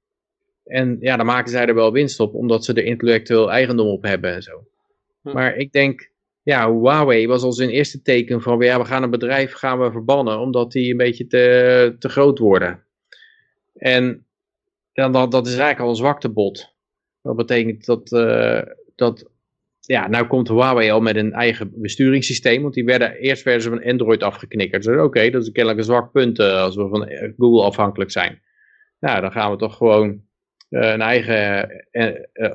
[0.64, 4.02] En ja, dan maken zij er wel winst op, omdat ze er intellectueel eigendom op
[4.02, 4.66] hebben en zo.
[5.22, 5.32] Hm.
[5.32, 6.10] Maar ik denk,
[6.42, 9.90] ja, Huawei was al zijn eerste teken van, ja, we gaan een bedrijf gaan we
[9.90, 12.84] verbannen, omdat die een beetje te, te groot worden.
[13.74, 14.26] En
[14.92, 16.74] dan, dat, dat is eigenlijk al een zwaktebod.
[17.22, 18.62] Dat betekent dat, uh,
[18.94, 19.30] dat
[19.86, 23.68] ja, nou komt Huawei al met een eigen besturingssysteem, want die werden, eerst werden ze
[23.68, 24.82] van Android afgeknikkerd.
[24.82, 28.40] Dus oké, dat is kennelijk een zwak punt uh, als we van Google afhankelijk zijn.
[29.00, 30.22] Nou, dan gaan we toch gewoon
[30.68, 31.68] eh, een eigen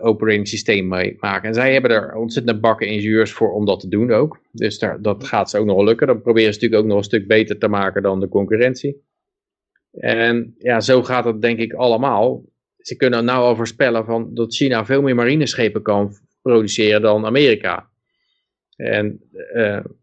[0.01, 1.47] operating systeem mee maken.
[1.47, 4.39] En zij hebben er ontzettend bakken ingenieurs voor om dat te doen ook.
[4.51, 6.07] Dus daar, dat gaat ze ook nog lukken.
[6.07, 9.05] Dat proberen ze natuurlijk ook nog een stuk beter te maken dan de concurrentie.
[9.91, 12.43] En ja, zo gaat het denk ik allemaal.
[12.77, 16.15] Ze kunnen nou al voorspellen van dat China veel meer marineschepen kan
[16.47, 17.89] produceren dan Amerika.
[18.75, 19.21] En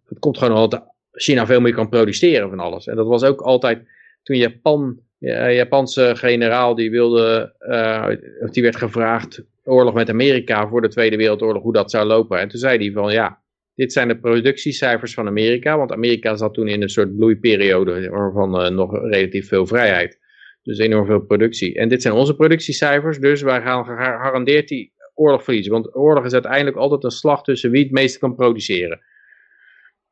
[0.09, 2.87] het komt gewoon al dat China veel meer kan produceren van alles.
[2.87, 3.83] En dat was ook altijd
[4.23, 5.03] toen Japan
[5.33, 8.09] Japanse generaal die wilde, uh,
[8.51, 12.41] die werd gevraagd, oorlog met Amerika voor de Tweede Wereldoorlog, hoe dat zou lopen.
[12.41, 13.43] En toen zei hij van ja,
[13.75, 18.61] dit zijn de productiecijfers van Amerika, want Amerika zat toen in een soort bloeiperiode waarvan
[18.61, 20.19] uh, nog relatief veel vrijheid.
[20.63, 21.75] Dus enorm veel productie.
[21.75, 25.73] En dit zijn onze productiecijfers, dus wij gaan gegarandeerd die oorlog verliezen.
[25.73, 29.01] Want oorlog is uiteindelijk altijd een slag tussen wie het meeste kan produceren.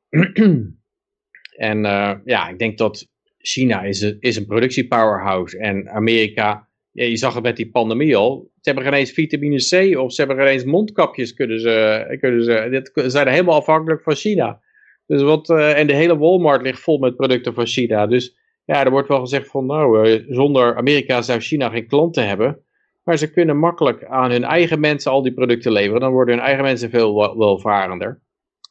[1.70, 3.08] en uh, ja, ik denk dat
[3.38, 8.16] China is een, is een productiepowerhouse en Amerika, ja, je zag het met die pandemie
[8.16, 12.16] al, ze hebben geen eens vitamine C of ze hebben geen eens mondkapjes kunnen ze,
[12.20, 14.60] kunnen ze dit, zijn helemaal afhankelijk van China.
[15.06, 18.06] Dus wat, uh, en de hele Walmart ligt vol met producten van China.
[18.06, 22.28] Dus ja, er wordt wel gezegd van nou, uh, zonder Amerika zou China geen klanten
[22.28, 22.64] hebben.
[23.02, 26.00] Maar ze kunnen makkelijk aan hun eigen mensen al die producten leveren.
[26.00, 28.22] Dan worden hun eigen mensen veel welvarender.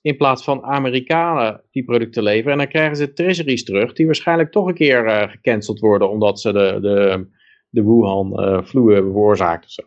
[0.02, 2.52] In plaats van Amerikanen die producten leveren.
[2.52, 3.94] En dan krijgen ze treasuries terug.
[3.94, 6.10] Die waarschijnlijk toch een keer uh, gecanceld worden.
[6.10, 7.28] Omdat ze de, de,
[7.70, 9.72] de Wuhan-flu uh, hebben veroorzaakt.
[9.72, 9.84] Zo.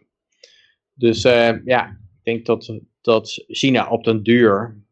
[0.94, 4.82] Dus uh, ja, ik denk dat, dat China op den duur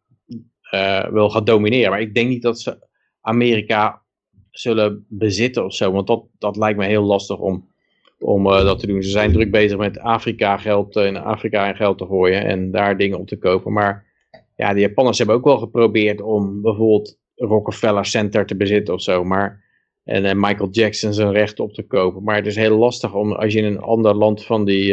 [1.10, 1.90] wil gaan domineren.
[1.90, 2.88] Maar ik denk niet dat ze
[3.20, 4.02] Amerika
[4.50, 5.92] zullen bezitten of zo.
[5.92, 7.71] Want dat, dat lijkt me heel lastig om,
[8.22, 9.02] om uh, dat te doen.
[9.02, 12.96] Ze zijn druk bezig met Afrika geld in Afrika in geld te gooien en daar
[12.96, 13.72] dingen op te kopen.
[13.72, 14.06] Maar
[14.56, 19.24] ja, de Japanners hebben ook wel geprobeerd om bijvoorbeeld Rockefeller Center te bezitten of zo.
[19.24, 19.64] Maar,
[20.04, 22.22] en uh, Michael Jackson zijn recht op te kopen.
[22.22, 24.86] Maar het is heel lastig om als je in een ander land van die...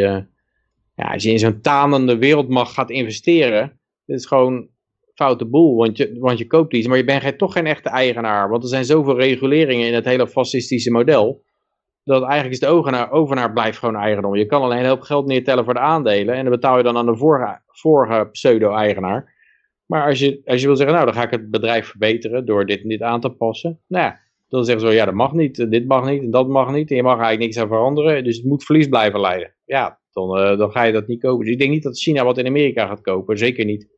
[0.94, 3.78] Ja, als je in zo'n tanende wereldmacht gaat investeren...
[4.06, 4.68] Het is gewoon
[5.20, 8.48] foute boel, want je, want je koopt iets, maar je bent toch geen echte eigenaar.
[8.48, 11.42] Want er zijn zoveel reguleringen in het hele fascistische model,
[12.04, 14.36] dat eigenlijk is de overnaar, blijft gewoon eigendom.
[14.36, 16.96] Je kan alleen een hoop geld neertellen voor de aandelen en dan betaal je dan
[16.96, 19.38] aan de vorige, pseudo-eigenaar.
[19.86, 22.66] Maar als je, als je wil zeggen, nou dan ga ik het bedrijf verbeteren door
[22.66, 23.80] dit en dit aan te passen.
[23.86, 26.72] Nou ja, dan zeggen ze ja dat mag niet, dit mag niet en dat mag
[26.72, 26.90] niet.
[26.90, 29.54] En je mag eigenlijk niks aan veranderen, dus het moet verlies blijven leiden.
[29.64, 31.44] Ja, dan, uh, dan ga je dat niet kopen.
[31.44, 33.88] Dus ik denk niet dat China wat in Amerika gaat kopen, zeker niet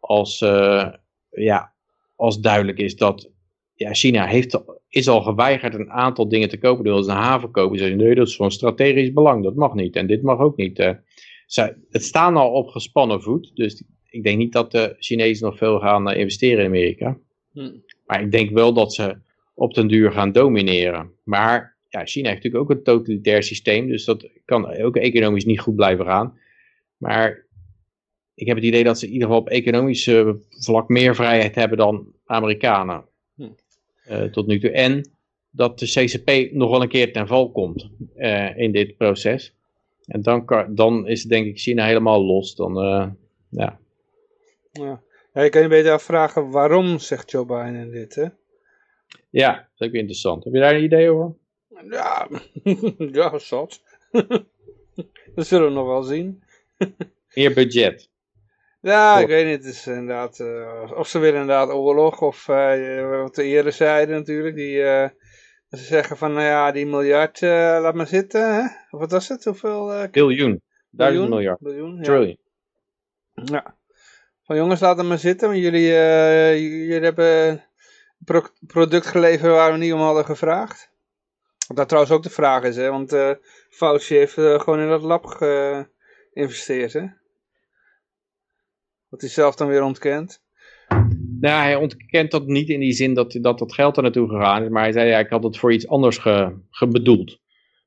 [0.00, 0.88] als, uh,
[1.30, 1.72] ja,
[2.16, 3.30] als duidelijk is dat
[3.74, 6.84] ja, China heeft, is al geweigerd een aantal dingen te kopen.
[6.84, 7.78] Dus een haven kopen.
[7.78, 9.44] Ze nee, dat is van strategisch belang.
[9.44, 9.96] Dat mag niet.
[9.96, 10.78] En dit mag ook niet.
[10.78, 10.90] Uh,
[11.46, 13.50] zij, het staan al op gespannen voet.
[13.54, 17.18] Dus ik denk niet dat de Chinezen nog veel gaan uh, investeren in Amerika.
[17.52, 17.72] Hm.
[18.06, 19.18] Maar ik denk wel dat ze
[19.54, 21.12] op den duur gaan domineren.
[21.24, 23.88] Maar ja, China heeft natuurlijk ook een totalitair systeem.
[23.88, 26.38] Dus dat kan ook economisch niet goed blijven gaan.
[26.96, 27.46] Maar
[28.34, 30.10] ik heb het idee dat ze in ieder geval op economisch
[30.48, 33.04] vlak meer vrijheid hebben dan Amerikanen.
[34.10, 34.70] Uh, tot nu toe.
[34.70, 35.10] En
[35.50, 39.54] dat de CCP nog wel een keer ten val komt uh, in dit proces.
[40.06, 42.54] En dan, kan, dan is denk ik China helemaal los.
[42.54, 43.06] Dan, uh,
[43.48, 43.78] ja.
[44.72, 45.02] ja.
[45.34, 48.26] Ja, je kan je beter afvragen waarom zegt Joe Biden dit, hè?
[49.30, 50.44] Ja, dat is ook interessant.
[50.44, 51.34] Heb je daar een idee over?
[51.90, 52.28] Ja,
[53.12, 53.82] ja zat.
[55.34, 56.42] dat zullen we nog wel zien.
[57.34, 58.10] Meer budget.
[58.84, 59.64] Ja, ik weet niet.
[59.64, 64.16] Het is inderdaad, uh, of ze willen inderdaad oorlog, of uh, wat de eerder zeiden
[64.16, 65.08] natuurlijk, die, uh,
[65.70, 68.62] ze zeggen van, nou ja, die miljard, laat maar zitten, hè?
[68.90, 69.44] Of wat was het?
[69.44, 70.08] Hoeveel?
[70.10, 70.62] biljoen.
[70.90, 71.60] Duizend miljard.
[71.60, 72.02] Biljoen, ja.
[72.02, 72.38] Trillion.
[73.32, 73.76] Ja.
[74.42, 75.88] Van jongens, laat hem maar zitten, want jullie,
[76.86, 77.62] jullie hebben een
[78.24, 80.90] pro product geleverd waar we niet om hadden gevraagd.
[81.66, 83.16] Wat dat trouwens ook de vraag is, hè, want
[83.70, 87.06] Fauci heeft gewoon in dat lab geïnvesteerd, hè?
[89.14, 90.42] Wat hij zelf dan weer ontkent?
[91.40, 94.62] Nou, hij ontkent dat niet in die zin dat dat, dat geld er naartoe gegaan
[94.62, 94.68] is.
[94.68, 97.40] Maar hij zei, ja, ik had het voor iets anders ge, gebedoeld.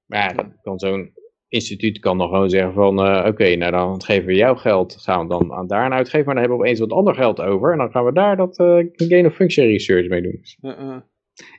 [0.05, 1.13] Maar ja, kan zo'n
[1.47, 5.21] instituut kan nog gewoon zeggen van, uh, oké, nou dan geven we jouw geld, gaan
[5.21, 6.25] we dan aan daar aan uitgeven.
[6.25, 7.71] Maar dan hebben we opeens wat ander geld over.
[7.71, 10.41] En dan gaan we daar dat uh, gain of function research mee doen.
[10.61, 10.97] Uh -uh.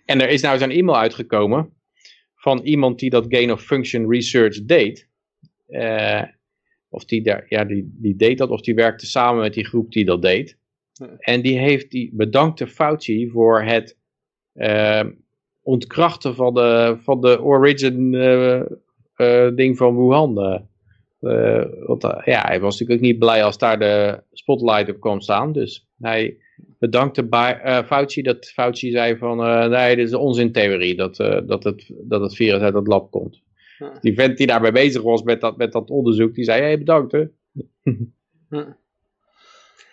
[0.04, 1.72] En er is nou zo'n e-mail uitgekomen
[2.34, 5.08] van iemand die dat gain of function research deed.
[6.88, 9.92] Of die, daar, ja, die, die deed dat, of die werkte samen met die groep
[9.92, 10.58] die dat deed.
[11.18, 13.98] En die heeft die bedankte Fauci voor het
[14.54, 15.04] uh,
[15.62, 18.62] ontkrachten van de, van de origin uh,
[19.16, 20.34] uh, ding van Wuhan.
[21.86, 25.52] want, ja, hij was natuurlijk ook niet blij als daar de spotlight op kwam staan.
[25.52, 26.36] Dus hij
[26.78, 29.36] bedankte bij, Fauci dat Fauci zei van
[29.70, 31.16] nee, dit is een onzintheorie dat,
[31.46, 33.42] dat, het, dat het virus uit het lab komt.
[34.00, 36.78] Die vent die daarbij bezig was met dat, met dat onderzoek, die zei, hé hey,
[36.78, 37.24] bedankt hè.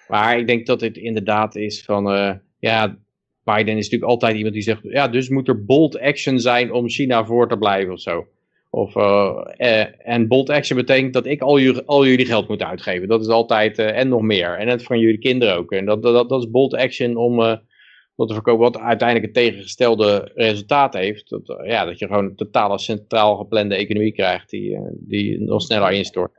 [0.07, 2.98] Maar ik denk dat het inderdaad is van, uh, ja,
[3.44, 6.90] Biden is natuurlijk altijd iemand die zegt, ja, dus moet er bold action zijn om
[6.90, 8.28] China voor te blijven of zo.
[8.70, 12.64] Of, uh, uh, en bold action betekent dat ik al, jullie, al jullie geld moet
[12.64, 13.07] uitgeven.
[13.07, 14.57] Dat is altijd, en nog meer.
[14.57, 15.72] En het van jullie kinderen ook.
[15.72, 17.60] En dat, dat, dat is bold action om
[18.16, 21.30] wat te verkopen, wat uiteindelijk het tegengestelde resultaat heeft.
[21.30, 25.40] Dat, eh, ja, dat je gewoon een totale centraal geplande economie krijgt die, eh, die
[25.42, 26.32] nog sneller instort.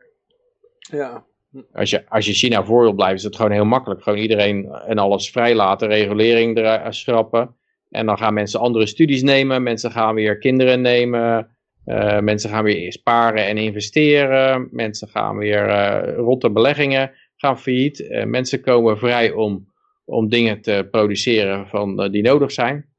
[0.79, 1.25] Ja.
[1.73, 4.03] Als je, als je China voor wil blijven, is het gewoon heel makkelijk.
[4.03, 7.55] Gewoon iedereen en alles vrijlaten, regulering eruit schrappen.
[7.91, 12.65] En dan gaan mensen andere studies nemen, mensen gaan weer kinderen nemen, uh, mensen gaan
[12.65, 18.01] weer sparen en investeren, mensen gaan weer uh, rotte beleggingen gaan failliet.
[18.01, 19.69] Uh, mensen komen vrij om
[20.07, 22.95] om dingen te produceren van, uh, die nodig zijn.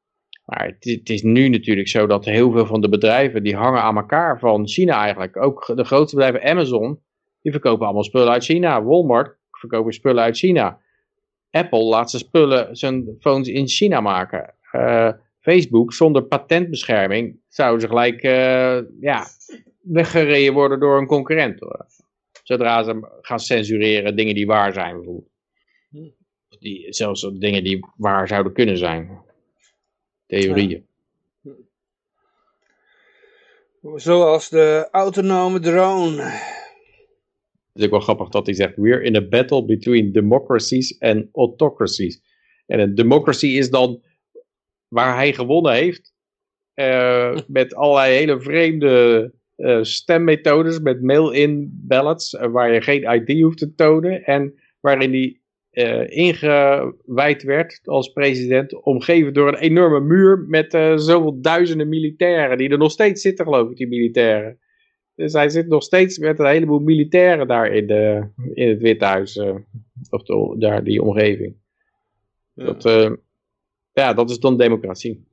[0.45, 3.97] Maar het, is nu natuurlijk zo dat heel veel van de bedrijven die hangen aan
[3.97, 5.37] elkaar van China eigenlijk.
[5.37, 6.99] Ook de grootste bedrijven Amazon,
[7.41, 8.83] die verkopen allemaal spullen uit China.
[8.83, 10.79] Walmart verkopen spullen uit China.
[11.51, 14.53] Apple laat zijn spullen, zijn phones in China maken.
[14.71, 19.25] Uh, Facebook zonder patentbescherming zouden ze gelijk, uh, ja,
[19.81, 21.59] weggereden worden door een concurrent.
[22.43, 25.36] Zodra ze gaan censureren dingen die waar zijn bijvoorbeeld.
[26.59, 29.21] Die, zelfs dingen die waar zouden kunnen zijn.
[30.25, 30.85] Theorieën.
[33.95, 36.21] Zoals de autonome drone.
[36.21, 41.25] Het is ook wel grappig dat hij zegt, we're in a battle between democracies and
[41.33, 42.21] autocracies.
[42.65, 44.03] En een democracy is dan
[44.87, 46.13] waar hij gewonnen heeft.
[46.75, 53.41] Uh, met allerlei hele vreemde uh, stemmethodes, met mail-in ballots, uh, waar je geen ID
[53.41, 54.23] hoeft te tonen.
[54.23, 55.39] En waarin hij
[56.07, 62.77] ingewijd werd als president, omgeven door een enorme muur met zoveel duizenden militairen, die er
[62.77, 64.59] nog steeds zitten geloof ik, die militairen.
[65.15, 69.37] Dus hij zit nog steeds met een heleboel militairen daar in, de, in het Withuis,
[70.09, 71.55] of de, daar die omgeving.
[72.53, 72.65] Ja.
[72.65, 72.83] Dat,
[73.91, 75.27] ja, dat is dan democratie.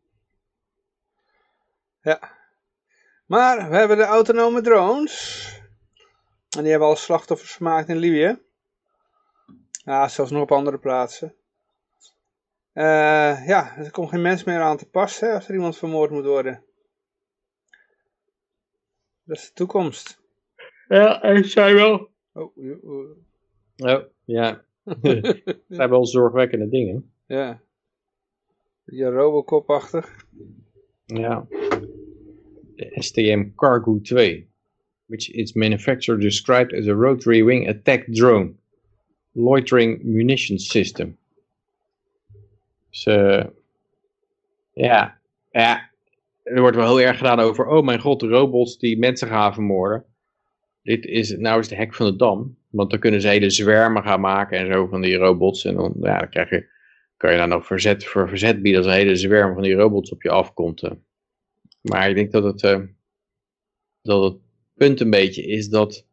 [2.03, 2.33] Ja.
[3.27, 5.49] Maar we hebben de autonome drones.
[6.57, 8.39] En die hebben al slachtoffers gemaakt in Libië.
[9.85, 11.35] Ja, zelfs nog op andere plaatsen.
[12.75, 16.11] Uh, ja, er komt geen mens meer aan te pas hè, als er iemand vermoord
[16.11, 16.65] moet worden.
[19.25, 20.23] Dat is de toekomst.
[20.89, 22.11] Ja, en zij wel.
[22.33, 23.17] Oh, oh.
[23.77, 24.65] oh ja.
[24.85, 27.13] Het zijn wel zorgwekkende dingen.
[27.27, 27.63] Ja.
[28.85, 30.27] Je Robocop-achtig.
[31.07, 31.47] Ja.
[32.75, 34.51] De STM Cargo 2.
[35.07, 38.55] Which is manufactured described as a rotary wing attack drone.
[39.37, 41.17] Loitering munition system.
[42.91, 43.05] Dus
[44.73, 45.19] ja,
[45.51, 45.91] ja,
[46.43, 49.55] er wordt wel heel erg gedaan over, oh mijn god, de robots die mensen gaan
[49.55, 50.05] vermoorden.
[50.83, 52.57] Dit is, nou is de hek van de dam.
[52.71, 55.65] Want dan kunnen ze hele zwermen gaan maken en zo van die robots.
[55.65, 56.73] En dan, ja, dan krijg je
[57.17, 60.11] kan je daar nog verzet voor verzet bieden als een hele zwerm van die robots
[60.11, 60.83] op je afkomt.
[60.83, 60.91] Eh.
[61.81, 62.81] Maar ik denk dat het, uh,
[64.03, 64.43] dat het
[64.75, 66.07] punt een beetje is dat,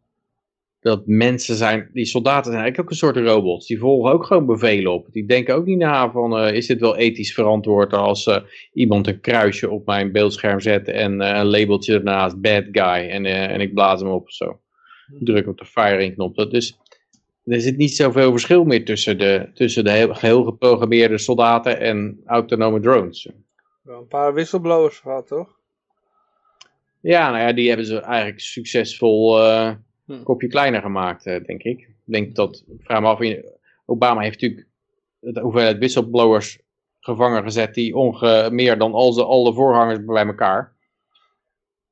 [0.82, 3.68] dat mensen zijn, die soldaten zijn eigenlijk ook een soort robots.
[3.68, 5.08] Die volgen ook gewoon bevelen op.
[5.12, 8.38] Die denken ook niet na van, uh, is dit wel ethisch verantwoord als uh,
[8.74, 13.62] iemand een kruisje op mijn beeldscherm zet en een labeltje ernaast, bad guy, en, en
[13.62, 14.60] ik blaas hem op of zo.
[15.20, 16.36] Druk op de firing knop.
[16.36, 16.78] Dat is,
[17.46, 22.80] er zit niet zoveel verschil meer tussen de, tussen de geheel geprogrammeerde soldaten en autonome
[22.80, 23.30] drones.
[23.82, 25.60] Wel een paar whistleblowers gehad, toch?
[27.02, 29.40] Ja, nou ja, die hebben ze eigenlijk succesvol
[30.18, 30.24] hm.
[30.24, 31.80] kopje kleiner gemaakt, uh, denk ik.
[31.80, 33.20] Ik denk dat, vraag me af,
[33.86, 34.68] Obama heeft natuurlijk
[35.20, 36.60] de hoeveelheid whistleblowers
[37.00, 40.76] gevangen gezet die onge, meer dan al, de, al de voorgangers bij elkaar.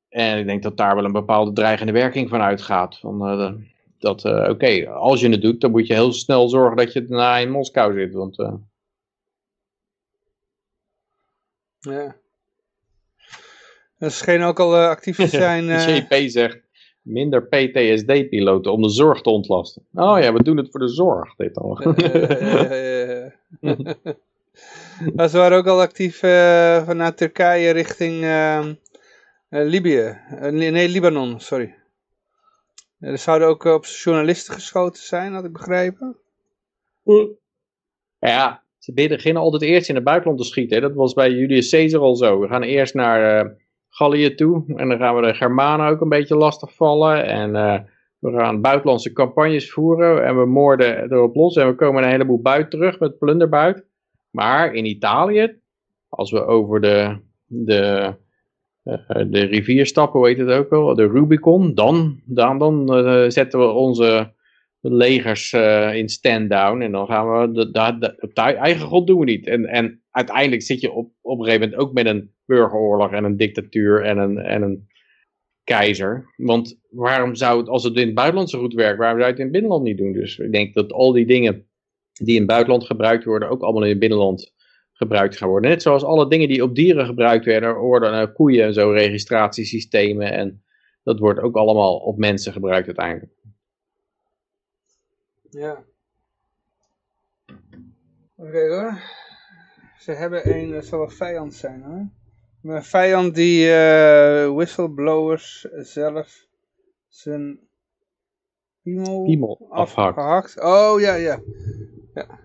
[0.08, 2.98] En ik denk dat daar wel een bepaalde dreigende werking van uitgaat.
[2.98, 3.52] Van, uh,
[3.98, 7.04] dat, uh, oké, als je het doet, dan moet je heel snel zorgen dat je
[7.04, 8.12] daarna in Moskou zit.
[8.12, 8.54] Want, uh...
[11.78, 12.16] Ja.
[13.98, 15.66] Dat scheen ook al actief te zijn.
[15.66, 16.60] De CP zegt,
[17.02, 19.82] minder PTSD-piloten om de zorg te ontlasten.
[19.94, 21.76] Oh ja, we doen het voor de zorg, dit dan.
[25.30, 26.18] ze waren ook al actief
[26.84, 28.74] vanuit Turkije richting ehm,
[29.48, 30.18] Libië.
[30.50, 31.74] nee, Libanon, sorry.
[33.00, 36.16] Er zouden ook op journalisten geschoten zijn, had ik begrepen.
[38.18, 40.80] Ja, ze beginnen altijd eerst in het buitenland te schieten.
[40.80, 42.40] Dat was bij Julius Caesar al zo.
[42.40, 43.56] We gaan eerst naar
[43.90, 44.64] Gallië toe.
[44.76, 47.24] En dan gaan we de Germanen ook een beetje lastigvallen.
[47.24, 47.78] En uh,
[48.18, 50.26] we gaan buitenlandse campagnes voeren.
[50.26, 51.56] En we moorden erop los.
[51.56, 53.84] En we komen een heleboel buit terug met plunderbuit.
[54.30, 55.60] Maar in Italië,
[56.08, 58.14] als we over de, de
[58.82, 63.24] eh, de rivier stappen, hoe heet het ook wel, de Rubicon, dan, dan, dan uh,
[63.28, 64.32] zetten we onze
[64.80, 69.46] legers uh, in stand-down en dan gaan we, op eigen grond doen we niet.
[69.46, 73.24] En, en uiteindelijk zit je op, op een gegeven moment ook met een burgeroorlog en
[73.24, 74.88] een dictatuur en een, en een
[75.64, 76.34] keizer.
[76.36, 79.38] Want waarom zou het, als het in het buitenland zo goed werkt, waarom zou het
[79.38, 80.12] in het binnenland niet doen?
[80.12, 81.66] Dus ik denk dat al die dingen
[82.12, 84.54] die in het buitenland gebruikt worden, ook allemaal in het binnenland
[84.92, 85.70] gebruikt gaan worden.
[85.70, 90.32] Net zoals alle dingen die op dieren gebruikt werden, worden uh, koeien en zo, registratiesystemen.
[90.32, 90.62] En
[91.02, 93.32] dat wordt ook allemaal op mensen gebruikt uiteindelijk.
[95.50, 95.84] Ja.
[98.36, 99.00] Oké hoor.
[99.98, 102.08] Ze hebben een, dat zal wel vijand zijn hoor.
[102.62, 106.46] Een vijand die uh, whistleblowers zelf
[107.08, 107.58] zijn
[108.82, 110.62] piemel, afgehakt.
[110.62, 111.40] Oh ja, ja.
[112.14, 112.38] Ja.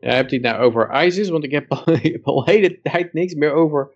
[0.00, 1.28] Ja, hebt hij het nou over ISIS?
[1.28, 3.94] Want ik heb al, ik heb al de hele tijd niks meer over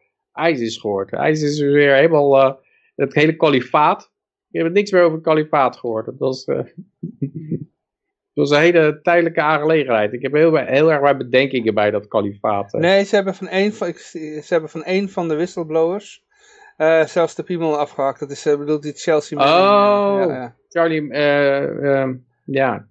[0.50, 1.12] ISIS gehoord.
[1.12, 2.54] ISIS is weer helemaal uh,
[2.94, 4.12] het hele kalifaat.
[4.50, 6.04] Ik heb niks meer over het kalifaat gehoord.
[6.04, 6.60] Dat was, uh,
[8.42, 10.12] was een hele tijdelijke aangelegenheid.
[10.12, 12.72] Ik heb heel, heel erg wat bedenkingen bij dat kalifaat.
[12.72, 16.24] Nee, ze hebben van een van, ze hebben van, een van de whistleblowers
[17.06, 18.20] zelfs de piemel afgehakt.
[18.20, 19.60] Dat is, bedoelt die Chelsea Manning.
[19.60, 20.56] Oh, ja, ja.
[20.68, 22.14] Charlie, ehm,
[22.44, 22.86] ja.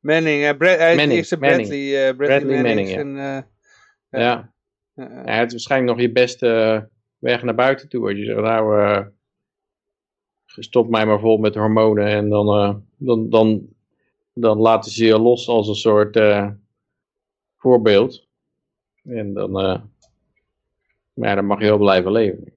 [0.00, 2.96] Manning, uh, Brad, Manning, eerste Bradley, Bradley, Bradley Manning.
[2.96, 3.14] en,
[4.10, 4.52] ja.
[4.94, 5.22] ja.
[5.24, 6.88] het is waarschijnlijk nog je beste
[7.18, 8.16] weg naar buiten toe.
[8.16, 9.04] Je zegt, nou,
[10.46, 13.76] stop mij maar vol met hormonen en dan, dan, dan,
[14.40, 16.18] dan laten ze je los als een soort
[17.56, 18.26] voorbeeld.
[19.04, 19.80] En dan, uh,
[21.12, 22.52] maar ja, dan mag je wel blijven leven.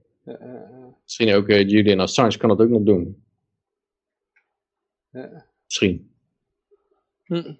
[1.03, 3.24] Misschien ook uh, Julian Assange kan dat ook nog doen.
[5.66, 6.12] Misschien.
[7.24, 7.53] Hm.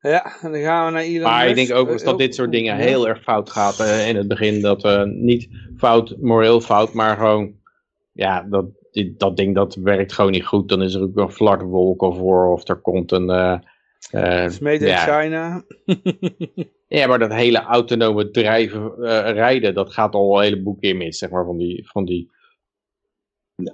[0.00, 2.76] Ja, en dan gaan we naar Elon Maar ik denk ook dat dit soort dingen
[2.76, 4.60] heel erg fout gaat in het begin.
[4.60, 7.60] Dat niet fout, moreel fout, maar gewoon,
[8.12, 8.66] ja, dat,
[9.16, 10.68] dat ding dat werkt gewoon niet goed.
[10.68, 13.28] Dan is er ook een flartwolk voor of er komt een
[14.12, 15.64] uh, made in China.
[16.98, 21.18] ja, maar dat hele autonome drijven, uh, rijden, dat gaat al een heleboel keer mis,
[21.18, 22.30] zeg maar, van die, van die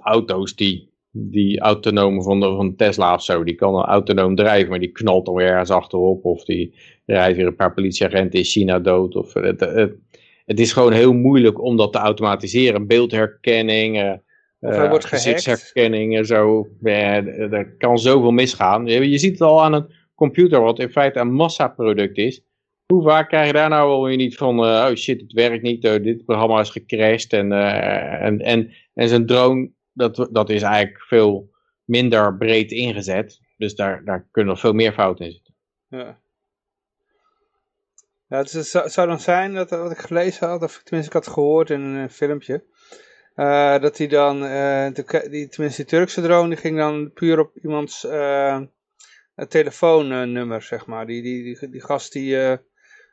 [0.01, 4.79] auto's die, die autonome van, de, van Tesla of zo, die kan autonoom drijven, maar
[4.79, 6.75] die knalt dan weer ergens achterop, of die
[7.05, 9.95] rijdt weer een paar politieagenten in China dood, of het, het,
[10.45, 14.21] het is gewoon heel moeilijk om dat te automatiseren, beeldherkenning,
[14.65, 18.85] of hij wordt gezichtsherkenning en zo, er kan zoveel misgaan.
[18.85, 22.41] Je, ziet het al aan een computer, wat in feite een massaproduct is,
[22.85, 25.81] hoe vaak krijg je daar nou wel niet van, uh, oh shit, het werkt niet,
[25.81, 31.49] dit programma is gecrashed en, en, en, en zijn drone, dat, dat is eigenlijk veel
[31.83, 33.39] minder breed ingezet.
[33.57, 35.55] Dus daar, daar kunnen nog veel meer fouten in zitten.
[35.87, 36.19] Ja.
[38.27, 41.23] Ja, het, is, het zou dan zijn, dat wat ik gelezen had, of tenminste ik
[41.23, 42.63] had gehoord in een filmpje,
[43.81, 48.01] dat hij dan, de, die, tenminste die Turkse drone, die ging dan puur op iemands
[49.35, 51.05] het telefoonnummer, zeg maar.
[51.05, 52.57] Die, die, die, die gast die, uh,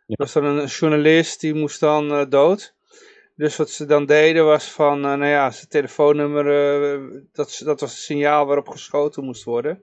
[0.06, 2.74] was dan een journalist, die moest dan dood.
[3.36, 6.44] Dus wat ze dan deden was van, nou ja, zijn telefoonnummer,
[7.32, 9.82] dat, dat was het signaal waarop geschoten moest worden.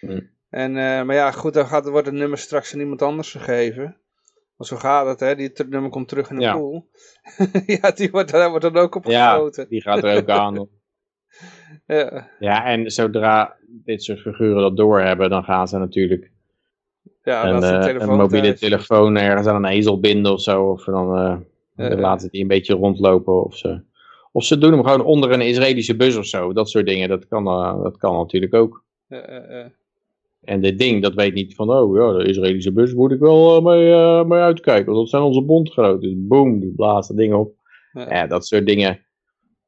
[0.00, 0.30] Hmm.
[0.50, 3.96] En, maar ja, goed, dan gaat, wordt het nummer straks aan iemand anders gegeven.
[4.62, 5.34] Want zo gaat het, hè.
[5.34, 6.56] Die nummer komt terug in de ja.
[6.56, 6.88] pool.
[7.80, 9.62] ja, die wordt, daar wordt dan ook op geschoten.
[9.62, 10.54] Ja, die gaat er ook aan.
[11.86, 12.28] ja.
[12.38, 16.30] ja, en zodra dit soort figuren dat doorhebben, dan gaan ze natuurlijk
[17.22, 20.70] ja, een, uh, een mobiele telefoon ergens aan een ezel binden of zo.
[20.70, 21.18] Of dan
[21.76, 23.44] uh, laten ze die een beetje rondlopen.
[23.44, 23.82] Of ze,
[24.32, 26.52] of ze doen hem gewoon onder een Israëlische bus of zo.
[26.52, 28.84] Dat soort dingen, dat kan, uh, dat kan natuurlijk ook.
[30.42, 33.60] En dit ding, dat weet niet van, oh ja, de Israëlische bus moet ik wel
[33.60, 34.86] mee, mee uitkijken.
[34.86, 36.00] Want dat zijn onze bondgenoten.
[36.00, 37.54] Dus boom, die blazen dingen op.
[37.92, 39.06] Ja, dat soort dingen.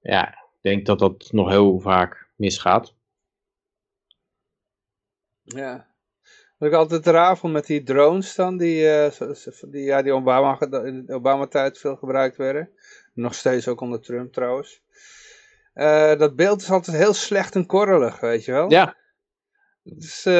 [0.01, 2.97] Ja, ik denk dat dat nog heel vaak misgaat.
[5.43, 5.93] Ja.
[6.59, 9.11] Wat ik altijd raar vond met die drones dan, die, uh,
[9.71, 12.71] die, ja, die Obama, in de Obama-tijd veel gebruikt werden.
[13.15, 14.83] Nog steeds ook onder Trump trouwens.
[15.75, 18.71] Uh, dat beeld is altijd heel slecht en korrelig, weet je wel.
[18.71, 18.97] Ja.
[19.85, 20.35] Dus uh,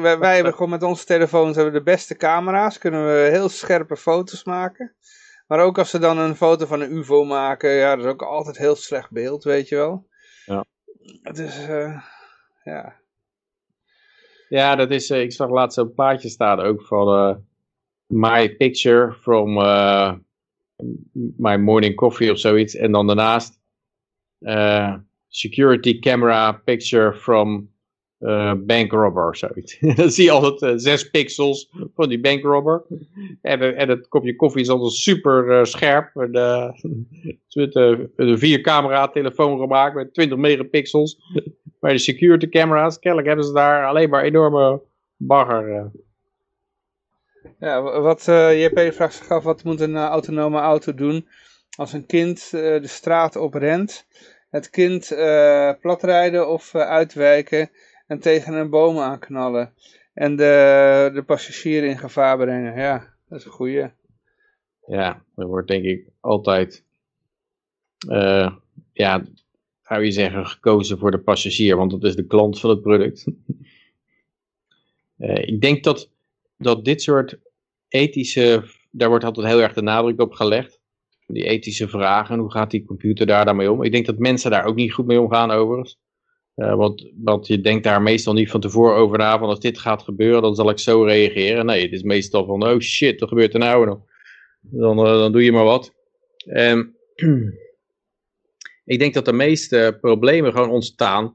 [0.00, 2.78] wij, wij, hebben gewoon met onze telefoons hebben de beste camera's.
[2.78, 4.94] Kunnen we heel scherpe foto's maken.
[5.46, 8.22] Maar ook als ze dan een foto van een ufo maken, ja, dat is ook
[8.22, 10.08] altijd heel slecht beeld, weet je wel.
[10.46, 10.64] Ja.
[11.32, 11.66] Dus,
[12.64, 13.02] ja.
[14.48, 17.36] Ja, dat is, uh, ik zag laatst een plaatje staan ook van uh,
[18.06, 20.14] My Picture from uh,
[21.36, 22.74] My Morning Coffee of zoiets.
[22.74, 23.60] En dan daarnaast
[25.28, 27.73] Security Camera Picture from
[28.66, 29.78] Bank Robber of zoiets.
[29.96, 32.82] dan zie je altijd zes pixels van die Bank Robber.
[33.42, 36.10] En, het kopje koffie is altijd super scherp.
[36.14, 41.18] met een vier camera telefoon gemaakt met 20 megapixels.
[41.80, 44.82] Maar de security camera's, kennelijk hebben ze daar alleen maar enorme
[45.16, 45.90] bagger.
[47.58, 48.24] Ja, wat
[48.54, 51.26] JP vraagt zich af, wat moet een autonome auto doen
[51.76, 54.06] als een kind de straat op rent,
[54.50, 55.06] het kind
[55.80, 57.70] platrijden of uitwijken
[58.06, 59.74] en tegen een boom aanknallen
[60.12, 62.76] en de, de passagier in gevaar brengen.
[62.76, 63.90] Ja, dat is een goeie.
[64.86, 66.84] Ja, er wordt denk ik altijd
[68.92, 69.24] ja,
[69.82, 73.26] zou je zeggen, gekozen voor de passagier, want dat is de klant van het product.
[75.18, 76.10] uh, ik denk dat,
[76.58, 77.38] dat dit soort
[77.88, 80.80] ethische, daar wordt altijd heel erg de nadruk op gelegd.
[81.26, 83.82] Die ethische vragen, hoe gaat die computer daar daarmee om?
[83.82, 85.98] Ik denk dat mensen daar ook niet goed mee omgaan overigens.
[86.56, 89.78] Uh, want, want je denkt daar meestal niet van tevoren over na, van als dit
[89.78, 91.66] gaat gebeuren, dan zal ik zo reageren.
[91.66, 93.98] Nee, het is meestal van, oh shit, wat gebeurt er nou?
[94.60, 95.92] Dan, uh, dan doe je maar wat.
[96.46, 96.96] Um,
[98.84, 101.34] ik denk dat de meeste problemen gewoon ontstaan.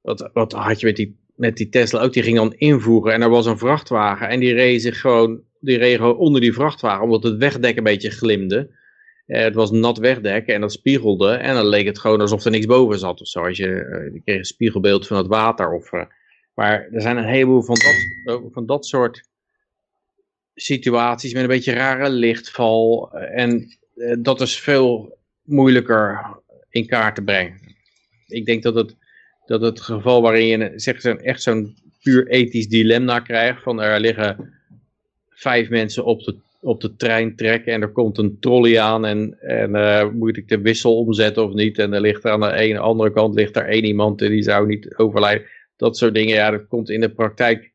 [0.00, 2.12] Wat, wat had je met die, met die Tesla ook?
[2.12, 4.28] Die ging dan invoeren en er was een vrachtwagen.
[4.28, 8.10] En die reed zich gewoon, die reed onder die vrachtwagen, omdat het wegdek een beetje
[8.10, 8.80] glimde.
[9.38, 11.32] Het was nat wegdek en dat spiegelde.
[11.32, 13.44] En dan leek het gewoon alsof er niks boven zat of zo.
[13.44, 15.72] Als je, je kreeg een spiegelbeeld van het water.
[15.72, 15.90] Of,
[16.54, 17.76] maar er zijn een heleboel van
[18.24, 19.28] dat, van dat soort
[20.54, 23.10] situaties met een beetje rare lichtval.
[23.12, 23.78] En
[24.18, 26.36] dat is veel moeilijker
[26.70, 27.60] in kaart te brengen.
[28.26, 28.96] Ik denk dat het,
[29.46, 33.62] dat het geval waarin je zeg, echt zo'n puur ethisch dilemma krijgt.
[33.62, 34.52] Van er liggen
[35.30, 39.38] vijf mensen op de, op de trein trekken en er komt een trolley aan en,
[39.40, 41.78] en uh, moet ik de wissel omzetten of niet.
[41.78, 44.66] En er ligt aan de ene andere kant ligt er één iemand en die zou
[44.66, 45.46] niet overlijden.
[45.76, 47.72] Dat soort dingen, ja, dat komt in de praktijk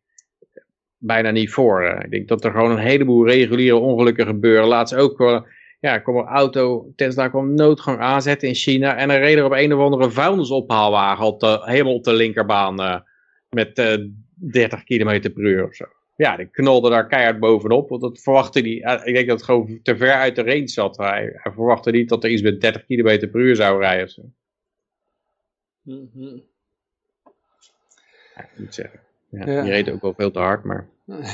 [0.98, 2.02] bijna niet voor.
[2.04, 4.68] Ik denk dat er gewoon een heleboel reguliere ongelukken gebeuren.
[4.68, 5.46] Laatst ook wel
[5.80, 9.52] ja, kwam een auto, Tesla kwam noodgang aanzetten in China en er reed er op
[9.52, 13.00] een of andere vuilnisophaalwagen op de, helemaal op de linkerbaan uh,
[13.50, 15.86] met uh, 30 km per uur of zo.
[16.18, 19.80] Ja, die knalde daar keihard bovenop, want dat verwachtte hij, ik denk dat het gewoon
[19.84, 20.98] te ver uit de range zat.
[20.98, 24.10] Hij, hij verwachtte niet dat er iets met 30 km per uur zou rijden of
[24.12, 24.22] zo.
[25.82, 26.44] Mm -hmm.
[28.36, 29.00] ja, ik moet zeggen.
[29.30, 29.62] Ja, ja.
[29.62, 30.88] Die reed ook wel veel te hard, maar...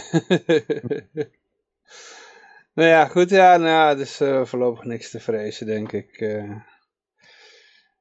[2.74, 6.22] Nou ja, goed, ja, nou, dus uh, voorlopig niks te vrezen, denk ik.
[6.22, 6.56] Uh,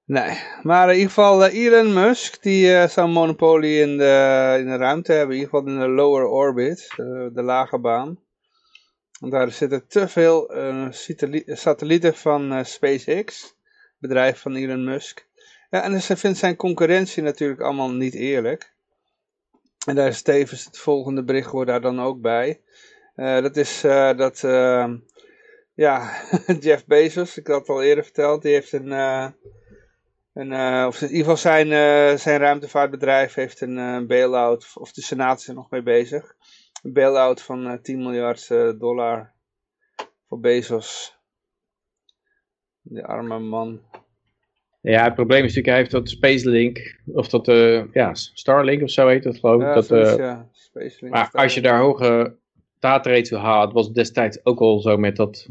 [0.04, 4.66] nee, maar in ieder geval uh, Elon Musk, die zou een monopolie in de, in
[4.66, 6.92] de ruimte hebben, in ieder geval in de lower orbit,
[7.32, 8.18] de lage baan.
[9.20, 10.50] Want daar zitten te veel
[11.46, 13.56] satellieten van SpaceX,
[13.98, 15.26] bedrijf van Elon Musk.
[15.70, 18.72] Ja, en dus hij vindt zijn concurrentie natuurlijk allemaal niet eerlijk.
[19.86, 22.60] En daar is tevens het volgende bericht hoort daar dan ook bij.
[23.16, 24.92] Uh, dat is uh, dat, uh,
[25.74, 26.10] ja,
[26.60, 28.88] Jeff Bezos, ik had het al eerder verteld, die heeft een,
[30.32, 35.48] een of in ieder geval zijn, zijn ruimtevaartbedrijf heeft een bail-out, of de Senaat is
[35.48, 36.34] er nog mee bezig,
[36.82, 38.48] een bail-out van 10 miljard
[38.78, 39.32] dollar
[40.28, 41.20] voor Bezos.
[42.82, 43.80] Die arme man.
[44.80, 47.46] Ja, het probleem is natuurlijk, hij heeft dat Spacelink, of dat,
[47.92, 49.66] ja, Starlink of zo heet dat geloof ik.
[49.66, 51.14] Ja, dat, ja, Spacelink.
[51.14, 52.36] Maar als je daar hoge
[52.78, 55.48] datarate wil halen, het was destijds ook al zo met dat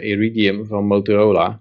[0.00, 1.60] Iridium van Motorola.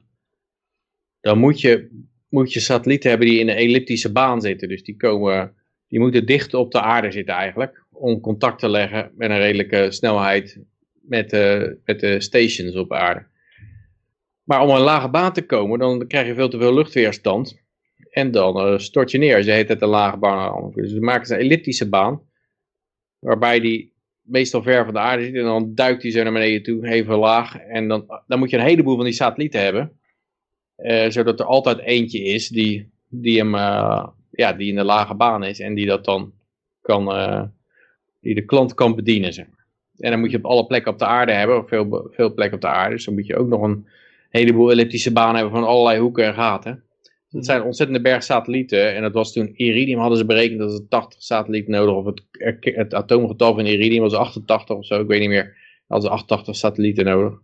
[1.19, 4.67] Dan moet je, moet je satellieten hebben die in een elliptische baan zitten.
[4.67, 5.55] Dus die, komen,
[5.87, 7.85] die moeten dicht op de aarde zitten eigenlijk.
[7.91, 10.59] Om contact te leggen met een redelijke snelheid
[11.01, 13.25] met, uh, met de stations op aarde.
[14.43, 17.65] Maar om een lage baan te komen, dan krijg je veel te veel luchtweerstand.
[18.09, 19.43] En dan uh, stort je neer.
[19.43, 20.71] Ze heet het een lage baan.
[20.75, 22.21] Dus we maken een elliptische baan.
[23.19, 25.35] Waarbij die meestal ver van de aarde zit.
[25.35, 27.57] En dan duikt hij zo naar beneden toe, even laag.
[27.57, 29.99] En dan, dan moet je een heleboel van die satellieten hebben.
[30.77, 35.15] Uh, zodat er altijd eentje is die, die, hem, uh, ja, die in de lage
[35.15, 35.59] baan is.
[35.59, 36.33] En die dat dan
[36.81, 37.43] kan, uh,
[38.21, 39.33] die de klant kan bedienen.
[39.33, 39.65] Zeg maar.
[39.97, 41.57] En dan moet je op alle plekken op de aarde hebben.
[41.57, 42.95] Of veel, veel plekken op de aarde.
[42.95, 43.87] Dus dan moet je ook nog een
[44.29, 46.83] heleboel elliptische banen hebben van allerlei hoeken en gaten.
[47.29, 48.95] Het zijn ontzettende berg satellieten.
[48.95, 51.95] En dat was toen Iridium hadden ze berekend dat ze 80 satellieten nodig.
[51.95, 52.23] Of het,
[52.61, 55.01] het atoomgetal van Iridium was 88 of zo.
[55.01, 55.55] Ik weet niet meer.
[55.87, 57.39] Hadden ze 88 satellieten nodig.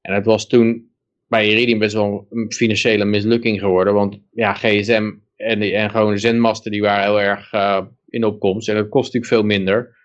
[0.00, 0.93] En het was toen
[1.34, 3.94] bij Iridium best wel een financiële mislukking geworden.
[3.94, 8.68] Want ja, GSM en, en gewoon de zendmasten die waren heel erg uh, in opkomst.
[8.68, 9.96] En dat kost natuurlijk veel minder.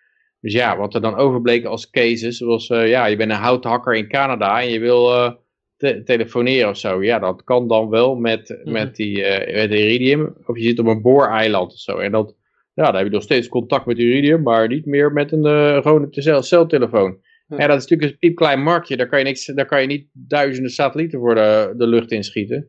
[0.41, 2.69] Dus ja, wat er dan overbleek als cases was...
[2.69, 5.11] Uh, ja, je bent een houthakker in Canada en je wil...
[5.11, 5.31] Uh,
[5.77, 7.03] te telefoneren of zo.
[7.03, 8.71] Ja, dat kan dan wel met, mhm.
[8.71, 9.17] met, die,
[9.53, 10.35] met Iridium.
[10.45, 11.97] Of je zit op een booreiland of zo.
[11.97, 12.35] En dat,
[12.73, 15.45] ja, dan heb je nog steeds contact met Iridium, maar niet meer met een
[15.81, 17.17] gewone celtelefoon.
[17.57, 17.67] Ja.
[17.67, 18.97] dat is natuurlijk een piepklein marktje.
[18.97, 22.67] Daar kan je, niks, daar kan je niet duizenden satellieten voor de, de lucht inschieten.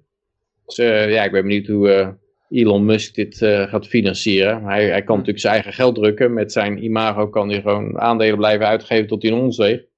[0.67, 4.65] Dus uh, ja, ik ben benieuwd hoe Elon Musk dit gaat financieren.
[4.65, 6.35] Hij, hij kan natuurlijk zijn eigen geld drukken.
[6.35, 9.89] Met zijn imago kan hij gewoon aandelen blijven uitgeven tot hij in ons weegt.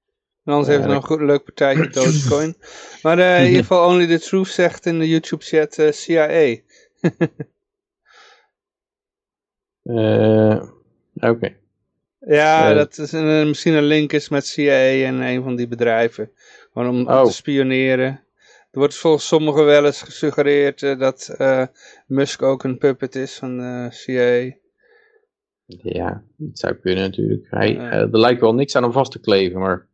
[0.44, 2.56] En anders heeft hij nog een goed leuk partijtje Dogecoin.
[3.02, 6.56] Maar in ieder geval Only the Truth zegt in de YouTube chat CIA.
[11.30, 11.60] Oké.
[12.26, 16.30] Ja, dat is een, misschien een link is met CIA en een van die bedrijven.
[16.72, 17.24] Gewoon om, oh.
[17.24, 18.06] te spioneren.
[18.70, 21.36] Er wordt volgens sommigen wel eens gesuggereerd dat
[22.06, 24.56] Musk ook een puppet is van de CIA.
[25.66, 27.46] Ja, dat zou kunnen natuurlijk.
[27.50, 29.86] Hij, er lijkt wel niks aan hem vast te kleven, maar...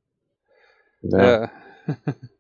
[1.00, 1.52] Ja.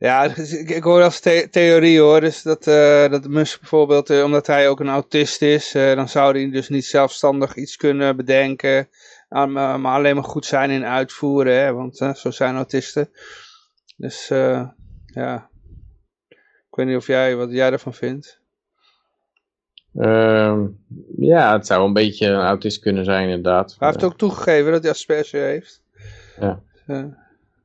[0.00, 1.20] ja, dus ik, ik hoor als
[1.50, 5.74] theorie hoor, dus dat, uh, dat Musk bijvoorbeeld, uh, omdat hij ook een autist is,
[5.74, 8.88] uh, dan zou hij dus niet zelfstandig iets kunnen bedenken,
[9.28, 13.10] maar alleen maar goed zijn in uitvoeren, hè, want zo zijn autisten.
[13.96, 14.28] Dus
[15.06, 15.48] ja,
[16.70, 18.40] ik weet niet of jij, wat jij ervan vindt.
[19.94, 20.64] Uh,
[21.16, 23.76] ja, het zou een beetje een autist kunnen zijn inderdaad.
[23.78, 25.82] Hij heeft ook toegegeven dat hij asperge heeft.
[26.40, 26.62] Ja.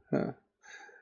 [0.10, 0.36] ja.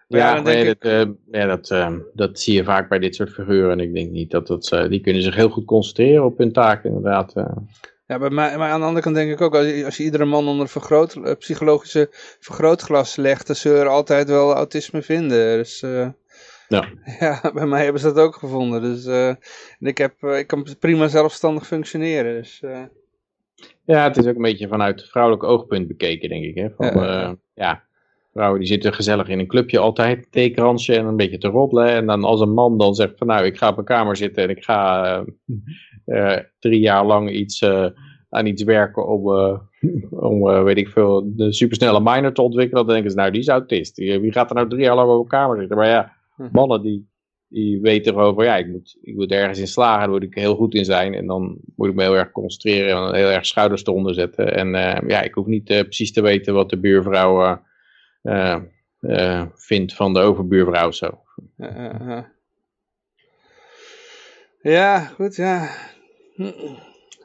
[0.07, 3.71] Ja, nee, dat, uh, ja dat, uh, dat zie je vaak bij dit soort figuren.
[3.71, 6.51] En ik denk niet dat dat, uh, die kunnen zich heel goed concentreren op hun
[6.51, 7.33] taak inderdaad.
[8.07, 10.03] Ja, bij mij, maar aan de andere kant denk ik ook, als je, als je
[10.03, 12.07] iedere man onder vergroot, psychologische
[12.39, 15.57] vergrootglas legt, dan zullen er altijd wel autisme vinden.
[15.57, 15.79] Dus
[16.67, 16.85] ja.
[17.19, 18.81] ja, bij mij hebben ze dat ook gevonden.
[18.81, 19.35] Dus
[19.79, 22.33] ik, heb, ik kan prima zelfstandig functioneren.
[22.33, 22.61] Dus,
[23.85, 26.55] ja, het is ook een beetje vanuit vrouwelijk oogpunt bekeken, denk ik.
[26.55, 26.69] Hè?
[26.69, 27.35] Van, ja.
[27.53, 27.83] ja
[28.33, 31.87] Vrouwen die zitten gezellig in een clubje altijd, theekransje en een beetje te roddelen.
[31.87, 34.43] En dan als een man dan zegt van nou, ik ga op een kamer zitten
[34.43, 35.25] en ik ga
[36.05, 37.85] uh, drie jaar lang iets, uh,
[38.29, 39.21] aan iets werken om,
[40.09, 42.85] om weet ik veel, de supersnelle miner te ontwikkelen.
[42.85, 43.97] Dan denken ze nou, die is autist.
[43.97, 45.77] Wie gaat er nou drie jaar lang op een kamer zitten?
[45.77, 46.47] Maar ja, hm.
[46.51, 47.09] mannen die,
[47.47, 50.55] die weten erover, ja, ik moet, ik moet ergens in slagen, daar moet ik heel
[50.55, 51.13] goed in zijn.
[51.13, 54.53] En dan moet ik me heel erg concentreren en heel erg schouders eronder zetten.
[54.55, 54.69] En
[55.07, 57.59] ja, ik hoef niet precies te weten wat de buurvrouw
[59.55, 61.21] vindt van de overbuurvrouw zo.
[64.61, 65.69] ja, goed, ja.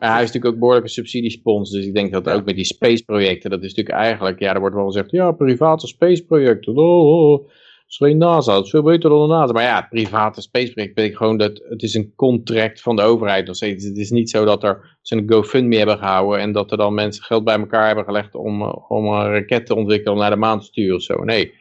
[0.00, 3.50] Ja, hij is natuurlijk ook behoorlijke subsidiespons, dus ik denk dat ook met die space-projecten,
[3.50, 7.48] dat is natuurlijk eigenlijk, ja, er wordt wel gezegd, ja, private space-projecten, oh, oh.
[7.88, 9.52] Is geen NASA, dat is veel beter dan de NASA.
[9.52, 13.46] Maar ja, het private spaceproject betekent gewoon dat het is een contract van de overheid
[13.46, 13.84] nog steeds.
[13.84, 16.94] Het is niet zo dat er ze een GoFundMe hebben gehouden en dat er dan
[16.94, 20.36] mensen geld bij elkaar hebben gelegd om, om een raket te ontwikkelen om naar de
[20.36, 21.24] maan te sturen of zo.
[21.24, 21.54] Nee,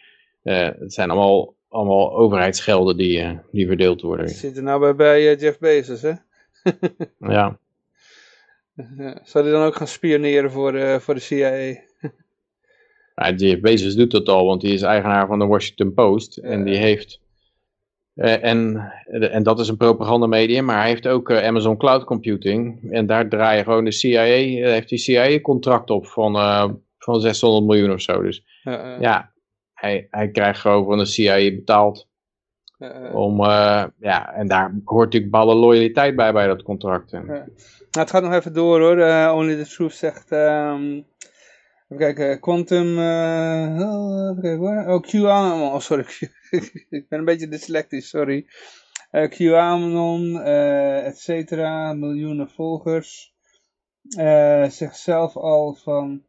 [0.43, 4.29] uh, het zijn allemaal, allemaal overheidsgelden die, uh, die verdeeld worden.
[4.29, 6.13] Zitten nou bij, bij uh, Jeff Bezos, hè?
[7.35, 7.59] ja.
[9.23, 11.85] Zou hij dan ook gaan spioneren voor, voor de CIA?
[13.25, 16.37] Jeff Bezos doet dat al, want hij is eigenaar van de Washington Post.
[16.37, 17.19] En die heeft...
[18.15, 22.91] Uh, en, en dat is een propagandamedium, maar hij heeft ook uh, Amazon Cloud Computing.
[22.91, 26.33] En daar draaien gewoon de CIA, uh, heeft die CIA contract op van,
[26.97, 28.21] van 600 miljoen of zo.
[28.21, 28.43] Dus
[28.99, 29.31] ja,
[29.73, 32.07] hij, hij krijgt gewoon van de CIA betaald.
[33.13, 33.43] om,
[33.99, 37.11] ja, en daar hoort natuurlijk ballen loyaliteit bij, bij dat contract.
[37.11, 37.41] Nou,
[37.91, 39.31] het gaat nog even door hoor.
[39.33, 40.31] Only the Truth zegt...
[40.31, 41.05] Um
[41.89, 44.87] Even kijken, Quantum, uh, even kijken.
[44.87, 46.05] Oh, QAnon, oh sorry,
[46.89, 48.47] ik ben een beetje dyslectisch, sorry.
[49.11, 53.35] Uh, QAnon, uh, et cetera, miljoenen volgers.
[54.17, 56.23] Uh, zichzelf al van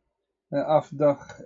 [0.49, 1.41] afdag,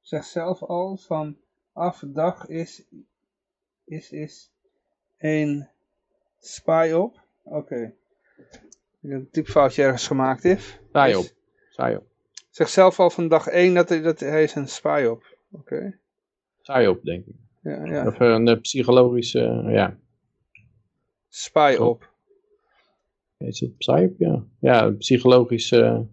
[0.00, 1.36] zichzelf al van
[1.72, 2.84] afdag is,
[3.84, 4.52] is, is
[5.18, 5.68] een
[6.40, 7.20] spy op.
[7.42, 7.56] Oké.
[7.56, 7.94] Okay.
[9.02, 10.80] Een typfoutje ergens gemaakt heeft.
[10.88, 11.33] Spy op.
[11.76, 12.06] Psyop.
[12.50, 15.36] Zegt zelf al van dag 1 dat hij, dat hij is een Psyop.
[15.50, 15.96] Oké.
[16.62, 16.98] Okay.
[17.02, 17.34] Denk ik.
[17.62, 18.06] Ja, ja.
[18.06, 19.96] Of een uh, psychologische, uh, ja.
[21.28, 22.12] Spy-op.
[23.36, 24.14] Is het Psyop?
[24.18, 24.44] Ja.
[24.60, 26.06] Ja, een psychologische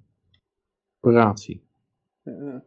[1.00, 1.64] operatie.
[2.24, 2.64] Ja.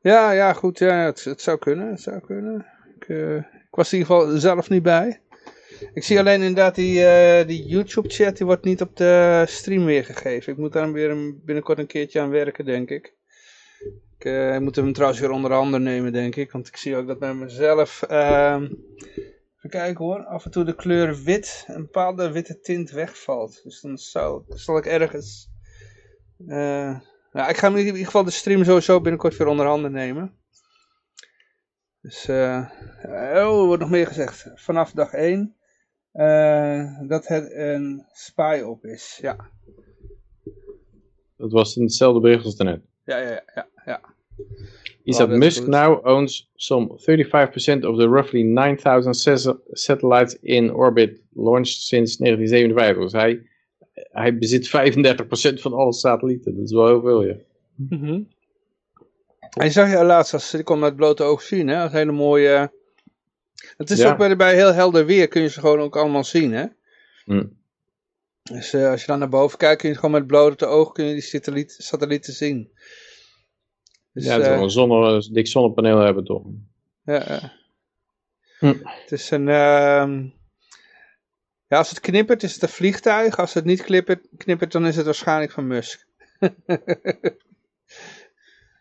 [0.00, 0.78] ja, ja, goed.
[0.78, 1.90] Ja, het, het zou kunnen.
[1.90, 2.66] Het zou kunnen.
[2.96, 5.20] Ik, uh, ik was in ieder geval zelf niet bij.
[5.94, 9.84] Ik zie alleen inderdaad die, uh, die YouTube chat, die wordt niet op de stream
[9.84, 10.52] weergegeven.
[10.52, 13.14] Ik moet daar weer binnenkort een keertje aan werken, denk ik.
[14.18, 16.52] Ik uh, moet hem trouwens weer onder andere nemen, denk ik.
[16.52, 18.04] Want ik zie ook dat bij mezelf...
[18.10, 18.60] Uh,
[19.56, 20.24] even kijken hoor.
[20.24, 23.60] Af en toe de kleur wit, een bepaalde witte tint wegvalt.
[23.64, 25.50] Dus dan zal, zal ik ergens...
[27.32, 30.36] Nou, ik ga in ieder geval de stream sowieso binnenkort weer onder handen nemen.
[32.00, 32.64] Dus, oh,
[33.02, 34.50] er wordt nog meer gezegd.
[34.54, 35.57] Vanaf dag 1 uh,
[37.08, 39.36] dat het een spy op is, ja.
[41.36, 42.80] Dat was hetzelfde bericht als daarnet.
[43.04, 43.68] Ja, ja, ja.
[43.84, 44.00] ja.
[45.04, 49.14] Is oh, that Musk now owns some 35% of the roughly 9000
[49.72, 53.02] satellites in orbit launched since 1957.
[53.02, 53.42] Dus hij,
[53.94, 56.54] hij bezit 35% van alle satellieten.
[56.54, 57.36] Dat is wel heel veel, ja.
[57.74, 58.28] Mm -hmm.
[59.40, 62.72] Hij zag je laatst, als ik kon met blote oog zien, hè, als hele mooie
[63.78, 66.52] het is ook bij, bij heel helder weer kun je ze gewoon ook allemaal zien,
[66.52, 66.66] hè?
[67.24, 67.56] Mm.
[68.42, 71.04] Dus uh, als je dan naar boven kijkt, kun je gewoon met blote oog kun
[71.04, 72.70] je die satelliet, satellieten zien.
[74.12, 76.42] Dus, ja, het is uh, een zonne, dik zonnepaneel hebben toch?
[77.04, 77.52] Ja,
[78.58, 78.74] hm.
[78.82, 79.46] Het is een...
[79.46, 80.24] Uh,
[81.66, 83.38] ja, als het knippert is het een vliegtuig.
[83.38, 86.06] Als het niet knippert, knippert dan is het waarschijnlijk van Musk.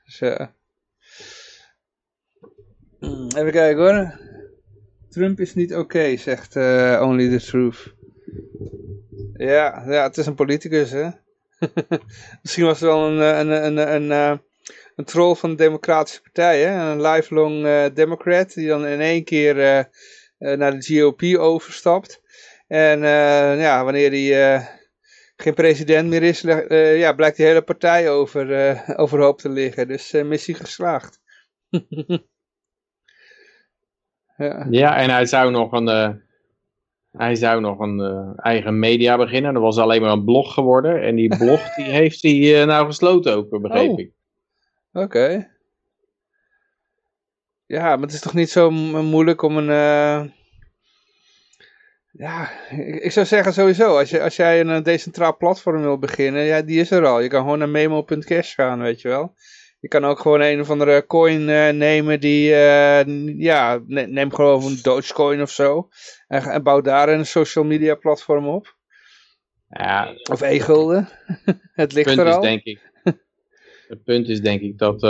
[0.06, 0.48] dus, uh,
[3.36, 4.27] even kijken hoor.
[5.10, 7.94] Trump is niet oké, zegt uh, Only the Truth.
[9.34, 11.10] Ja, ja, het is een politicus, hè.
[12.42, 14.38] Misschien was het wel een, eh, een, een, een, een, eh,
[14.96, 16.92] een troll van de Democratische Partij, hè.
[16.92, 19.56] Een lifelong Democrat die dan in één keer
[20.38, 22.22] naar de GOP overstapt.
[22.68, 23.00] En
[23.60, 24.68] ja, wanneer hij
[25.36, 26.42] geen president meer is,
[27.00, 28.48] ja, blijkt die hele partij over,
[29.04, 29.88] overhoop te liggen.
[29.88, 31.20] Dus missie geslaagd.
[34.38, 34.68] ja.
[34.70, 36.22] ja, en hij zou nog een,
[37.12, 39.54] hij zou nog een eigen media beginnen.
[39.54, 41.02] Dat was alleen maar een blog geworden.
[41.02, 44.00] En die blog die heeft hij nou gesloten ook, begreep oh.
[44.00, 44.12] ik.
[44.94, 45.50] Oké.
[47.66, 50.32] Ja, maar het is toch niet zo moeilijk om een...
[52.12, 52.50] Ja,
[53.02, 56.80] ik, zou zeggen sowieso, als, je, als jij een decentraal platform wil beginnen, ja, die
[56.80, 57.20] is er al.
[57.20, 59.34] Je kan gewoon naar memo.cash gaan, weet je wel.
[59.80, 64.64] Je kan ook gewoon een of andere coin uh, nemen die, uh, ja, neem gewoon
[64.64, 65.90] een Dogecoin of zo.
[66.28, 68.76] En, en bouw daar een social media platform op.
[69.70, 71.10] Ja, of e-gulden.
[71.74, 72.44] het ligt er al.
[72.44, 72.92] Is, denk ik,
[73.88, 75.02] het punt is denk ik dat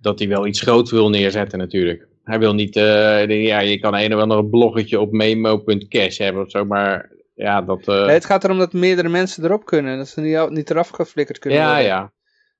[0.00, 2.06] dat hij wel iets groots wil neerzetten natuurlijk.
[2.24, 6.50] Hij wil niet, uh, ja, je kan een of andere bloggetje op memo.cash hebben of
[6.50, 7.88] zo, maar ja, dat...
[7.88, 8.04] Uh...
[8.04, 11.38] Nee, het gaat erom dat meerdere mensen erop kunnen, dat ze niet, niet eraf geflikkerd
[11.38, 11.86] kunnen ja, worden.
[11.86, 12.12] Ja,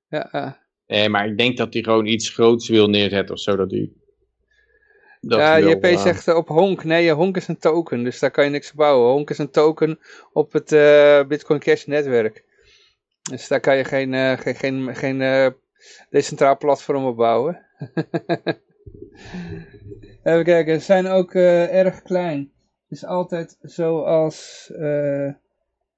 [0.08, 0.28] ja.
[0.32, 3.70] ja Nee, maar ik denk dat hij gewoon iets groots wil neerzetten of zo, dat
[3.70, 3.90] hij...
[5.20, 6.02] Dat ja, JP uh...
[6.02, 9.12] zegt op Honk, nee, Honk is een token, dus daar kan je niks bouwen.
[9.12, 9.98] Honk is een token
[10.32, 10.68] op het
[11.28, 12.44] Bitcoin Cash netwerk.
[13.30, 15.54] Dus daar kan je geen, geen, geen, geen
[16.10, 17.66] decentraal platform opbouwen.
[20.22, 22.52] Even kijken, ze zijn ook erg klein.
[22.88, 24.68] Het is altijd zoals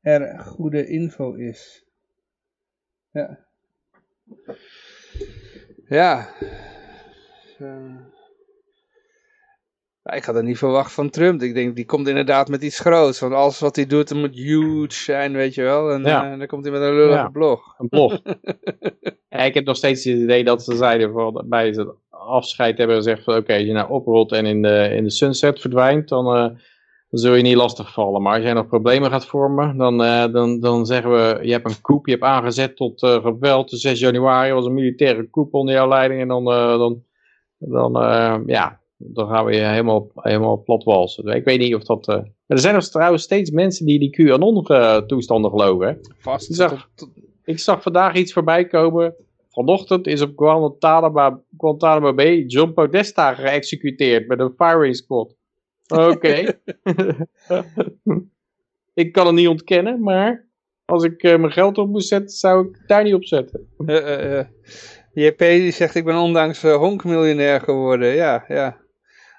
[0.01, 1.85] er goede info is.
[3.13, 3.49] Ja.
[5.89, 6.29] Ja.
[7.59, 7.97] Uh.
[10.03, 11.43] ik had het niet verwacht van Trump.
[11.43, 13.21] Ik denk, die komt inderdaad met iets groots.
[13.21, 15.91] Want alles wat hij doet, moet huge zijn, weet je wel.
[15.91, 16.37] En ja.
[16.37, 17.75] dan komt hij met een lullige blog.
[17.79, 18.21] Een blog.
[19.29, 22.97] Ja, ik heb nog steeds het idee dat ze zeiden voor, bij het afscheid hebben
[22.97, 26.37] gezegd van oké, als je nou oprolt en in de, in de sunset verdwijnt, dan,
[26.37, 26.59] uh,
[27.11, 28.23] dan zul je niet lastig vallen.
[28.23, 31.69] Maar als jij nog problemen gaat vormen, dan, uh, dan, dan zeggen we, je hebt
[31.69, 33.71] een coup, je hebt aangezet tot uh, geweld.
[33.71, 37.03] De 6 januari was een militaire coup onder jouw leiding en dan, dan,
[37.59, 37.93] dan,
[38.47, 41.27] ja, dan gaan we je helemaal, helemaal platwalsen.
[41.27, 42.07] Ik weet niet of dat...
[42.47, 45.89] er zijn nog trouwens steeds mensen die die QAnon-toestanden geloven.
[45.89, 45.95] Hè?
[46.19, 46.51] Vast.
[47.45, 49.15] Ik zag vandaag iets voorbij komen.
[49.49, 55.35] Vanochtend is op Guantanamo, Guantanamo Bay John Podesta geëxecuteerd met een firing squad.
[55.91, 56.61] Oké.
[58.95, 60.49] ik kan het niet ontkennen, maar
[60.85, 63.69] als ik uh, mijn geld op moest zetten, zou ik daar niet op zetten.
[63.79, 64.45] Uh, uh,
[65.13, 68.15] JP die zegt, ik ben ondanks honkmiljonair geworden.
[68.15, 68.79] Ja, ja.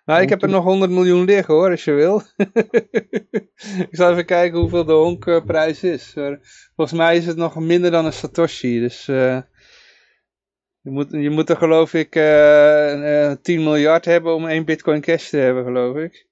[0.05, 2.21] Nou, ik heb er nog 100 miljoen liggen hoor, als je wil.
[3.89, 6.13] ik zal even kijken hoeveel de honkprijs is.
[6.75, 8.79] Volgens mij is het nog minder dan een Satoshi.
[8.79, 9.05] Dus
[10.81, 15.29] je, moet, je moet er geloof ik uh, 10 miljard hebben om één bitcoin cash
[15.29, 16.29] te hebben, geloof ik.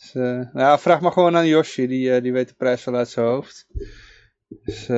[0.00, 0.12] Dus,
[0.52, 3.66] nou, vraag maar gewoon aan Yoshi, die, die weet de prijs wel uit zijn hoofd.
[4.48, 4.86] Dus,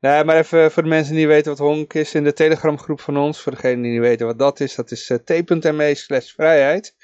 [0.00, 3.16] Nee, maar even voor de mensen die weten wat honk is in de telegramgroep van
[3.16, 3.40] ons.
[3.40, 6.94] Voor degenen die niet weten wat dat is, dat is uh, t.me slash vrijheid.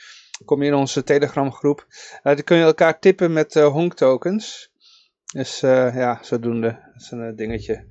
[0.44, 1.86] kom je in onze telegramgroep.
[1.88, 4.72] Uh, dan kun je elkaar tippen met uh, honk tokens.
[5.32, 6.68] Dus ja, zodoende.
[6.92, 7.84] Dat is een dingetje.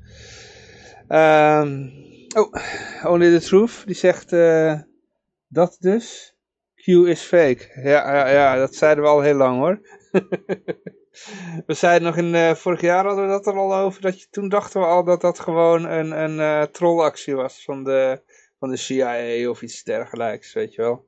[1.10, 1.92] Um,
[2.36, 2.56] oh,
[3.04, 3.84] Only the Truth.
[3.86, 4.30] Die zegt
[5.48, 6.35] dat dus.
[6.86, 7.82] Q is fake.
[7.84, 9.80] Ja, ja, ja, dat zeiden we al heel lang hoor.
[11.66, 14.02] We zeiden nog in uh, vorig jaar hadden we dat er al over.
[14.02, 17.84] Dat je, toen dachten we al dat dat gewoon een, een uh, trollactie was van
[17.84, 18.22] de,
[18.60, 21.06] van de CIA of iets dergelijks, weet je wel.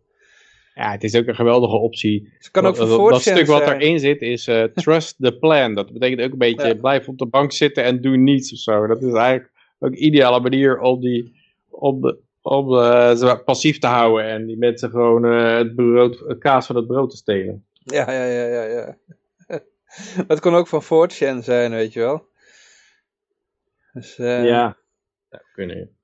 [0.73, 2.33] Ja, het is ook een geweldige optie.
[2.37, 5.73] Het kan ook dat, dat stuk wat erin zit is uh, trust the plan.
[5.73, 8.87] Dat betekent ook een beetje blijf op de bank zitten en doe niets of zo.
[8.87, 11.35] Dat is eigenlijk ook een ideale manier om die
[11.69, 16.65] om de, om uh, passief te houden en die mensen gewoon het, brood, het kaas
[16.65, 17.65] van het brood te stelen.
[17.73, 18.63] Ja, ja, ja, ja.
[18.63, 18.97] ja.
[20.27, 22.27] het kon ook van 4chan zijn, weet je wel.
[23.93, 24.77] Dus, uh, ja,
[25.29, 25.97] dat kunnen.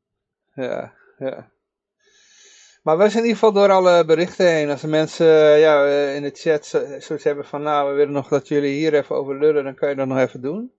[0.56, 1.52] Ja, ja.
[2.82, 4.70] Maar we zijn in ieder geval door alle berichten heen.
[4.70, 5.28] Als de mensen
[5.60, 6.66] ja, in de chat
[7.00, 9.90] zoiets hebben van, nou, we willen nog dat jullie hier even over lullen, dan kan
[9.90, 10.74] je dat nog even doen.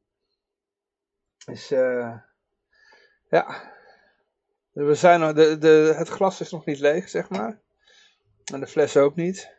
[1.44, 2.16] Dus, uh,
[3.28, 3.73] ja.
[4.74, 7.60] We zijn nog, de, de, het glas is nog niet leeg, zeg maar.
[8.52, 9.52] En de fles ook niet.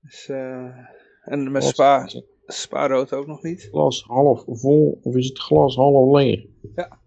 [0.00, 0.28] Dus,
[1.22, 2.08] en met spa,
[2.46, 3.68] spaarrood ook nog niet.
[3.70, 6.44] Glas half vol of is het glas half leeg?
[6.74, 6.98] Ja.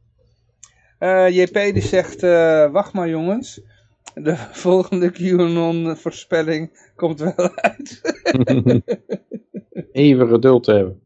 [0.99, 3.61] Uh, JP die zegt, uh, wacht maar jongens.
[4.13, 4.35] De
[4.65, 8.01] volgende QAnon voorspelling komt wel uit.
[9.91, 11.01] Even geduld hebben.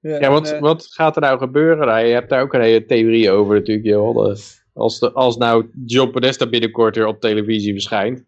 [0.00, 1.86] Ja, ja wat, uh, wat gaat er nou gebeuren?
[1.86, 3.86] Nou, je hebt daar ook een hele theorie over natuurlijk.
[3.86, 4.36] Joh.
[4.74, 8.24] Als, de, als nou John Podesta binnenkort weer op televisie verschijnt.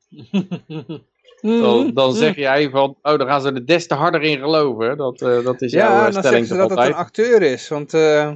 [1.41, 2.17] dan, dan mm.
[2.17, 4.97] zeg jij van, oh, dan gaan ze er des te harder in geloven.
[4.97, 7.43] Dat, uh, dat is ja, jouw stelling Ja, dan zeggen ze dat het een acteur
[7.43, 7.69] is.
[7.69, 8.33] Want uh,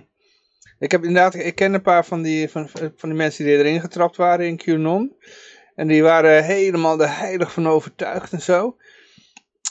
[0.79, 3.81] ik heb inderdaad, ik ken een paar van die, van, van die mensen die erin
[3.81, 5.17] getrapt waren in QAnon.
[5.75, 8.77] En die waren helemaal er heilig van overtuigd en zo.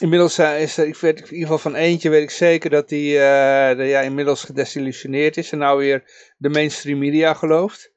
[0.00, 2.88] Inmiddels uh, is er, ik weet in ieder geval van eentje weet ik zeker dat
[2.88, 6.02] die ja, inmiddels gedesillusioneerd is en nou weer
[6.36, 7.92] de mainstream media gelooft.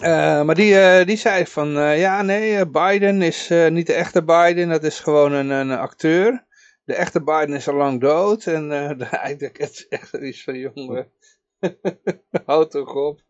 [0.00, 4.84] Uh, maar die, die zei van, ja nee, Biden is niet de echte Biden, dat
[4.84, 6.46] is gewoon een, een acteur.
[6.84, 8.70] De echte Biden is al lang dood en
[9.00, 11.12] eigenlijk het echt iets van, jongen,
[12.46, 13.20] houd toch op.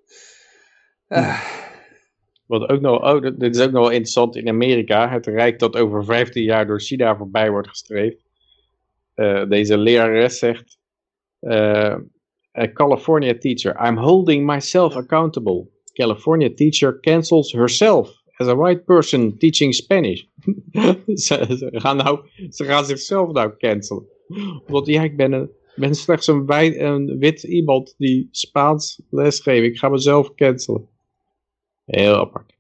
[2.47, 5.09] Wat ook nog, oh, dit is ook nog wel interessant in Amerika.
[5.09, 8.24] Het rijk dat over 15 jaar door China voorbij wordt gestreefd.
[9.48, 10.78] Deze lerares zegt,
[12.72, 15.72] California teacher, I'm holding myself accountable.
[15.93, 20.24] California teacher cancels herself as a white person teaching Spanish.
[21.27, 22.20] ze, gaan nou,
[22.51, 24.06] ze gaan zichzelf nou cancelen.
[24.66, 29.66] Want ja, ik ben, een, ben slechts een, een wit iemand die Spaans lesgeeft.
[29.66, 30.89] Ik ga mezelf cancelen.
[31.85, 32.52] Heel apart.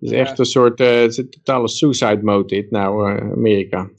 [0.00, 3.90] Het is echt een soort uh, totale suicide mode dit nou, uh, Amerika.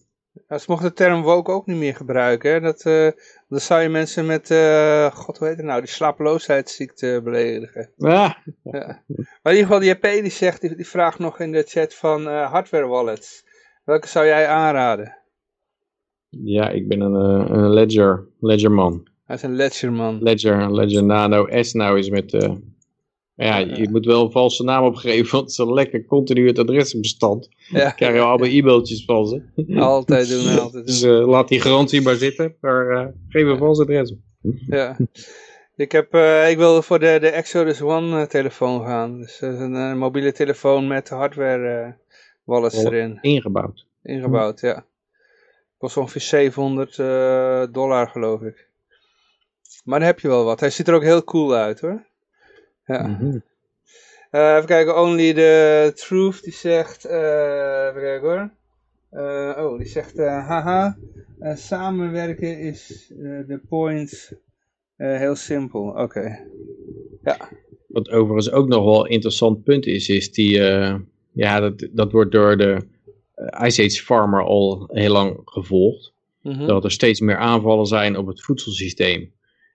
[0.47, 2.51] Ja, ze mochten de term woke ook niet meer gebruiken.
[2.51, 2.59] Hè?
[2.59, 3.07] Dat, uh,
[3.51, 4.47] dan zou je mensen met,
[5.13, 7.89] god hoe heet het nou, die slapeloosheidsziekte beledigen.
[7.97, 8.37] Ja.
[8.63, 9.03] ja.
[9.41, 11.93] Maar in ieder geval, die JP die zegt, die, die vraagt nog in de chat
[11.93, 13.43] van hardware wallets.
[13.83, 15.17] Welke zou jij aanraden?
[16.29, 19.07] Ja, ik ben een, een ledger, ledger man.
[19.25, 20.21] Hij is een ledger man.
[20.21, 22.31] Ledger, ledger nano S nou is met
[23.45, 26.59] ja, je moet wel een valse naam opgeven, want het is een lekker continu het
[26.59, 27.49] adresbestand.
[27.69, 27.83] Ja.
[27.83, 29.41] Dan krijg je allemaal e-mailtjes van ze.
[29.75, 30.83] Altijd doen, altijd doen.
[30.85, 34.13] Dus uh, laat die garantie maar zitten, maar uh, geef een vals adres.
[34.67, 34.97] Ja.
[35.75, 39.17] Ik, heb, uh, ik wilde voor de, de Exodus One telefoon gaan.
[39.19, 41.97] Dus een mobiele telefoon met hardware
[42.43, 43.17] wallets erin.
[43.21, 43.85] Ingebouwd.
[44.03, 44.85] Ingebouwd, ja.
[45.77, 46.95] Kost ongeveer 700
[47.73, 48.67] dollar geloof ik.
[49.83, 50.59] Maar dan heb je wel wat.
[50.59, 52.09] Hij ziet er ook heel cool uit hoor.
[52.91, 53.07] Ja.
[53.07, 53.43] Mm
[54.31, 58.49] even kijken, Only the Truth, die zegt, uh, even kijken hoor.
[59.13, 60.97] Uh, oh, die zegt, haha,
[61.55, 64.31] samenwerken is de point
[64.95, 65.81] heel simpel.
[65.81, 66.39] Oké,
[67.23, 67.49] ja.
[67.87, 70.57] Wat overigens ook nog wel een interessant punt is, is die,
[71.31, 72.77] ja, dat, dat wordt door de
[73.65, 76.13] Ice Age Farmer al heel lang gevolgd.
[76.41, 76.65] Mhm.
[76.65, 79.31] Dat er steeds meer aanvallen zijn op het voedselsysteem.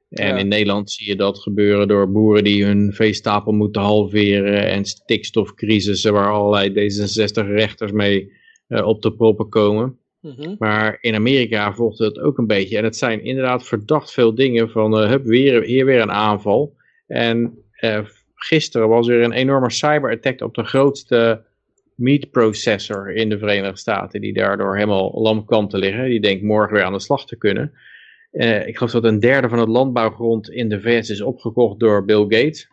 [0.09, 4.85] En in Nederland zie je dat gebeuren door boeren die hun veestapel moeten halveren en
[4.85, 8.33] stikstofcrisissen waar allerlei D66-rechters mee
[8.69, 9.99] uh, op de proppen komen.
[10.20, 10.55] Mhm.
[10.59, 12.78] Maar in Amerika volgt het ook een beetje.
[12.78, 16.77] En het zijn inderdaad verdacht veel dingen van, uh, hup, weer, hier weer een aanval.
[17.07, 17.99] En uh,
[18.35, 21.45] gisteren was er een enorme cyberattack op de grootste
[21.95, 26.09] meat processor in de Verenigde Staten, die daardoor helemaal lam kwam te liggen.
[26.09, 27.73] Die denkt morgen weer aan de slag te kunnen.
[28.37, 32.05] Uh, ik geloof dat een derde van het landbouwgrond in de VS is opgekocht door
[32.05, 32.69] Bill Gates.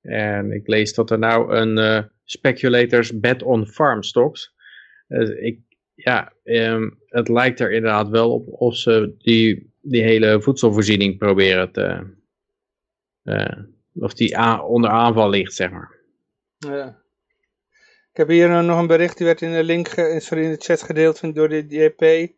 [0.00, 4.54] En ik lees dat er nou een uh, speculators bet on farm stocks.
[5.08, 5.60] Uh, ik,
[5.94, 11.72] ja, um, het lijkt er inderdaad wel op of ze die, die hele voedselvoorziening proberen
[11.72, 12.06] te...
[13.94, 15.94] of die onder aanval ligt, zeg maar.
[16.58, 17.00] Ja.
[18.10, 21.34] Ik heb hier nog een bericht, die werd in de link, in de chat gedeeld
[21.34, 22.32] door de JP.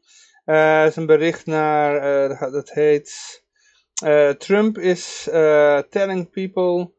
[0.47, 3.43] Uh, is een bericht naar, uh, dat heet,
[4.05, 5.29] uh, Trump is
[5.91, 6.93] telling people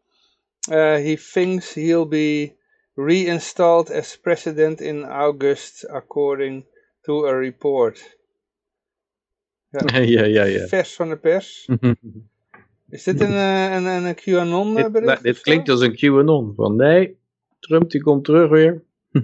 [0.68, 2.56] he thinks he'll be
[2.96, 6.66] reinstalled as president in August according
[7.04, 8.18] to a report.
[9.70, 10.44] Ja, ja, ja.
[10.44, 10.68] ja.
[10.68, 11.70] Vers van de pers.
[12.90, 15.08] is dit een, een, een QAnon bericht?
[15.08, 16.54] Dit, dit klinkt als een QAnon.
[16.56, 17.18] Van nee,
[17.60, 18.84] Trump die komt terug weer.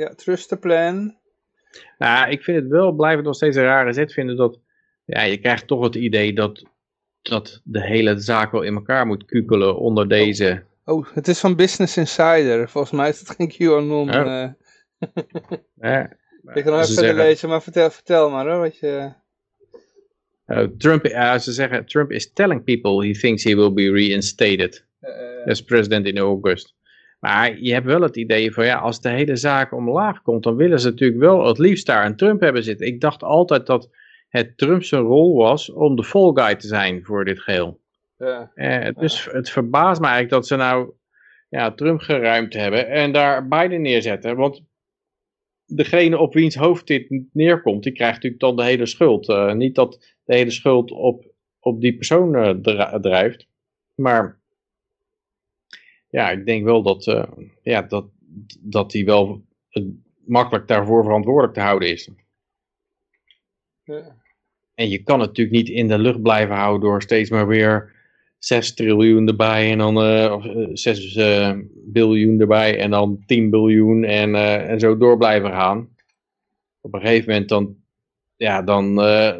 [0.00, 1.16] ja, trust the plan.
[1.98, 4.58] Nou, ik vind het wel, blijf het nog steeds een rare zet vinden dat,
[5.04, 6.64] ja, je krijgt toch het idee dat,
[7.22, 10.62] dat de hele zaak wel in elkaar moet kukelen onder deze...
[10.84, 12.68] Oh, oh het is van Business Insider.
[12.68, 14.14] Volgens mij is het geen QAnon.
[14.14, 14.26] Oh.
[14.26, 14.48] Uh...
[15.80, 16.10] ja,
[16.54, 19.12] ik ga nog even verder lezen, maar vertel, vertel maar hoor, wat je...
[20.46, 24.84] Uh, Trump, uh, ze zeggen, Trump is telling people he thinks he will be reinstated
[25.02, 26.74] uh, as president in August.
[27.24, 30.56] Maar je hebt wel het idee van ja, als de hele zaak omlaag komt, dan
[30.56, 32.86] willen ze natuurlijk wel het liefst daar een Trump hebben zitten.
[32.86, 33.90] Ik dacht altijd dat
[34.28, 37.80] het Trump zijn rol was om de fall guy te zijn voor dit geheel.
[38.18, 38.50] Ja.
[38.54, 40.92] Eh, dus het verbaast me eigenlijk dat ze nou
[41.48, 44.36] ja, Trump geruimd hebben en daar Biden neerzetten.
[44.36, 44.62] Want
[45.66, 49.28] degene op wiens hoofd dit neerkomt, die krijgt natuurlijk dan de hele schuld.
[49.28, 51.24] Uh, niet dat de hele schuld op,
[51.60, 52.50] op die persoon uh,
[53.00, 53.46] drijft,
[53.94, 54.42] maar
[56.14, 57.24] ja, ik denk wel dat, uh,
[57.62, 58.06] ja, dat,
[58.60, 59.44] dat hij wel
[60.26, 62.08] makkelijk daarvoor verantwoordelijk te houden is.
[63.84, 64.16] Ja.
[64.74, 67.92] En je kan het natuurlijk niet in de lucht blijven houden door steeds maar weer
[68.38, 70.40] 6 triljoen erbij en dan uh,
[70.72, 74.34] 6 uh, biljoen erbij en dan 10 biljoen en,
[74.68, 75.88] en zo door blijven gaan.
[76.80, 77.76] Op een gegeven moment dan,
[78.36, 78.94] ja, dan,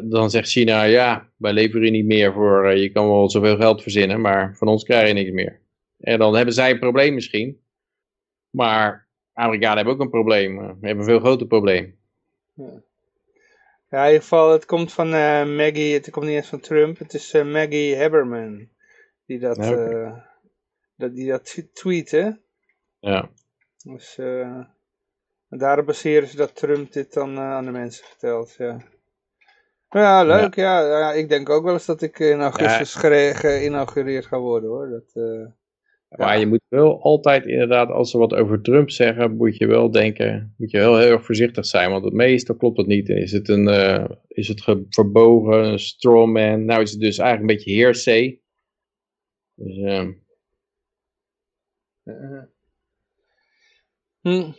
[0.09, 4.21] dan zegt China, ja, wij leveren niet meer voor, je kan wel zoveel geld verzinnen,
[4.21, 5.63] maar van ons krijg je niks meer.
[6.05, 7.61] En dan hebben zij een probleem misschien.
[8.49, 10.57] Maar Amerikanen hebben ook een probleem.
[10.57, 11.99] We hebben een veel groter probleem.
[12.53, 12.83] Ja.
[13.89, 16.97] Ja, in ieder geval, het komt van uh, Maggie, het komt niet eens van Trump,
[16.97, 18.69] het is uh, Maggie Haberman
[19.25, 19.93] die dat, okay.
[19.93, 20.17] uh,
[20.95, 22.41] dat, die dat tweeten.
[22.99, 23.29] Ja.
[23.83, 24.19] Dus
[25.49, 28.77] daarop baseren ze dat Trump dit dan aan de mensen vertelt, ja.
[29.89, 30.79] Ja, leuk, ja.
[30.79, 30.99] ja.
[30.99, 31.13] ja.
[31.13, 33.33] Ik denk ook wel eens dat ik in augustus ja.
[33.33, 34.89] geïnaugureerd ga worden, hoor.
[34.89, 35.13] Dat,
[36.09, 39.91] maar je moet wel altijd inderdaad, als ze wat over Trump zeggen, moet je wel
[39.91, 41.91] denken, moet je wel heel erg voorzichtig zijn.
[41.91, 43.09] Want het meeste klopt het niet.
[43.09, 46.65] Is het, een, uh, is het verbogen, een strawman?
[46.65, 48.39] Nou is het dus eigenlijk een beetje hearsay.
[49.55, 50.09] Dus, uh...
[54.21, 54.51] hm.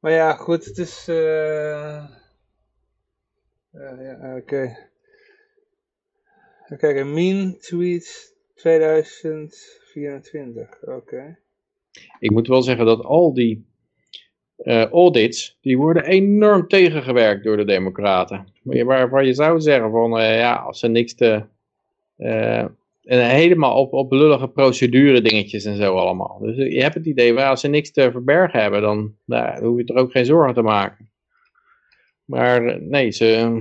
[0.00, 1.08] Maar ja, goed, het is...
[1.08, 2.08] Uh...
[3.72, 4.90] ja, oké.
[6.68, 9.80] Een mean tweet 2000...
[9.92, 11.38] 24, oké.
[12.18, 13.66] Ik moet wel zeggen dat al die
[14.58, 18.46] uh, audits, die worden enorm tegengewerkt door de democraten.
[18.62, 21.44] Waarvan je zou zeggen van, uh, ja, als ze niks te...
[22.18, 22.64] Uh,
[23.02, 26.38] en helemaal op, op lullige procedure dingetjes en zo allemaal.
[26.38, 29.78] Dus je hebt het idee, waar als ze niks te verbergen hebben, dan, nou, hoef
[29.78, 31.10] je er ook geen zorgen te maken.
[32.24, 33.60] Maar nee, ze,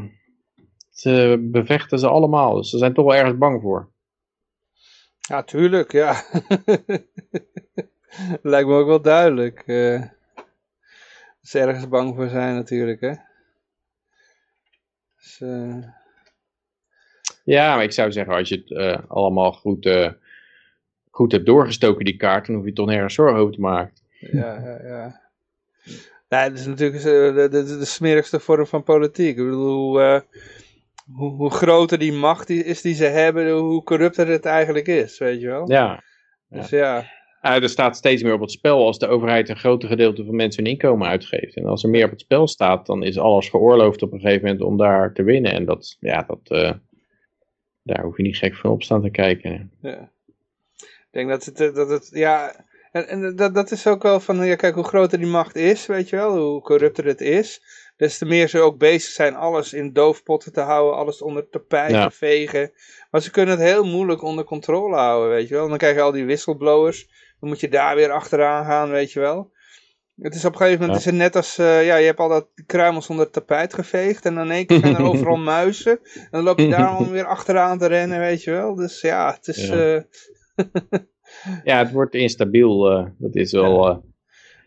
[0.90, 2.56] ze bevechten ze allemaal.
[2.56, 3.91] Dus ze zijn toch wel ergens bang voor.
[5.32, 6.24] Ja, tuurlijk, ja.
[8.42, 9.64] Lijkt me ook wel duidelijk.
[9.66, 10.04] Uh,
[11.42, 13.14] ze ergens bang voor zijn natuurlijk, hè.
[15.16, 15.84] Dus, uh...
[17.44, 19.90] Ja, maar ik zou zeggen, als je het uh, allemaal goed,
[21.10, 23.94] goed hebt doorgestoken, die kaart, dan hoef je toch nergens zorgen over te maken.
[24.20, 25.22] Ja, ja, ja.
[26.30, 29.38] Nee, dat is natuurlijk de, de, de, de smerigste vorm van politiek.
[29.38, 30.22] Ik bedoel,
[31.06, 35.42] hoe, hoe, groter die macht is die ze hebben, hoe corrupter het eigenlijk is, weet
[35.42, 35.72] je wel.
[35.72, 36.04] Ja.
[36.50, 37.06] Dus ja.
[37.42, 37.62] ja.
[37.62, 40.64] er staat steeds meer op het spel als de overheid een groter gedeelte van mensen
[40.64, 41.56] hun inkomen uitgeeft.
[41.56, 44.46] En als er meer op het spel staat, dan is alles geoorloofd op een gegeven
[44.46, 45.54] moment om daar te winnen.
[45.54, 46.72] En dat, ja, dat, uh,
[47.84, 49.72] daar hoef je niet gek van op staan te kijken.
[49.82, 50.12] Ja.
[50.78, 54.46] Ik denk dat het, dat het ja, en, en dat, dat is ook wel van,
[54.46, 57.62] ja, kijk hoe groter die macht is, weet je wel, hoe corrupter het is
[58.02, 62.02] des te meer ze ook bezig zijn alles in doofpotten te houden, alles onder tapijt
[62.02, 62.72] te vegen.
[63.12, 65.70] Maar ze kunnen het heel moeilijk onder controle houden, weet je wel.
[65.70, 67.08] dan krijg je al die whistleblowers,
[67.40, 69.52] dan moet je daar weer achteraan gaan, weet je wel.
[70.16, 72.30] Het is op een gegeven moment is het net als, uh, ja, je hebt al
[72.30, 76.00] dat kruimels onder het tapijt geveegd en dan in één keer zijn er overal muizen.
[76.14, 78.76] En dan loop je daar om weer achteraan te rennen, weet je wel.
[78.76, 79.68] Dus ja, het is...
[79.68, 80.02] Ja, uh...
[81.64, 84.10] ja het wordt instabiel, uh, dat is wel...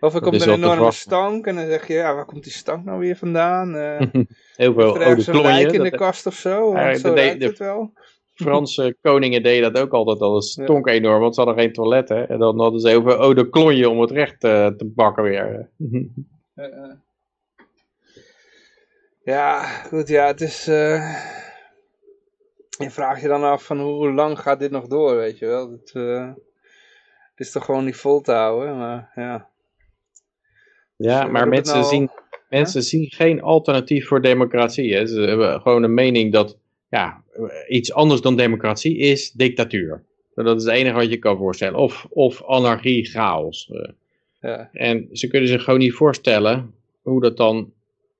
[0.04, 2.84] Of er komt een enorme stank en dan zeg je, ja, waar komt die stank
[2.84, 3.76] nou weer vandaan?
[3.76, 4.00] Uh,
[4.56, 5.72] Heel veel oude klonje.
[5.72, 7.92] in de kast of zo, uh, zo de, de, het wel.
[8.34, 10.34] Franse koningen deden dat ook altijd al.
[10.34, 12.28] Het stonk enorm, want ze hadden geen toiletten.
[12.28, 15.70] En dan hadden ze heel veel oude klonje om het recht uh, te bakken weer.
[19.34, 20.64] ja, goed, ja, het is...
[22.78, 25.70] Je vraagt je dan af van hoe lang gaat dit nog door, weet je wel.
[25.70, 25.92] Het,
[27.30, 29.52] het is toch gewoon niet vol te houden, maar ja...
[31.04, 31.88] Ja, maar mensen, nou...
[31.88, 32.10] zien,
[32.48, 34.94] mensen zien geen alternatief voor democratie.
[34.94, 35.06] Hè.
[35.06, 36.58] Ze hebben gewoon een mening dat
[36.90, 37.22] ja,
[37.68, 40.04] iets anders dan democratie is dictatuur.
[40.34, 41.78] Dat is het enige wat je kan voorstellen.
[41.78, 43.70] Of, of anarchie, chaos.
[43.72, 43.88] Eh.
[44.40, 44.70] Ja.
[44.72, 47.72] En ze kunnen zich gewoon niet voorstellen hoe dat dan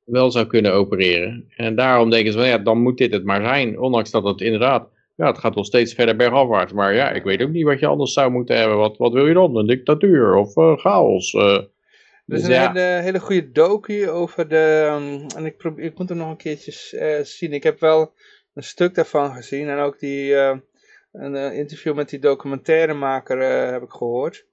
[0.05, 1.45] wel zou kunnen opereren.
[1.57, 3.81] En daarom denken ze van ja, dan moet dit het maar zijn.
[3.81, 6.73] Ondanks dat het inderdaad, ja, het gaat wel steeds verder bergafwaarts.
[6.73, 8.77] Maar ja, ik weet ook niet wat je anders zou moeten hebben.
[8.77, 9.57] Wat, wat wil je dan?
[9.57, 11.33] Een dictatuur of uh, chaos?
[11.33, 11.59] Uh,
[12.27, 14.89] er is dus een hele, hele goede docu over de...
[14.91, 17.53] Um, en ik, probeer, ik moet hem nog een keertje uh, zien.
[17.53, 18.15] Ik heb wel
[18.55, 19.69] een stuk daarvan gezien.
[19.69, 20.57] En ook die, uh,
[21.13, 23.41] een uh, interview met die documentairemaker
[23.73, 24.47] heb ik gehoord.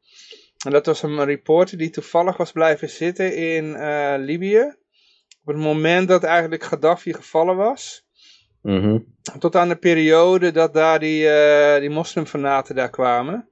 [0.66, 3.76] En dat was een reporter die toevallig was blijven zitten in
[4.18, 4.76] Libië.
[5.42, 8.06] Op het moment dat eigenlijk Gaddafi gevallen was.
[8.62, 9.16] Mm -hmm.
[9.40, 11.28] Tot aan de periode dat daar die,
[11.80, 13.50] die moslimfanaten daar kwamen.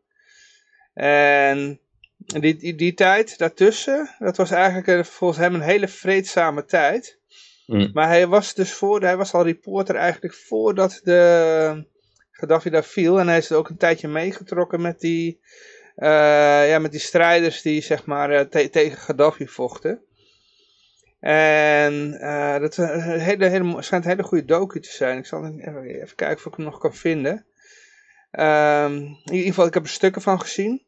[0.94, 1.80] En
[2.26, 7.20] die, die, die tijd daartussen, dat was eigenlijk volgens hem een hele vreedzame tijd.
[7.66, 7.90] Mm.
[7.94, 11.88] Maar hij was dus voor, hij was al reporter eigenlijk voordat de
[12.32, 13.20] Gaddafi daar viel.
[13.20, 15.40] En hij is ook een tijdje meegetrokken met die,
[15.98, 20.02] uh, ja, met die strijders die zeg maar te tegen Gaddafi vochten.
[21.20, 25.18] En uh, dat een hele, hele, schijnt een hele goede docu te zijn.
[25.18, 27.46] Ik zal even, even kijken of ik hem nog kan vinden.
[28.32, 30.88] Um, in ieder geval, ik heb er stukken van gezien.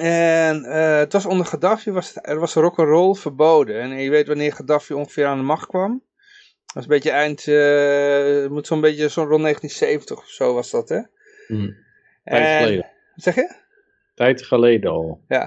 [0.00, 3.80] En uh, het was onder Gaddafi, was het, er was rock'n'roll verboden.
[3.80, 6.02] En je weet wanneer Gaddafi ongeveer aan de macht kwam.
[6.66, 10.70] Dat was een beetje eind, uh, moet zo'n beetje zo rond 1970 of zo was
[10.70, 11.00] dat, hè?
[11.46, 11.76] Hmm.
[12.24, 12.90] Tijd geleden.
[13.14, 13.54] Wat zeg je?
[14.14, 15.20] Tijd geleden al.
[15.28, 15.42] Ja.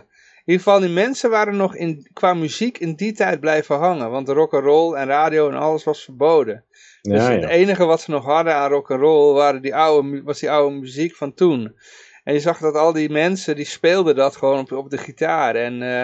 [0.50, 4.10] In ieder geval, die mensen waren nog in, qua muziek in die tijd blijven hangen.
[4.10, 6.66] Want rock and roll en radio en alles was verboden.
[7.02, 10.24] Dus ja, het enige wat ze nog hadden aan rock and roll waren die oude,
[10.24, 11.76] was die oude muziek van toen.
[12.24, 15.56] En je zag dat al die mensen, die speelden dat gewoon op, op de gitaar.
[15.56, 16.04] En uh,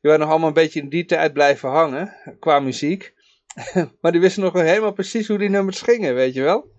[0.00, 3.14] die waren nog allemaal een beetje in die tijd blijven hangen, qua muziek.
[4.00, 6.72] maar die wisten nog helemaal precies hoe die nummers gingen, weet je wel.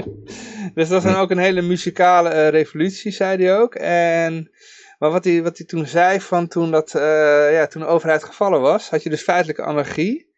[0.74, 3.74] dus dat was dan ook een hele muzikale uh, revolutie, zei hij ook.
[3.74, 4.50] En,
[4.98, 8.60] maar wat hij, wat toen zei van toen, dat, uh, ja, toen de overheid gevallen
[8.60, 10.28] was, had je dus feitelijke anarchie.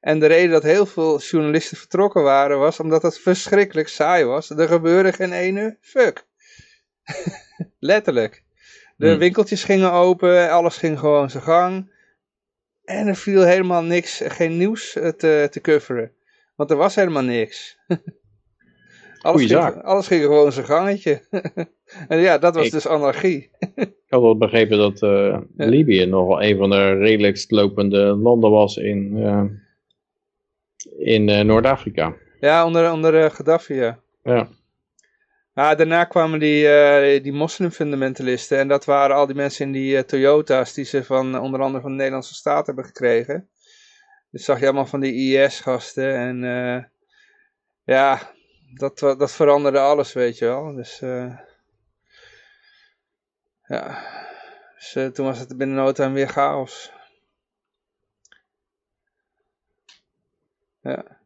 [0.00, 4.50] En de reden dat heel veel journalisten vertrokken waren, was omdat het verschrikkelijk saai was.
[4.50, 6.24] Er gebeurde geen ene fuck.
[7.78, 8.42] Letterlijk.
[8.96, 9.18] De hmm.
[9.18, 11.90] winkeltjes gingen open, alles ging gewoon zijn gang.
[12.84, 16.12] En er viel helemaal niks, geen nieuws eh, te, te coveren.
[16.56, 17.78] Want er was helemaal niks.
[19.20, 21.22] alles, ging, alles ging gewoon zijn gangetje.
[22.08, 23.50] en ja, dat was dus anarchie.
[23.74, 28.50] ik had wel begrepen dat uh, Libië nog wel een van de redelijkst lopende landen
[28.50, 29.44] was in, uh,
[30.98, 32.16] in Noord-Afrika.
[32.40, 34.00] Ja, onder, onder Gaddafi, ja.
[34.22, 34.48] Ja.
[35.54, 38.58] Ja, daarna kwamen die, uh, die moslimfundamentalisten.
[38.58, 41.82] En dat waren al die mensen in die uh, Toyota's die ze van onder andere
[41.82, 43.48] van de Nederlandse staat hebben gekregen.
[44.30, 46.14] Dus zag je allemaal van die IS-gasten.
[46.16, 46.90] En
[47.84, 48.32] ja,
[48.74, 50.74] dat, dat veranderde alles, weet je wel.
[50.74, 50.98] Dus
[53.66, 54.02] ja,
[54.74, 56.92] dus, toen was het binnen no weer chaos.
[60.82, 61.21] Ja.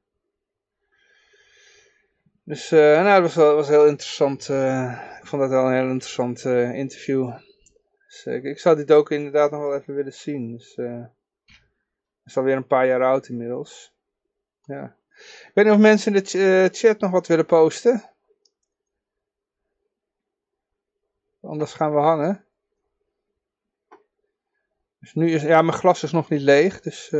[2.46, 4.48] Dus uh, nou, dat was, was heel interessant.
[4.48, 7.32] Uh, ik vond dat wel een heel interessant uh, interview.
[8.06, 10.52] Dus, ik, zou dit ook inderdaad nog wel even willen zien.
[10.52, 11.10] Dus, het
[12.24, 13.94] is alweer een paar jaar oud inmiddels.
[14.62, 14.96] Ja.
[15.16, 18.10] Ik weet niet of mensen in de chat nog wat willen posten.
[21.40, 22.44] Anders gaan we hangen.
[25.00, 27.10] Dus nu is, ja, mijn glas is nog niet leeg, dus...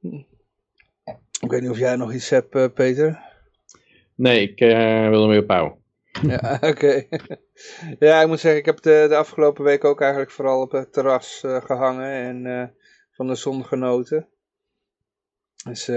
[1.40, 3.20] Ik weet niet of jij nog iets hebt, uh, Peter?
[4.14, 5.78] Nee, ik uh, wil ermee ophouden.
[6.22, 7.06] ja, oké.
[7.98, 10.92] ja, ik moet zeggen, ik heb de, de afgelopen week ook eigenlijk vooral op het
[10.92, 12.74] terras uh, gehangen en
[13.12, 14.28] van de zon genoten.
[15.64, 15.88] Dus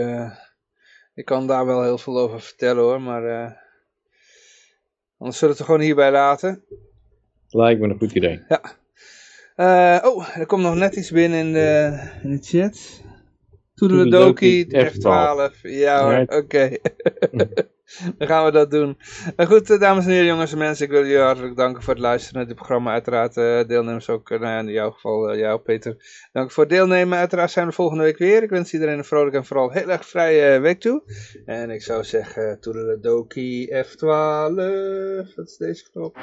[1.14, 3.22] ik kan daar wel heel veel over vertellen hoor, maar
[5.18, 6.64] anders zullen we het er gewoon hierbij laten.
[7.50, 8.44] Lijkt me een goed idee.
[8.48, 10.02] Ja.
[10.06, 13.03] oh, er komt nog net iets binnen in de, in de chat.
[13.88, 15.62] Toedeledoki F12.
[15.62, 16.36] Ja hoor, oké.
[16.36, 16.80] Okay.
[18.18, 18.98] Dan gaan we dat doen.
[19.36, 21.94] Maar goed, eh, dames en heren, jongens en mensen, ik wil jullie hartelijk danken voor
[21.94, 22.92] het luisteren naar dit programma.
[22.92, 25.96] Uiteraard uh, deelnemers ook, uh, nou ja, in jouw geval, uh, jou Peter,
[26.32, 27.18] dank voor het deelnemen.
[27.18, 28.44] Uiteraard zijn we volgende week weer.
[28.44, 31.04] Ik wens iedereen een vrolijk en vooral heel erg vrije week toe.
[31.46, 34.56] En ik zou zeggen, Toedeledoki F12.
[35.36, 36.18] Wat is deze knop?